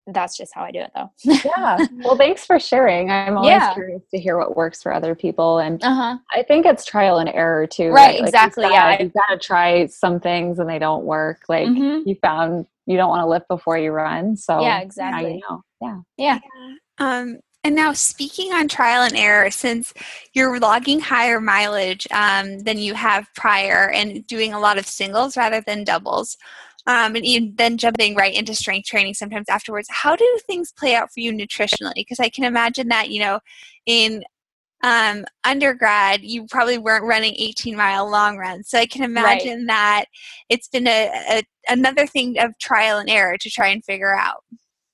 that's 0.08 0.38
just 0.38 0.54
how 0.54 0.64
I 0.64 0.72
do 0.72 0.80
it 0.80 0.92
though. 0.94 1.10
yeah. 1.24 1.78
Well, 2.04 2.18
thanks 2.18 2.46
for 2.46 2.60
sharing. 2.60 3.10
I'm 3.10 3.38
always 3.38 3.50
yeah. 3.50 3.74
curious 3.74 4.04
to 4.12 4.20
hear 4.20 4.38
what 4.38 4.56
works 4.56 4.84
for 4.84 4.94
other 4.94 5.16
people. 5.16 5.60
And 5.60 5.84
uh-huh. 5.84 6.18
I 6.32 6.44
think 6.44 6.66
it's 6.66 6.86
trial 6.86 7.18
and 7.18 7.30
error 7.30 7.66
too. 7.66 7.90
Right. 7.90 8.08
right? 8.08 8.20
Like 8.20 8.30
exactly. 8.30 8.64
Gotta, 8.66 8.76
yeah. 8.76 9.02
You 9.02 9.10
got 9.10 9.34
to 9.34 9.40
try 9.40 9.88
some 9.88 10.20
things 10.20 10.60
and 10.60 10.70
they 10.70 10.80
don't 10.80 11.06
work. 11.06 11.46
Like 11.50 11.68
mm-hmm. 11.68 12.08
you 12.08 12.16
found 12.22 12.68
you 12.86 12.98
don't 12.98 13.10
want 13.10 13.22
to 13.22 13.28
lift 13.28 13.48
before 13.48 13.78
you 13.78 13.92
run. 13.92 14.38
So 14.38 14.62
yeah, 14.62 14.80
exactly. 14.80 15.36
You 15.36 15.42
know. 15.50 15.62
Yeah. 15.82 16.00
Yeah. 16.18 16.40
Um, 17.00 17.40
and 17.64 17.74
now, 17.74 17.94
speaking 17.94 18.54
on 18.54 18.68
trial 18.68 19.02
and 19.02 19.16
error, 19.16 19.50
since 19.50 19.92
you're 20.34 20.60
logging 20.60 21.00
higher 21.00 21.42
mileage 21.42 22.08
um, 22.12 22.60
than 22.60 22.78
you 22.78 22.94
have 22.94 23.28
prior 23.36 23.90
and 23.90 24.26
doing 24.28 24.54
a 24.54 24.60
lot 24.60 24.78
of 24.78 24.86
singles 24.86 25.36
rather 25.36 25.62
than 25.62 25.84
doubles, 25.84 26.38
um, 26.86 27.16
and 27.16 27.58
then 27.58 27.80
jumping 27.80 28.16
right 28.16 28.36
into 28.36 28.54
strength 28.54 28.88
training 28.88 29.16
sometimes 29.16 29.50
afterwards. 29.50 29.88
How 29.90 30.16
do 30.16 30.40
things 30.46 30.72
play 30.78 30.94
out 30.94 31.12
for 31.12 31.22
you 31.22 31.34
nutritionally? 31.34 31.96
Because 31.96 32.20
I 32.20 32.30
can 32.30 32.44
imagine 32.44 32.90
that 32.90 33.10
you 33.10 33.20
know, 33.20 33.40
in 33.88 34.24
um, 34.86 35.26
undergrad, 35.44 36.22
you 36.22 36.46
probably 36.46 36.78
weren't 36.78 37.06
running 37.06 37.34
18 37.38 37.76
mile 37.76 38.08
long 38.08 38.38
runs. 38.38 38.70
So 38.70 38.78
I 38.78 38.86
can 38.86 39.04
imagine 39.04 39.60
right. 39.60 39.68
that 39.68 40.06
it's 40.48 40.68
been 40.68 40.88
a, 40.88 41.10
a 41.32 41.44
another 41.68 42.06
thing 42.06 42.38
of 42.40 42.56
trial 42.60 43.00
and 43.00 43.10
error 43.10 43.36
to 43.40 43.50
try 43.50 43.70
and 43.70 43.84
figure 43.84 44.16
out. 44.16 44.44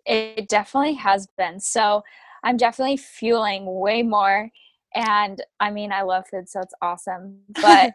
It 0.06 0.48
definitely 0.48 0.94
has 0.94 1.28
been. 1.38 1.60
So 1.60 2.04
I'm 2.42 2.56
definitely 2.56 2.98
fueling 2.98 3.66
way 3.66 4.02
more 4.02 4.50
and 4.94 5.42
I 5.60 5.72
mean, 5.72 5.92
I 5.92 6.02
love 6.02 6.26
food, 6.30 6.50
so 6.50 6.60
it's 6.60 6.74
awesome. 6.82 7.40
But 7.62 7.94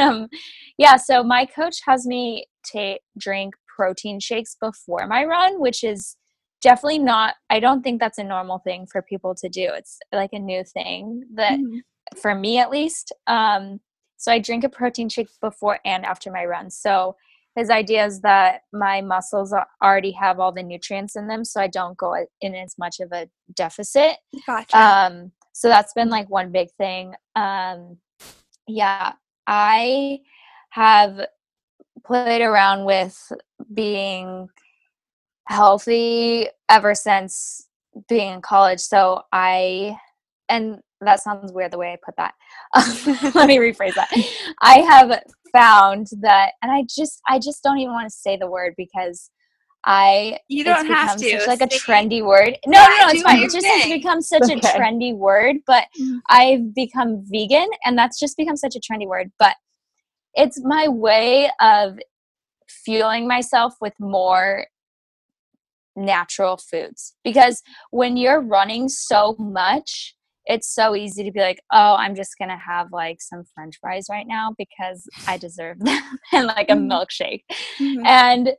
um, 0.00 0.28
yeah, 0.78 0.96
so 0.96 1.22
my 1.22 1.46
coach 1.46 1.78
has 1.86 2.06
me 2.06 2.46
take 2.64 3.00
drink 3.16 3.54
protein 3.66 4.20
shakes 4.20 4.56
before 4.60 5.06
my 5.06 5.24
run, 5.24 5.60
which 5.60 5.82
is 5.84 6.16
definitely 6.62 6.98
not. 6.98 7.34
I 7.50 7.60
don't 7.60 7.82
think 7.82 8.00
that's 8.00 8.18
a 8.18 8.24
normal 8.24 8.58
thing 8.58 8.86
for 8.86 9.02
people 9.02 9.34
to 9.36 9.48
do. 9.48 9.70
It's 9.72 9.98
like 10.12 10.32
a 10.32 10.38
new 10.38 10.64
thing 10.64 11.24
that, 11.34 11.58
mm-hmm. 11.58 11.78
for 12.20 12.34
me 12.34 12.58
at 12.58 12.70
least. 12.70 13.12
Um, 13.26 13.80
so 14.16 14.32
I 14.32 14.38
drink 14.38 14.64
a 14.64 14.68
protein 14.68 15.08
shake 15.08 15.28
before 15.40 15.78
and 15.84 16.04
after 16.04 16.30
my 16.30 16.44
run. 16.44 16.70
So 16.70 17.16
his 17.54 17.70
idea 17.70 18.04
is 18.04 18.20
that 18.20 18.62
my 18.72 19.00
muscles 19.00 19.54
already 19.82 20.12
have 20.12 20.38
all 20.38 20.52
the 20.52 20.62
nutrients 20.62 21.16
in 21.16 21.26
them, 21.26 21.44
so 21.44 21.60
I 21.60 21.66
don't 21.66 21.96
go 21.96 22.14
in 22.40 22.54
as 22.54 22.76
much 22.78 23.00
of 23.00 23.12
a 23.12 23.28
deficit. 23.54 24.16
Gotcha. 24.46 24.78
Um, 24.78 25.32
so 25.58 25.66
that's 25.66 25.92
been 25.92 26.08
like 26.08 26.30
one 26.30 26.52
big 26.52 26.70
thing 26.78 27.14
um 27.34 27.96
yeah 28.68 29.12
i 29.48 30.20
have 30.70 31.26
played 32.06 32.42
around 32.42 32.84
with 32.84 33.32
being 33.74 34.48
healthy 35.48 36.46
ever 36.68 36.94
since 36.94 37.66
being 38.08 38.34
in 38.34 38.40
college 38.40 38.80
so 38.80 39.22
i 39.32 39.96
and 40.48 40.78
that 41.00 41.20
sounds 41.20 41.52
weird 41.52 41.72
the 41.72 41.78
way 41.78 41.92
i 41.92 41.98
put 42.04 42.14
that 42.16 42.34
let 43.34 43.48
me 43.48 43.56
rephrase 43.56 43.94
that 43.94 44.10
i 44.62 44.78
have 44.80 45.22
found 45.52 46.06
that 46.20 46.52
and 46.62 46.70
i 46.70 46.84
just 46.94 47.20
i 47.28 47.38
just 47.38 47.62
don't 47.62 47.78
even 47.78 47.92
want 47.92 48.06
to 48.06 48.14
say 48.14 48.36
the 48.36 48.46
word 48.46 48.74
because 48.76 49.30
I 49.84 50.40
you 50.48 50.64
don't 50.64 50.86
have 50.86 51.16
to 51.18 51.40
such 51.40 51.46
like 51.46 51.60
a 51.60 51.66
trendy 51.66 52.22
word. 52.22 52.58
No, 52.66 52.78
no, 52.78 52.88
no, 52.88 53.08
it's 53.08 53.22
fine. 53.22 53.38
It 53.38 53.50
just 53.50 53.64
has 53.64 53.90
become 53.90 54.20
such 54.20 54.42
okay. 54.42 54.54
a 54.54 54.58
trendy 54.58 55.16
word, 55.16 55.56
but 55.66 55.84
mm-hmm. 55.98 56.18
I've 56.28 56.74
become 56.74 57.24
vegan 57.26 57.68
and 57.84 57.96
that's 57.96 58.18
just 58.18 58.36
become 58.36 58.56
such 58.56 58.74
a 58.74 58.80
trendy 58.80 59.06
word. 59.06 59.30
But 59.38 59.54
it's 60.34 60.60
my 60.62 60.88
way 60.88 61.50
of 61.60 61.98
fueling 62.68 63.26
myself 63.28 63.74
with 63.80 63.94
more 63.98 64.66
natural 65.98 66.56
foods 66.56 67.14
because 67.24 67.62
when 67.90 68.16
you're 68.16 68.40
running 68.40 68.88
so 68.88 69.34
much 69.38 70.14
it's 70.46 70.72
so 70.72 70.94
easy 70.94 71.24
to 71.24 71.32
be 71.32 71.40
like 71.40 71.60
oh 71.72 71.94
i'm 71.94 72.14
just 72.14 72.36
gonna 72.38 72.58
have 72.58 72.86
like 72.92 73.20
some 73.20 73.42
french 73.54 73.76
fries 73.80 74.06
right 74.10 74.26
now 74.26 74.54
because 74.56 75.06
i 75.26 75.36
deserve 75.36 75.78
them 75.80 76.02
and 76.32 76.46
like 76.46 76.70
a 76.70 76.72
mm-hmm. 76.72 76.90
milkshake 76.90 77.42
mm-hmm. 77.78 78.06
and 78.06 78.50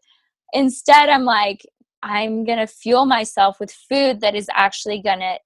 Instead, 0.53 1.09
I'm 1.09 1.25
like, 1.25 1.65
I'm 2.01 2.45
to 2.59 2.67
fuel 2.67 3.05
myself 3.05 3.59
with 3.59 3.71
food 3.71 4.21
that 4.21 4.35
is 4.35 4.47
actually 4.53 5.01
to 5.19 5.37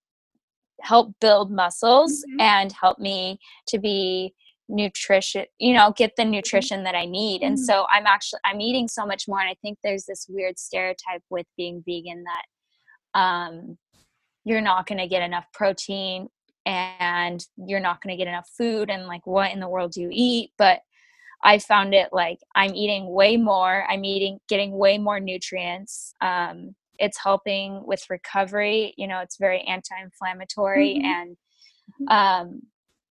help 0.82 1.14
build 1.20 1.52
muscles 1.52 2.24
mm-hmm. 2.30 2.42
and 2.42 2.72
help 2.72 3.00
me 3.00 3.40
to 3.68 3.80
be 3.80 4.34
nutrition 4.70 5.46
you 5.60 5.74
know 5.74 5.94
get 5.96 6.16
the 6.16 6.24
mm-hmm. 6.24 6.32
nutrition 6.32 6.84
that 6.84 6.96
i 6.96 7.06
need 7.06 7.42
and 7.42 7.58
mm-hmm. 7.58 7.66
so 7.66 7.86
i'm 7.92 8.06
actually 8.08 8.40
i'm 8.46 8.62
eating 8.62 8.88
so 8.88 9.06
much 9.06 9.28
more 9.28 9.40
and 9.40 9.50
i 9.50 9.56
think 9.62 9.78
there's 9.84 10.06
this 10.06 10.26
weird 10.30 10.58
stereotype 10.58 11.22
with 11.30 11.46
being 11.58 11.84
vegan 11.86 12.24
that 12.24 13.20
um 13.20 13.78
you're 14.46 14.62
not 14.62 14.88
going 14.88 14.98
to 14.98 15.08
get 15.08 15.22
enough 15.22 15.46
protein 15.54 16.28
and 16.66 17.46
you're 17.58 17.80
not 17.80 18.02
going 18.02 18.16
to 18.16 18.18
get 18.18 18.30
enough 18.30 18.50
food 18.58 18.90
and 18.90 19.06
like 19.06 19.26
what 19.28 19.52
in 19.52 19.60
the 19.60 19.68
world 19.68 19.92
do 19.92 20.02
you 20.02 20.10
eat 20.12 20.52
but 20.58 20.80
I 21.44 21.60
found 21.60 21.94
it 21.94 22.10
like 22.14 22.40
I'm 22.56 22.74
eating 22.74 23.10
way 23.10 23.36
more. 23.38 23.86
I'm 23.90 24.06
eating, 24.06 24.40
getting 24.48 24.72
way 24.72 24.98
more 24.98 25.20
nutrients. 25.20 26.14
Um, 26.22 26.76
it's 27.00 27.18
helping 27.22 27.86
with 27.86 28.04
recovery. 28.10 28.94
You 28.98 29.08
know, 29.08 29.20
it's 29.20 29.38
very 29.38 29.62
anti-inflammatory, 29.62 30.96
mm-hmm. 30.96 31.06
and 31.06 31.38
mm-hmm. 32.02 32.08
um, 32.08 32.62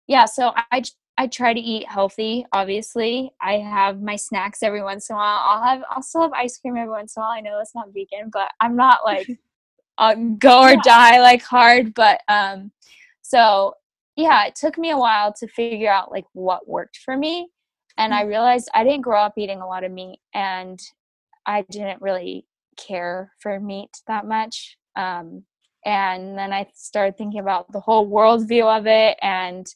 yeah. 0.07 0.25
So 0.25 0.53
I 0.71 0.83
I 1.19 1.27
try 1.27 1.53
to 1.53 1.59
eat 1.59 1.87
healthy. 1.87 2.45
Obviously, 2.53 3.31
I 3.41 3.59
have 3.59 4.01
my 4.01 4.15
snacks 4.15 4.63
every 4.63 4.81
once 4.81 5.09
in 5.09 5.15
a 5.15 5.19
while. 5.19 5.39
I'll 5.43 5.63
have 5.63 5.83
I'll 5.89 6.01
still 6.01 6.21
have 6.21 6.33
ice 6.33 6.57
cream 6.57 6.77
every 6.77 6.89
once 6.89 7.15
in 7.15 7.21
a 7.21 7.23
while. 7.23 7.37
I 7.37 7.41
know 7.41 7.59
it's 7.59 7.75
not 7.75 7.93
vegan, 7.93 8.31
but 8.31 8.49
I'm 8.61 8.75
not 8.75 9.01
like 9.05 9.27
go 10.39 10.63
or 10.63 10.75
die 10.77 11.19
like 11.19 11.43
hard. 11.43 11.93
But 11.93 12.21
um, 12.27 12.71
so 13.21 13.75
yeah, 14.15 14.45
it 14.47 14.55
took 14.55 14.77
me 14.77 14.89
a 14.89 14.97
while 14.97 15.31
to 15.33 15.47
figure 15.47 15.91
out 15.91 16.11
like 16.11 16.25
what 16.33 16.67
worked 16.67 16.97
for 17.05 17.15
me 17.15 17.49
and 17.99 18.13
i 18.13 18.23
mm. 18.23 18.27
realized 18.29 18.69
i 18.73 18.83
didn't 18.83 19.01
grow 19.01 19.21
up 19.21 19.33
eating 19.37 19.61
a 19.61 19.67
lot 19.67 19.83
of 19.83 19.91
meat 19.91 20.19
and 20.33 20.79
i 21.45 21.61
didn't 21.69 22.01
really 22.01 22.47
care 22.77 23.31
for 23.39 23.59
meat 23.59 23.91
that 24.07 24.25
much 24.25 24.77
um, 24.95 25.43
and 25.85 26.37
then 26.37 26.51
i 26.51 26.65
started 26.73 27.17
thinking 27.17 27.39
about 27.39 27.71
the 27.71 27.79
whole 27.79 28.09
worldview 28.09 28.65
of 28.65 28.87
it 28.87 29.17
and 29.21 29.67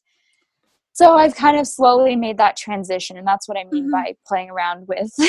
so 0.94 1.16
i've 1.16 1.36
kind 1.36 1.58
of 1.58 1.68
slowly 1.68 2.16
made 2.16 2.38
that 2.38 2.56
transition 2.56 3.18
and 3.18 3.28
that's 3.28 3.48
what 3.48 3.58
i 3.58 3.64
mean 3.72 3.84
mm-hmm. 3.84 3.92
by 3.92 4.16
playing 4.26 4.50
around 4.50 4.88
with 4.88 5.12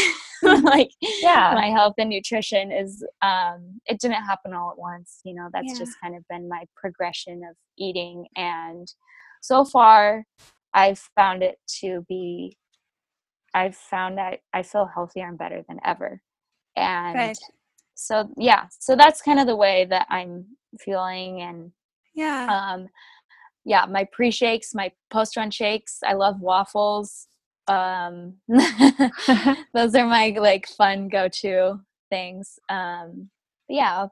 like 0.63 0.91
yeah 1.01 1.53
my 1.55 1.67
health 1.67 1.95
and 1.97 2.11
nutrition 2.11 2.71
is 2.71 3.05
um 3.23 3.81
it 3.87 3.99
didn't 3.99 4.23
happen 4.23 4.53
all 4.53 4.71
at 4.71 4.79
once 4.79 5.21
you 5.25 5.35
know 5.35 5.49
that's 5.53 5.73
yeah. 5.73 5.79
just 5.79 5.97
kind 6.03 6.15
of 6.15 6.23
been 6.29 6.49
my 6.49 6.65
progression 6.77 7.43
of 7.49 7.57
eating 7.79 8.27
and 8.37 8.93
so 9.41 9.65
far 9.65 10.25
i've 10.75 10.99
found 11.17 11.43
it 11.43 11.57
to 11.67 12.05
be 12.09 12.57
I've 13.55 13.77
found 13.77 14.19
that 14.19 14.41
I 14.53 14.63
feel 14.65 14.91
healthier 14.93 15.29
and 15.29 15.39
better 15.39 15.63
than 15.69 15.79
ever. 15.85 16.21
And 16.77 17.29
Good. 17.29 17.39
so 17.95 18.29
yeah, 18.37 18.67
so 18.81 18.97
that's 18.97 19.23
kind 19.23 19.39
of 19.39 19.47
the 19.47 19.57
way 19.57 19.87
that 19.89 20.07
I'm 20.11 20.45
feeling 20.81 21.41
and 21.41 21.71
yeah. 22.15 22.75
Um 22.75 22.89
yeah, 23.65 23.87
my 23.87 24.07
pre-shakes, 24.13 24.75
my 24.75 24.93
post-run 25.11 25.51
shakes, 25.51 25.99
I 26.05 26.15
love 26.15 26.41
waffles. 26.41 27.27
Um 27.67 28.35
those 29.75 29.95
are 29.95 30.07
my 30.07 30.37
like 30.39 30.67
fun 30.67 31.09
go-to 31.09 31.81
things. 32.11 32.59
Um 32.69 33.31
yeah, 33.69 34.07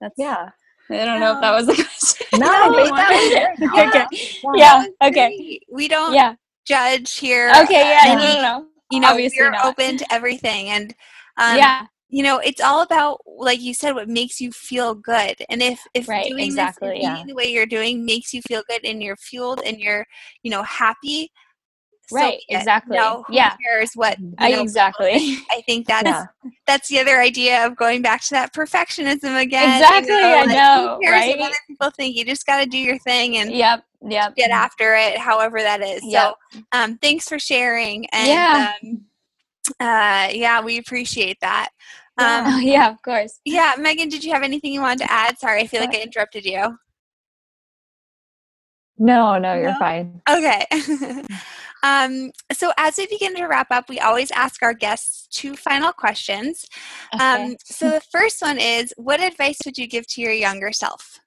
that's 0.00 0.14
yeah. 0.18 0.50
I 0.90 1.04
don't 1.04 1.20
know 1.20 1.34
if 1.34 1.40
that 1.40 1.52
was 1.52 1.68
a 1.68 1.74
question. 1.82 2.26
No, 2.34 2.48
that 2.48 2.70
was 2.70 3.60
yeah. 3.60 3.88
okay. 3.88 4.06
Yeah. 4.54 4.84
Okay. 5.02 5.60
We 5.70 5.88
don't 5.88 6.14
yeah. 6.14 6.34
judge 6.66 7.16
here. 7.18 7.52
Okay. 7.62 7.80
Yeah. 7.80 8.14
no, 8.14 8.20
no, 8.20 8.42
no 8.42 8.66
you 8.90 9.00
know 9.00 9.08
Obviously 9.08 9.38
you're 9.38 9.50
not. 9.50 9.66
open 9.66 9.98
to 9.98 10.12
everything 10.12 10.68
and 10.70 10.94
um, 11.36 11.56
yeah 11.56 11.86
you 12.08 12.22
know 12.22 12.38
it's 12.38 12.60
all 12.60 12.82
about 12.82 13.20
like 13.26 13.60
you 13.60 13.74
said 13.74 13.92
what 13.92 14.08
makes 14.08 14.40
you 14.40 14.50
feel 14.52 14.94
good. 14.94 15.36
And 15.48 15.62
if 15.62 15.80
if 15.94 16.08
right, 16.08 16.28
doing 16.28 16.46
exactly, 16.46 16.90
this 16.90 17.02
yeah. 17.02 17.22
the 17.26 17.34
way 17.34 17.46
you're 17.46 17.66
doing 17.66 18.04
makes 18.04 18.32
you 18.32 18.42
feel 18.42 18.62
good 18.68 18.84
and 18.84 19.02
you're 19.02 19.16
fueled 19.16 19.60
and 19.64 19.78
you're 19.78 20.06
you 20.42 20.50
know 20.50 20.62
happy 20.62 21.30
right 22.10 22.40
so, 22.50 22.56
exactly 22.56 22.96
no, 22.96 23.24
yeah. 23.28 23.54
cares 23.62 23.90
what 23.94 24.16
I, 24.38 24.52
know, 24.52 24.62
exactly. 24.62 25.36
I 25.50 25.62
think 25.66 25.86
that's 25.88 26.06
yeah. 26.06 26.24
that's 26.66 26.88
the 26.88 26.98
other 26.98 27.20
idea 27.20 27.66
of 27.66 27.76
going 27.76 28.02
back 28.02 28.22
to 28.22 28.30
that 28.30 28.54
perfectionism 28.54 29.40
again 29.40 29.80
exactly 29.80 30.14
you 30.14 30.20
know, 30.22 30.28
i 30.28 30.44
like, 30.44 30.48
know 30.48 30.98
right? 31.10 31.38
other 31.38 31.54
people 31.66 31.90
think? 31.90 32.16
You 32.16 32.24
just 32.24 32.46
got 32.46 32.62
to 32.62 32.66
do 32.66 32.78
your 32.78 32.98
thing 32.98 33.36
and 33.36 33.52
yep 33.52 33.84
yep 34.08 34.34
get 34.36 34.50
after 34.50 34.94
it 34.94 35.18
however 35.18 35.58
that 35.60 35.82
is. 35.82 36.00
Yep. 36.04 36.34
so 36.52 36.60
um 36.72 36.98
thanks 36.98 37.28
for 37.28 37.38
sharing 37.38 38.06
and 38.10 38.28
yeah. 38.28 38.72
um, 38.82 39.02
uh, 39.80 40.28
yeah, 40.32 40.60
we 40.62 40.78
appreciate 40.78 41.38
that. 41.40 41.70
Um, 42.20 42.46
oh, 42.48 42.58
yeah, 42.58 42.90
of 42.90 43.00
course. 43.02 43.38
Yeah, 43.44 43.76
Megan, 43.78 44.08
did 44.08 44.24
you 44.24 44.32
have 44.32 44.42
anything 44.42 44.72
you 44.72 44.80
wanted 44.80 45.04
to 45.04 45.12
add? 45.12 45.38
Sorry, 45.38 45.60
I 45.60 45.68
feel 45.68 45.80
like 45.80 45.94
I 45.94 46.00
interrupted 46.00 46.44
you. 46.44 46.76
No, 48.98 49.38
no, 49.38 49.54
you're 49.54 49.70
no? 49.70 49.78
fine. 49.78 50.20
Okay. 50.28 50.66
um, 51.84 52.32
so, 52.52 52.72
as 52.76 52.96
we 52.98 53.06
begin 53.06 53.36
to 53.36 53.46
wrap 53.46 53.68
up, 53.70 53.88
we 53.88 54.00
always 54.00 54.32
ask 54.32 54.64
our 54.64 54.74
guests 54.74 55.28
two 55.28 55.54
final 55.54 55.92
questions. 55.92 56.66
Okay. 57.14 57.24
Um, 57.24 57.56
so, 57.64 57.90
the 57.90 58.02
first 58.10 58.42
one 58.42 58.58
is 58.58 58.92
What 58.96 59.20
advice 59.20 59.58
would 59.64 59.78
you 59.78 59.86
give 59.86 60.04
to 60.08 60.20
your 60.20 60.32
younger 60.32 60.72
self? 60.72 61.20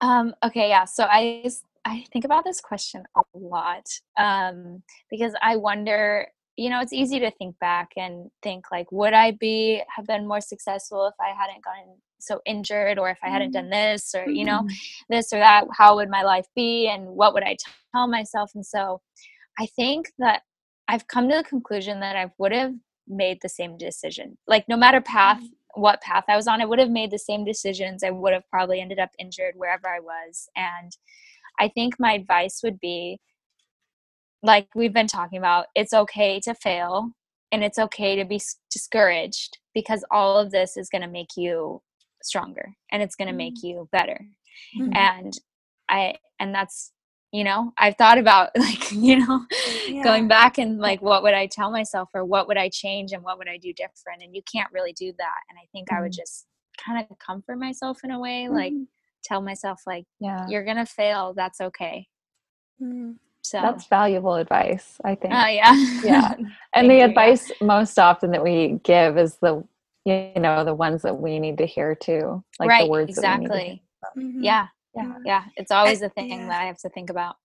Um, 0.00 0.34
okay, 0.42 0.70
yeah. 0.70 0.86
So, 0.86 1.04
I 1.04 1.46
I 1.86 2.04
think 2.12 2.24
about 2.24 2.44
this 2.44 2.60
question 2.60 3.04
a 3.16 3.22
lot 3.34 3.86
um, 4.18 4.82
because 5.08 5.34
I 5.40 5.56
wonder 5.56 6.26
you 6.56 6.70
know 6.70 6.80
it's 6.80 6.92
easy 6.92 7.20
to 7.20 7.30
think 7.32 7.58
back 7.58 7.90
and 7.96 8.30
think 8.42 8.64
like 8.72 8.90
would 8.90 9.12
i 9.12 9.30
be 9.32 9.82
have 9.94 10.06
been 10.06 10.26
more 10.26 10.40
successful 10.40 11.06
if 11.06 11.14
i 11.20 11.28
hadn't 11.28 11.62
gotten 11.62 11.96
so 12.18 12.40
injured 12.46 12.98
or 12.98 13.10
if 13.10 13.18
i 13.22 13.28
hadn't 13.28 13.52
done 13.52 13.64
mm-hmm. 13.64 13.92
this 13.92 14.14
or 14.14 14.28
you 14.28 14.44
know 14.44 14.60
mm-hmm. 14.60 15.14
this 15.14 15.32
or 15.32 15.38
that 15.38 15.64
how 15.76 15.94
would 15.94 16.10
my 16.10 16.22
life 16.22 16.46
be 16.54 16.88
and 16.88 17.06
what 17.06 17.34
would 17.34 17.42
i 17.42 17.56
tell 17.94 18.06
myself 18.08 18.50
and 18.54 18.64
so 18.64 19.00
i 19.58 19.66
think 19.76 20.10
that 20.18 20.42
i've 20.88 21.06
come 21.08 21.28
to 21.28 21.36
the 21.36 21.44
conclusion 21.44 22.00
that 22.00 22.16
i 22.16 22.30
would 22.38 22.52
have 22.52 22.72
made 23.06 23.38
the 23.42 23.48
same 23.48 23.76
decision 23.76 24.36
like 24.46 24.64
no 24.68 24.76
matter 24.76 25.00
path 25.00 25.38
mm-hmm. 25.38 25.80
what 25.80 26.00
path 26.00 26.24
i 26.28 26.36
was 26.36 26.48
on 26.48 26.62
i 26.62 26.64
would 26.64 26.78
have 26.78 26.90
made 26.90 27.10
the 27.10 27.18
same 27.18 27.44
decisions 27.44 28.02
i 28.02 28.10
would 28.10 28.32
have 28.32 28.48
probably 28.50 28.80
ended 28.80 28.98
up 28.98 29.10
injured 29.18 29.54
wherever 29.56 29.88
i 29.88 30.00
was 30.00 30.48
and 30.56 30.96
i 31.60 31.68
think 31.68 31.94
my 31.98 32.14
advice 32.14 32.60
would 32.64 32.80
be 32.80 33.20
like 34.42 34.68
we've 34.74 34.92
been 34.92 35.06
talking 35.06 35.38
about, 35.38 35.66
it's 35.74 35.92
okay 35.92 36.40
to 36.40 36.54
fail 36.54 37.10
and 37.52 37.64
it's 37.64 37.78
okay 37.78 38.16
to 38.16 38.24
be 38.24 38.40
discouraged 38.70 39.58
because 39.74 40.04
all 40.10 40.38
of 40.38 40.50
this 40.50 40.76
is 40.76 40.88
going 40.88 41.02
to 41.02 41.08
make 41.08 41.36
you 41.36 41.80
stronger 42.22 42.74
and 42.90 43.02
it's 43.02 43.16
going 43.16 43.28
to 43.28 43.34
make 43.34 43.54
mm-hmm. 43.56 43.66
you 43.66 43.88
better. 43.92 44.26
Mm-hmm. 44.78 44.94
And 44.94 45.32
I, 45.88 46.16
and 46.40 46.54
that's, 46.54 46.92
you 47.32 47.44
know, 47.44 47.72
I've 47.78 47.96
thought 47.96 48.18
about 48.18 48.50
like, 48.58 48.92
you 48.92 49.16
know, 49.16 49.44
yeah. 49.86 50.02
going 50.02 50.28
back 50.28 50.58
and 50.58 50.78
like, 50.78 51.02
what 51.02 51.22
would 51.22 51.34
I 51.34 51.46
tell 51.46 51.70
myself 51.70 52.08
or 52.14 52.24
what 52.24 52.48
would 52.48 52.56
I 52.56 52.68
change 52.68 53.12
and 53.12 53.22
what 53.22 53.38
would 53.38 53.48
I 53.48 53.58
do 53.58 53.72
different? 53.72 54.22
And 54.22 54.34
you 54.34 54.42
can't 54.50 54.72
really 54.72 54.92
do 54.92 55.12
that. 55.18 55.36
And 55.48 55.58
I 55.58 55.66
think 55.72 55.88
mm-hmm. 55.88 55.98
I 55.98 56.02
would 56.02 56.12
mm-hmm. 56.12 56.20
just 56.20 56.46
kind 56.84 57.06
of 57.10 57.18
comfort 57.18 57.58
myself 57.58 58.00
in 58.04 58.10
a 58.10 58.20
way, 58.20 58.44
mm-hmm. 58.44 58.54
like 58.54 58.72
tell 59.24 59.40
myself, 59.40 59.82
like, 59.86 60.04
yeah, 60.20 60.46
you're 60.48 60.64
going 60.64 60.76
to 60.76 60.86
fail. 60.86 61.34
That's 61.36 61.60
okay. 61.60 62.06
Mm-hmm. 62.82 63.12
So 63.46 63.60
that's 63.60 63.86
valuable 63.86 64.34
advice, 64.34 64.98
I 65.04 65.14
think. 65.14 65.32
Oh 65.34 65.46
yeah. 65.46 65.72
yeah. 66.02 66.34
And 66.74 66.90
the 66.90 66.96
you, 66.96 67.04
advice 67.04 67.48
yeah. 67.48 67.66
most 67.66 67.98
often 67.98 68.32
that 68.32 68.42
we 68.42 68.80
give 68.82 69.16
is 69.16 69.36
the 69.36 69.64
you 70.04 70.32
know, 70.36 70.64
the 70.64 70.74
ones 70.74 71.02
that 71.02 71.18
we 71.18 71.40
need 71.40 71.58
to 71.58 71.66
hear 71.66 71.94
too. 71.94 72.44
Like 72.60 72.68
right, 72.68 72.84
the 72.84 72.90
words 72.90 73.10
exactly. 73.10 73.82
Mm-hmm. 74.16 74.42
Yeah. 74.42 74.68
Yeah. 74.94 75.14
Yeah. 75.24 75.44
It's 75.56 75.70
always 75.70 76.02
a 76.02 76.08
thing 76.08 76.30
yeah. 76.30 76.48
that 76.48 76.62
I 76.62 76.64
have 76.66 76.78
to 76.78 76.88
think 76.88 77.10
about. 77.10 77.36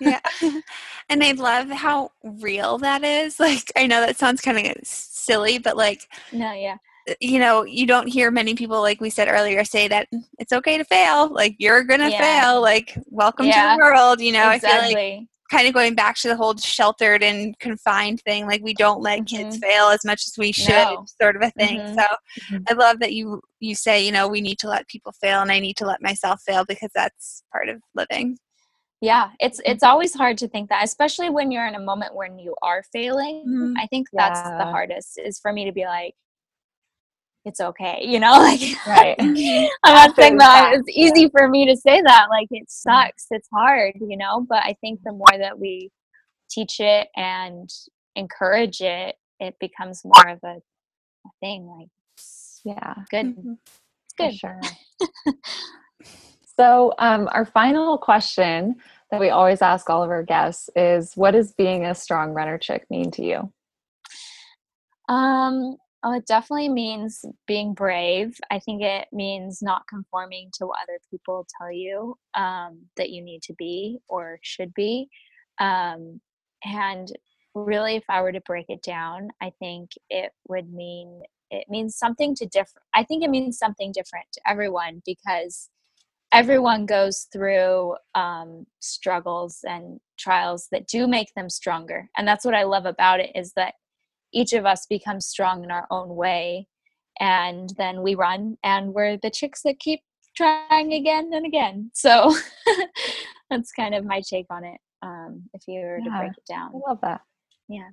yeah. 0.00 0.20
And 1.08 1.22
I 1.22 1.32
love 1.32 1.70
how 1.70 2.10
real 2.24 2.78
that 2.78 3.04
is. 3.04 3.38
Like 3.38 3.70
I 3.76 3.86
know 3.86 4.00
that 4.00 4.16
sounds 4.16 4.40
kind 4.40 4.58
of 4.58 4.74
silly, 4.82 5.58
but 5.58 5.76
like 5.76 6.08
No, 6.32 6.52
yeah 6.52 6.78
you 7.20 7.38
know, 7.38 7.64
you 7.64 7.86
don't 7.86 8.08
hear 8.08 8.30
many 8.30 8.54
people, 8.54 8.80
like 8.80 9.00
we 9.00 9.10
said 9.10 9.28
earlier, 9.28 9.64
say 9.64 9.88
that 9.88 10.08
it's 10.38 10.52
okay 10.52 10.78
to 10.78 10.84
fail. 10.84 11.32
Like 11.32 11.54
you're 11.58 11.84
gonna 11.84 12.08
yeah. 12.08 12.42
fail. 12.42 12.60
Like 12.60 12.98
welcome 13.06 13.46
yeah. 13.46 13.74
to 13.74 13.76
the 13.76 13.84
world. 13.84 14.20
You 14.20 14.32
know, 14.32 14.50
exactly. 14.50 14.96
I 14.96 15.00
feel 15.00 15.18
like 15.18 15.28
kind 15.50 15.66
of 15.66 15.74
going 15.74 15.94
back 15.94 16.16
to 16.16 16.28
the 16.28 16.36
whole 16.36 16.56
sheltered 16.56 17.22
and 17.22 17.58
confined 17.58 18.20
thing 18.22 18.46
like 18.46 18.62
we 18.62 18.74
don't 18.74 19.00
let 19.00 19.20
mm-hmm. 19.20 19.36
kids 19.36 19.58
fail 19.58 19.88
as 19.88 20.04
much 20.04 20.26
as 20.26 20.34
we 20.38 20.52
should 20.52 20.68
no. 20.68 21.04
sort 21.20 21.36
of 21.36 21.42
a 21.42 21.50
thing 21.52 21.78
mm-hmm. 21.78 21.94
so 21.94 22.06
mm-hmm. 22.50 22.62
i 22.68 22.72
love 22.74 22.98
that 23.00 23.12
you 23.12 23.40
you 23.60 23.74
say 23.74 24.04
you 24.04 24.12
know 24.12 24.28
we 24.28 24.40
need 24.40 24.58
to 24.58 24.68
let 24.68 24.86
people 24.88 25.12
fail 25.12 25.40
and 25.40 25.52
i 25.52 25.58
need 25.58 25.76
to 25.76 25.86
let 25.86 26.02
myself 26.02 26.40
fail 26.42 26.64
because 26.66 26.90
that's 26.94 27.42
part 27.52 27.68
of 27.68 27.80
living 27.94 28.36
yeah 29.00 29.30
it's 29.40 29.60
it's 29.64 29.82
always 29.82 30.14
hard 30.14 30.38
to 30.38 30.48
think 30.48 30.68
that 30.68 30.84
especially 30.84 31.30
when 31.30 31.50
you're 31.50 31.66
in 31.66 31.74
a 31.74 31.80
moment 31.80 32.14
when 32.14 32.38
you 32.38 32.54
are 32.62 32.82
failing 32.92 33.44
mm-hmm. 33.46 33.74
i 33.78 33.86
think 33.86 34.06
that's 34.12 34.40
yeah. 34.40 34.58
the 34.58 34.64
hardest 34.64 35.18
is 35.22 35.38
for 35.38 35.52
me 35.52 35.64
to 35.64 35.72
be 35.72 35.84
like 35.84 36.14
it's 37.46 37.60
okay 37.60 38.00
you 38.02 38.20
know 38.20 38.32
like 38.32 38.60
right. 38.86 39.16
I'm 39.18 39.72
not 39.84 40.14
saying 40.14 40.36
that 40.36 40.74
it's 40.74 40.88
easy 40.96 41.30
for 41.30 41.48
me 41.48 41.66
to 41.66 41.76
say 41.76 42.02
that 42.02 42.26
like 42.28 42.48
it 42.50 42.70
sucks 42.70 43.26
it's 43.30 43.48
hard 43.52 43.94
you 44.00 44.18
know 44.18 44.44
but 44.46 44.62
i 44.64 44.76
think 44.82 45.00
the 45.04 45.12
more 45.12 45.38
that 45.38 45.58
we 45.58 45.90
teach 46.50 46.78
it 46.80 47.08
and 47.16 47.70
encourage 48.14 48.82
it 48.82 49.16
it 49.40 49.56
becomes 49.58 50.02
more 50.04 50.28
of 50.28 50.40
a, 50.44 50.56
a 50.56 51.30
thing 51.40 51.66
like 51.66 51.88
yeah. 52.64 52.94
good 53.10 53.26
mm-hmm. 53.26 53.52
it's 54.04 54.14
good. 54.18 54.34
sure. 54.34 54.60
So 56.56 56.94
um, 56.98 57.28
our 57.32 57.44
final 57.44 57.98
question 57.98 58.76
that 59.10 59.20
we 59.20 59.28
always 59.28 59.60
ask 59.60 59.88
all 59.90 60.02
of 60.02 60.10
our 60.10 60.22
guests 60.22 60.70
is 60.74 61.14
what 61.14 61.32
does 61.32 61.52
being 61.52 61.84
a 61.84 61.94
strong 61.94 62.32
runner 62.32 62.58
chick 62.58 62.86
mean 62.90 63.10
to 63.12 63.22
you? 63.22 63.52
Um 65.08 65.76
Oh, 66.04 66.12
it 66.12 66.26
definitely 66.26 66.68
means 66.68 67.24
being 67.46 67.74
brave. 67.74 68.38
I 68.50 68.58
think 68.60 68.82
it 68.82 69.08
means 69.12 69.60
not 69.60 69.88
conforming 69.88 70.50
to 70.54 70.66
what 70.66 70.78
other 70.82 71.00
people 71.10 71.46
tell 71.58 71.72
you 71.72 72.16
um, 72.34 72.82
that 72.96 73.10
you 73.10 73.22
need 73.22 73.42
to 73.42 73.54
be 73.54 73.98
or 74.08 74.38
should 74.42 74.72
be. 74.74 75.08
Um, 75.58 76.20
and 76.64 77.10
really, 77.54 77.96
if 77.96 78.04
I 78.08 78.22
were 78.22 78.32
to 78.32 78.40
break 78.42 78.66
it 78.68 78.82
down, 78.82 79.30
I 79.40 79.50
think 79.58 79.90
it 80.10 80.32
would 80.48 80.72
mean 80.72 81.22
it 81.50 81.66
means 81.68 81.96
something 81.96 82.34
to 82.36 82.46
different. 82.46 82.84
I 82.94 83.04
think 83.04 83.24
it 83.24 83.30
means 83.30 83.58
something 83.58 83.92
different 83.92 84.26
to 84.32 84.40
everyone 84.46 85.02
because 85.06 85.70
everyone 86.32 86.86
goes 86.86 87.28
through 87.32 87.96
um, 88.14 88.66
struggles 88.80 89.60
and 89.64 90.00
trials 90.18 90.68
that 90.72 90.88
do 90.88 91.06
make 91.06 91.32
them 91.34 91.48
stronger. 91.48 92.08
And 92.16 92.26
that's 92.26 92.44
what 92.44 92.54
I 92.54 92.64
love 92.64 92.84
about 92.84 93.20
it 93.20 93.30
is 93.34 93.52
that 93.54 93.74
each 94.36 94.52
of 94.52 94.66
us 94.66 94.86
becomes 94.86 95.26
strong 95.26 95.64
in 95.64 95.70
our 95.70 95.86
own 95.90 96.14
way 96.14 96.66
and 97.18 97.72
then 97.78 98.02
we 98.02 98.14
run 98.14 98.58
and 98.62 98.92
we're 98.92 99.16
the 99.16 99.30
chicks 99.30 99.62
that 99.62 99.78
keep 99.78 100.00
trying 100.36 100.92
again 100.92 101.30
and 101.32 101.46
again. 101.46 101.90
So 101.94 102.34
that's 103.50 103.72
kind 103.72 103.94
of 103.94 104.04
my 104.04 104.20
take 104.20 104.46
on 104.50 104.64
it 104.64 104.78
um, 105.02 105.44
if 105.54 105.62
you 105.66 105.80
were 105.80 105.98
yeah, 105.98 106.04
to 106.04 106.18
break 106.18 106.32
it 106.32 106.44
down. 106.46 106.72
I 106.74 106.90
love 106.90 106.98
that. 107.02 107.22
Yeah. 107.68 107.88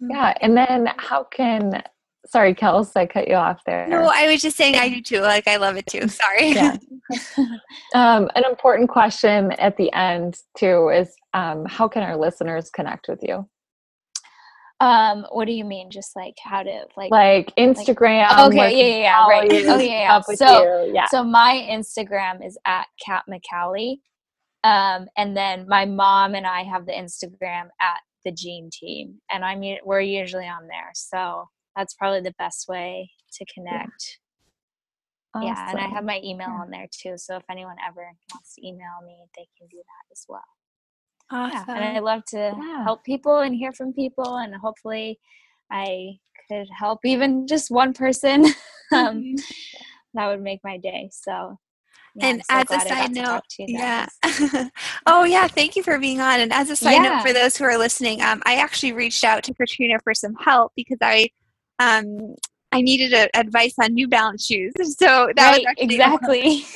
Yeah 0.00 0.34
and 0.40 0.56
then 0.56 0.88
how 0.96 1.24
can 1.24 1.82
sorry 2.24 2.54
kels 2.54 2.92
i 2.96 3.04
cut 3.04 3.28
you 3.28 3.34
off 3.34 3.60
there. 3.66 3.86
No 3.88 4.10
i 4.12 4.28
was 4.28 4.42
just 4.42 4.56
saying 4.56 4.76
i 4.76 4.88
do 4.88 5.00
too 5.00 5.20
like 5.20 5.48
i 5.48 5.56
love 5.56 5.76
it 5.76 5.86
too 5.86 6.06
sorry. 6.08 6.52
Yeah. 6.52 6.76
um, 7.94 8.30
an 8.36 8.44
important 8.48 8.88
question 8.88 9.52
at 9.52 9.76
the 9.76 9.92
end 9.92 10.38
too 10.56 10.88
is 10.88 11.12
um, 11.34 11.64
how 11.66 11.88
can 11.88 12.02
our 12.02 12.16
listeners 12.16 12.70
connect 12.70 13.08
with 13.08 13.20
you 13.22 13.48
um, 14.82 15.26
what 15.30 15.44
do 15.44 15.52
you 15.52 15.64
mean? 15.64 15.90
Just 15.90 16.16
like 16.16 16.34
how 16.42 16.64
to 16.64 16.86
like 16.96 17.12
like 17.12 17.54
Instagram? 17.56 18.28
Like, 18.28 18.48
okay, 18.48 18.76
yeah, 18.76 18.84
yeah, 18.84 18.98
yeah, 18.98 19.26
right. 19.28 19.52
Oh 19.52 19.78
yeah, 19.78 20.20
yeah. 20.20 20.20
So 20.20 20.84
yeah. 20.92 21.06
so 21.06 21.22
my 21.22 21.66
Instagram 21.70 22.44
is 22.44 22.58
at 22.66 22.86
Kat 23.04 23.22
McCallie, 23.30 23.98
um, 24.64 25.06
and 25.16 25.36
then 25.36 25.66
my 25.68 25.84
mom 25.84 26.34
and 26.34 26.48
I 26.48 26.64
have 26.64 26.86
the 26.86 26.92
Instagram 26.92 27.68
at 27.80 28.00
the 28.24 28.32
Gene 28.32 28.70
Team, 28.72 29.20
and 29.30 29.44
I 29.44 29.54
mean 29.54 29.78
we're 29.84 30.00
usually 30.00 30.48
on 30.48 30.66
there, 30.66 30.90
so 30.94 31.48
that's 31.76 31.94
probably 31.94 32.22
the 32.22 32.34
best 32.36 32.66
way 32.68 33.08
to 33.34 33.46
connect. 33.54 34.18
Yeah, 35.36 35.42
awesome. 35.42 35.46
yeah 35.46 35.70
and 35.70 35.78
I 35.78 35.94
have 35.94 36.04
my 36.04 36.20
email 36.24 36.50
on 36.50 36.70
there 36.70 36.88
too, 36.90 37.14
so 37.18 37.36
if 37.36 37.44
anyone 37.48 37.76
ever 37.86 38.10
wants 38.34 38.56
to 38.56 38.66
email 38.66 38.98
me, 39.06 39.14
they 39.36 39.46
can 39.56 39.68
do 39.70 39.76
that 39.76 40.12
as 40.12 40.26
well. 40.28 40.42
Awesome. 41.32 41.64
Yeah, 41.66 41.74
and 41.76 41.96
I 41.96 42.00
love 42.00 42.24
to 42.26 42.36
yeah. 42.36 42.84
help 42.84 43.04
people 43.04 43.38
and 43.38 43.54
hear 43.54 43.72
from 43.72 43.92
people, 43.94 44.36
and 44.36 44.54
hopefully, 44.54 45.18
I 45.70 46.18
could 46.48 46.68
help 46.78 47.00
even 47.04 47.46
just 47.46 47.70
one 47.70 47.94
person. 47.94 48.44
um, 48.92 49.22
mm-hmm. 49.22 49.34
that 50.14 50.26
would 50.28 50.42
make 50.42 50.60
my 50.62 50.76
day. 50.76 51.08
So, 51.10 51.58
yeah, 52.14 52.26
and 52.26 52.42
so 52.44 52.56
as 52.56 52.70
a 52.70 52.88
side 52.88 53.12
note, 53.12 53.40
yeah. 53.58 54.06
oh 55.06 55.24
yeah, 55.24 55.48
thank 55.48 55.74
you 55.74 55.82
for 55.82 55.98
being 55.98 56.20
on. 56.20 56.40
And 56.40 56.52
as 56.52 56.68
a 56.68 56.76
side 56.76 56.92
yeah. 56.92 57.02
note 57.02 57.22
for 57.22 57.32
those 57.32 57.56
who 57.56 57.64
are 57.64 57.78
listening, 57.78 58.20
um, 58.20 58.42
I 58.44 58.56
actually 58.56 58.92
reached 58.92 59.24
out 59.24 59.42
to 59.44 59.54
Katrina 59.54 59.98
for 60.04 60.12
some 60.14 60.34
help 60.34 60.72
because 60.76 60.98
I, 61.00 61.30
um, 61.78 62.34
I 62.70 62.82
needed 62.82 63.14
a, 63.14 63.34
advice 63.34 63.74
on 63.80 63.94
New 63.94 64.08
Balance 64.08 64.44
shoes. 64.44 64.72
So 64.98 65.30
that 65.36 65.52
right, 65.52 65.64
was 65.64 65.74
exactly. 65.78 66.66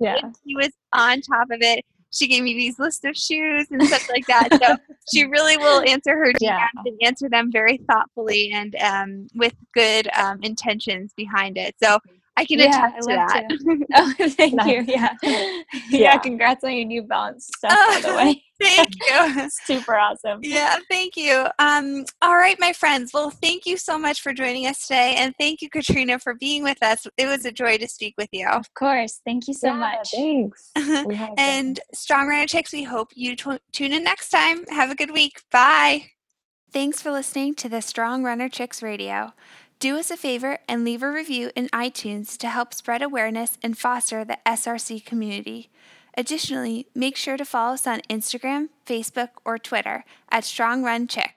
yeah, 0.00 0.20
he 0.44 0.56
was 0.56 0.70
on 0.92 1.20
top 1.20 1.50
of 1.52 1.58
it 1.60 1.84
she 2.12 2.28
gave 2.28 2.42
me 2.42 2.52
these 2.54 2.78
list 2.78 3.04
of 3.04 3.16
shoes 3.16 3.66
and 3.70 3.82
stuff 3.84 4.08
like 4.10 4.26
that. 4.26 4.48
So 4.62 4.76
she 5.12 5.24
really 5.24 5.56
will 5.56 5.82
answer 5.88 6.16
her 6.16 6.32
DMs 6.32 6.40
yeah. 6.40 6.68
and 6.84 6.98
answer 7.02 7.28
them 7.28 7.50
very 7.50 7.78
thoughtfully 7.78 8.52
and 8.52 8.76
um, 8.76 9.26
with 9.34 9.54
good 9.72 10.08
um, 10.16 10.38
intentions 10.42 11.12
behind 11.16 11.56
it. 11.56 11.74
So 11.82 11.98
I 12.36 12.44
can 12.46 12.58
Yeah, 12.58 12.88
attest 12.88 13.08
I 13.08 13.12
to 13.12 13.16
that. 13.16 13.48
to. 13.50 13.86
Oh, 13.94 14.28
thank 14.30 14.54
Nice. 14.54 14.66
you. 14.68 14.84
Yeah. 14.88 15.10
yeah. 15.22 15.60
Yeah. 15.90 16.18
Congrats 16.18 16.64
on 16.64 16.72
your 16.72 16.86
New 16.86 17.02
Balance 17.02 17.50
stuff, 17.56 17.78
by 17.88 18.00
the 18.10 18.16
way. 18.16 18.42
Thank 18.60 18.90
you. 19.06 19.50
Super 19.64 19.96
awesome. 19.96 20.40
Yeah, 20.42 20.76
thank 20.88 21.16
you. 21.16 21.46
Um, 21.58 22.04
all 22.22 22.36
right, 22.36 22.56
my 22.60 22.72
friends. 22.72 23.12
Well, 23.12 23.28
thank 23.30 23.66
you 23.66 23.76
so 23.76 23.98
much 23.98 24.22
for 24.22 24.32
joining 24.32 24.66
us 24.66 24.86
today, 24.86 25.16
and 25.18 25.34
thank 25.38 25.60
you, 25.62 25.68
Katrina, 25.68 26.18
for 26.18 26.34
being 26.34 26.62
with 26.62 26.82
us. 26.82 27.06
It 27.18 27.26
was 27.26 27.44
a 27.44 27.52
joy 27.52 27.76
to 27.78 27.88
speak 27.88 28.14
with 28.16 28.28
you. 28.32 28.48
Of 28.48 28.72
course. 28.74 29.20
Thank 29.26 29.46
you 29.48 29.54
so 29.54 29.68
Yeah, 29.68 29.74
much. 29.74 30.10
Thanks. 30.12 30.70
We 30.76 30.82
had 30.82 31.02
a 31.02 31.06
good 31.06 31.38
and 31.38 31.80
Strong 31.92 32.28
Runner 32.28 32.46
Chicks, 32.46 32.72
we 32.72 32.84
hope 32.84 33.10
you 33.14 33.36
t- 33.36 33.58
tune 33.72 33.92
in 33.92 34.04
next 34.04 34.30
time. 34.30 34.64
Have 34.68 34.90
a 34.90 34.94
good 34.94 35.10
week. 35.10 35.42
Bye. 35.50 36.04
Thanks 36.72 37.02
for 37.02 37.10
listening 37.10 37.54
to 37.56 37.68
the 37.68 37.82
Strong 37.82 38.24
Runner 38.24 38.48
Chicks 38.48 38.82
Radio. 38.82 39.34
Do 39.82 39.98
us 39.98 40.12
a 40.12 40.16
favor 40.16 40.58
and 40.68 40.84
leave 40.84 41.02
a 41.02 41.10
review 41.10 41.50
in 41.56 41.68
iTunes 41.70 42.38
to 42.38 42.48
help 42.48 42.72
spread 42.72 43.02
awareness 43.02 43.58
and 43.64 43.76
foster 43.76 44.24
the 44.24 44.38
SRC 44.46 45.04
community. 45.04 45.70
Additionally, 46.16 46.86
make 46.94 47.16
sure 47.16 47.36
to 47.36 47.44
follow 47.44 47.74
us 47.74 47.84
on 47.84 48.00
Instagram, 48.08 48.68
Facebook, 48.86 49.30
or 49.44 49.58
Twitter 49.58 50.04
at 50.30 50.44
Strong 50.44 50.84
Run 50.84 51.08
Chick. 51.08 51.34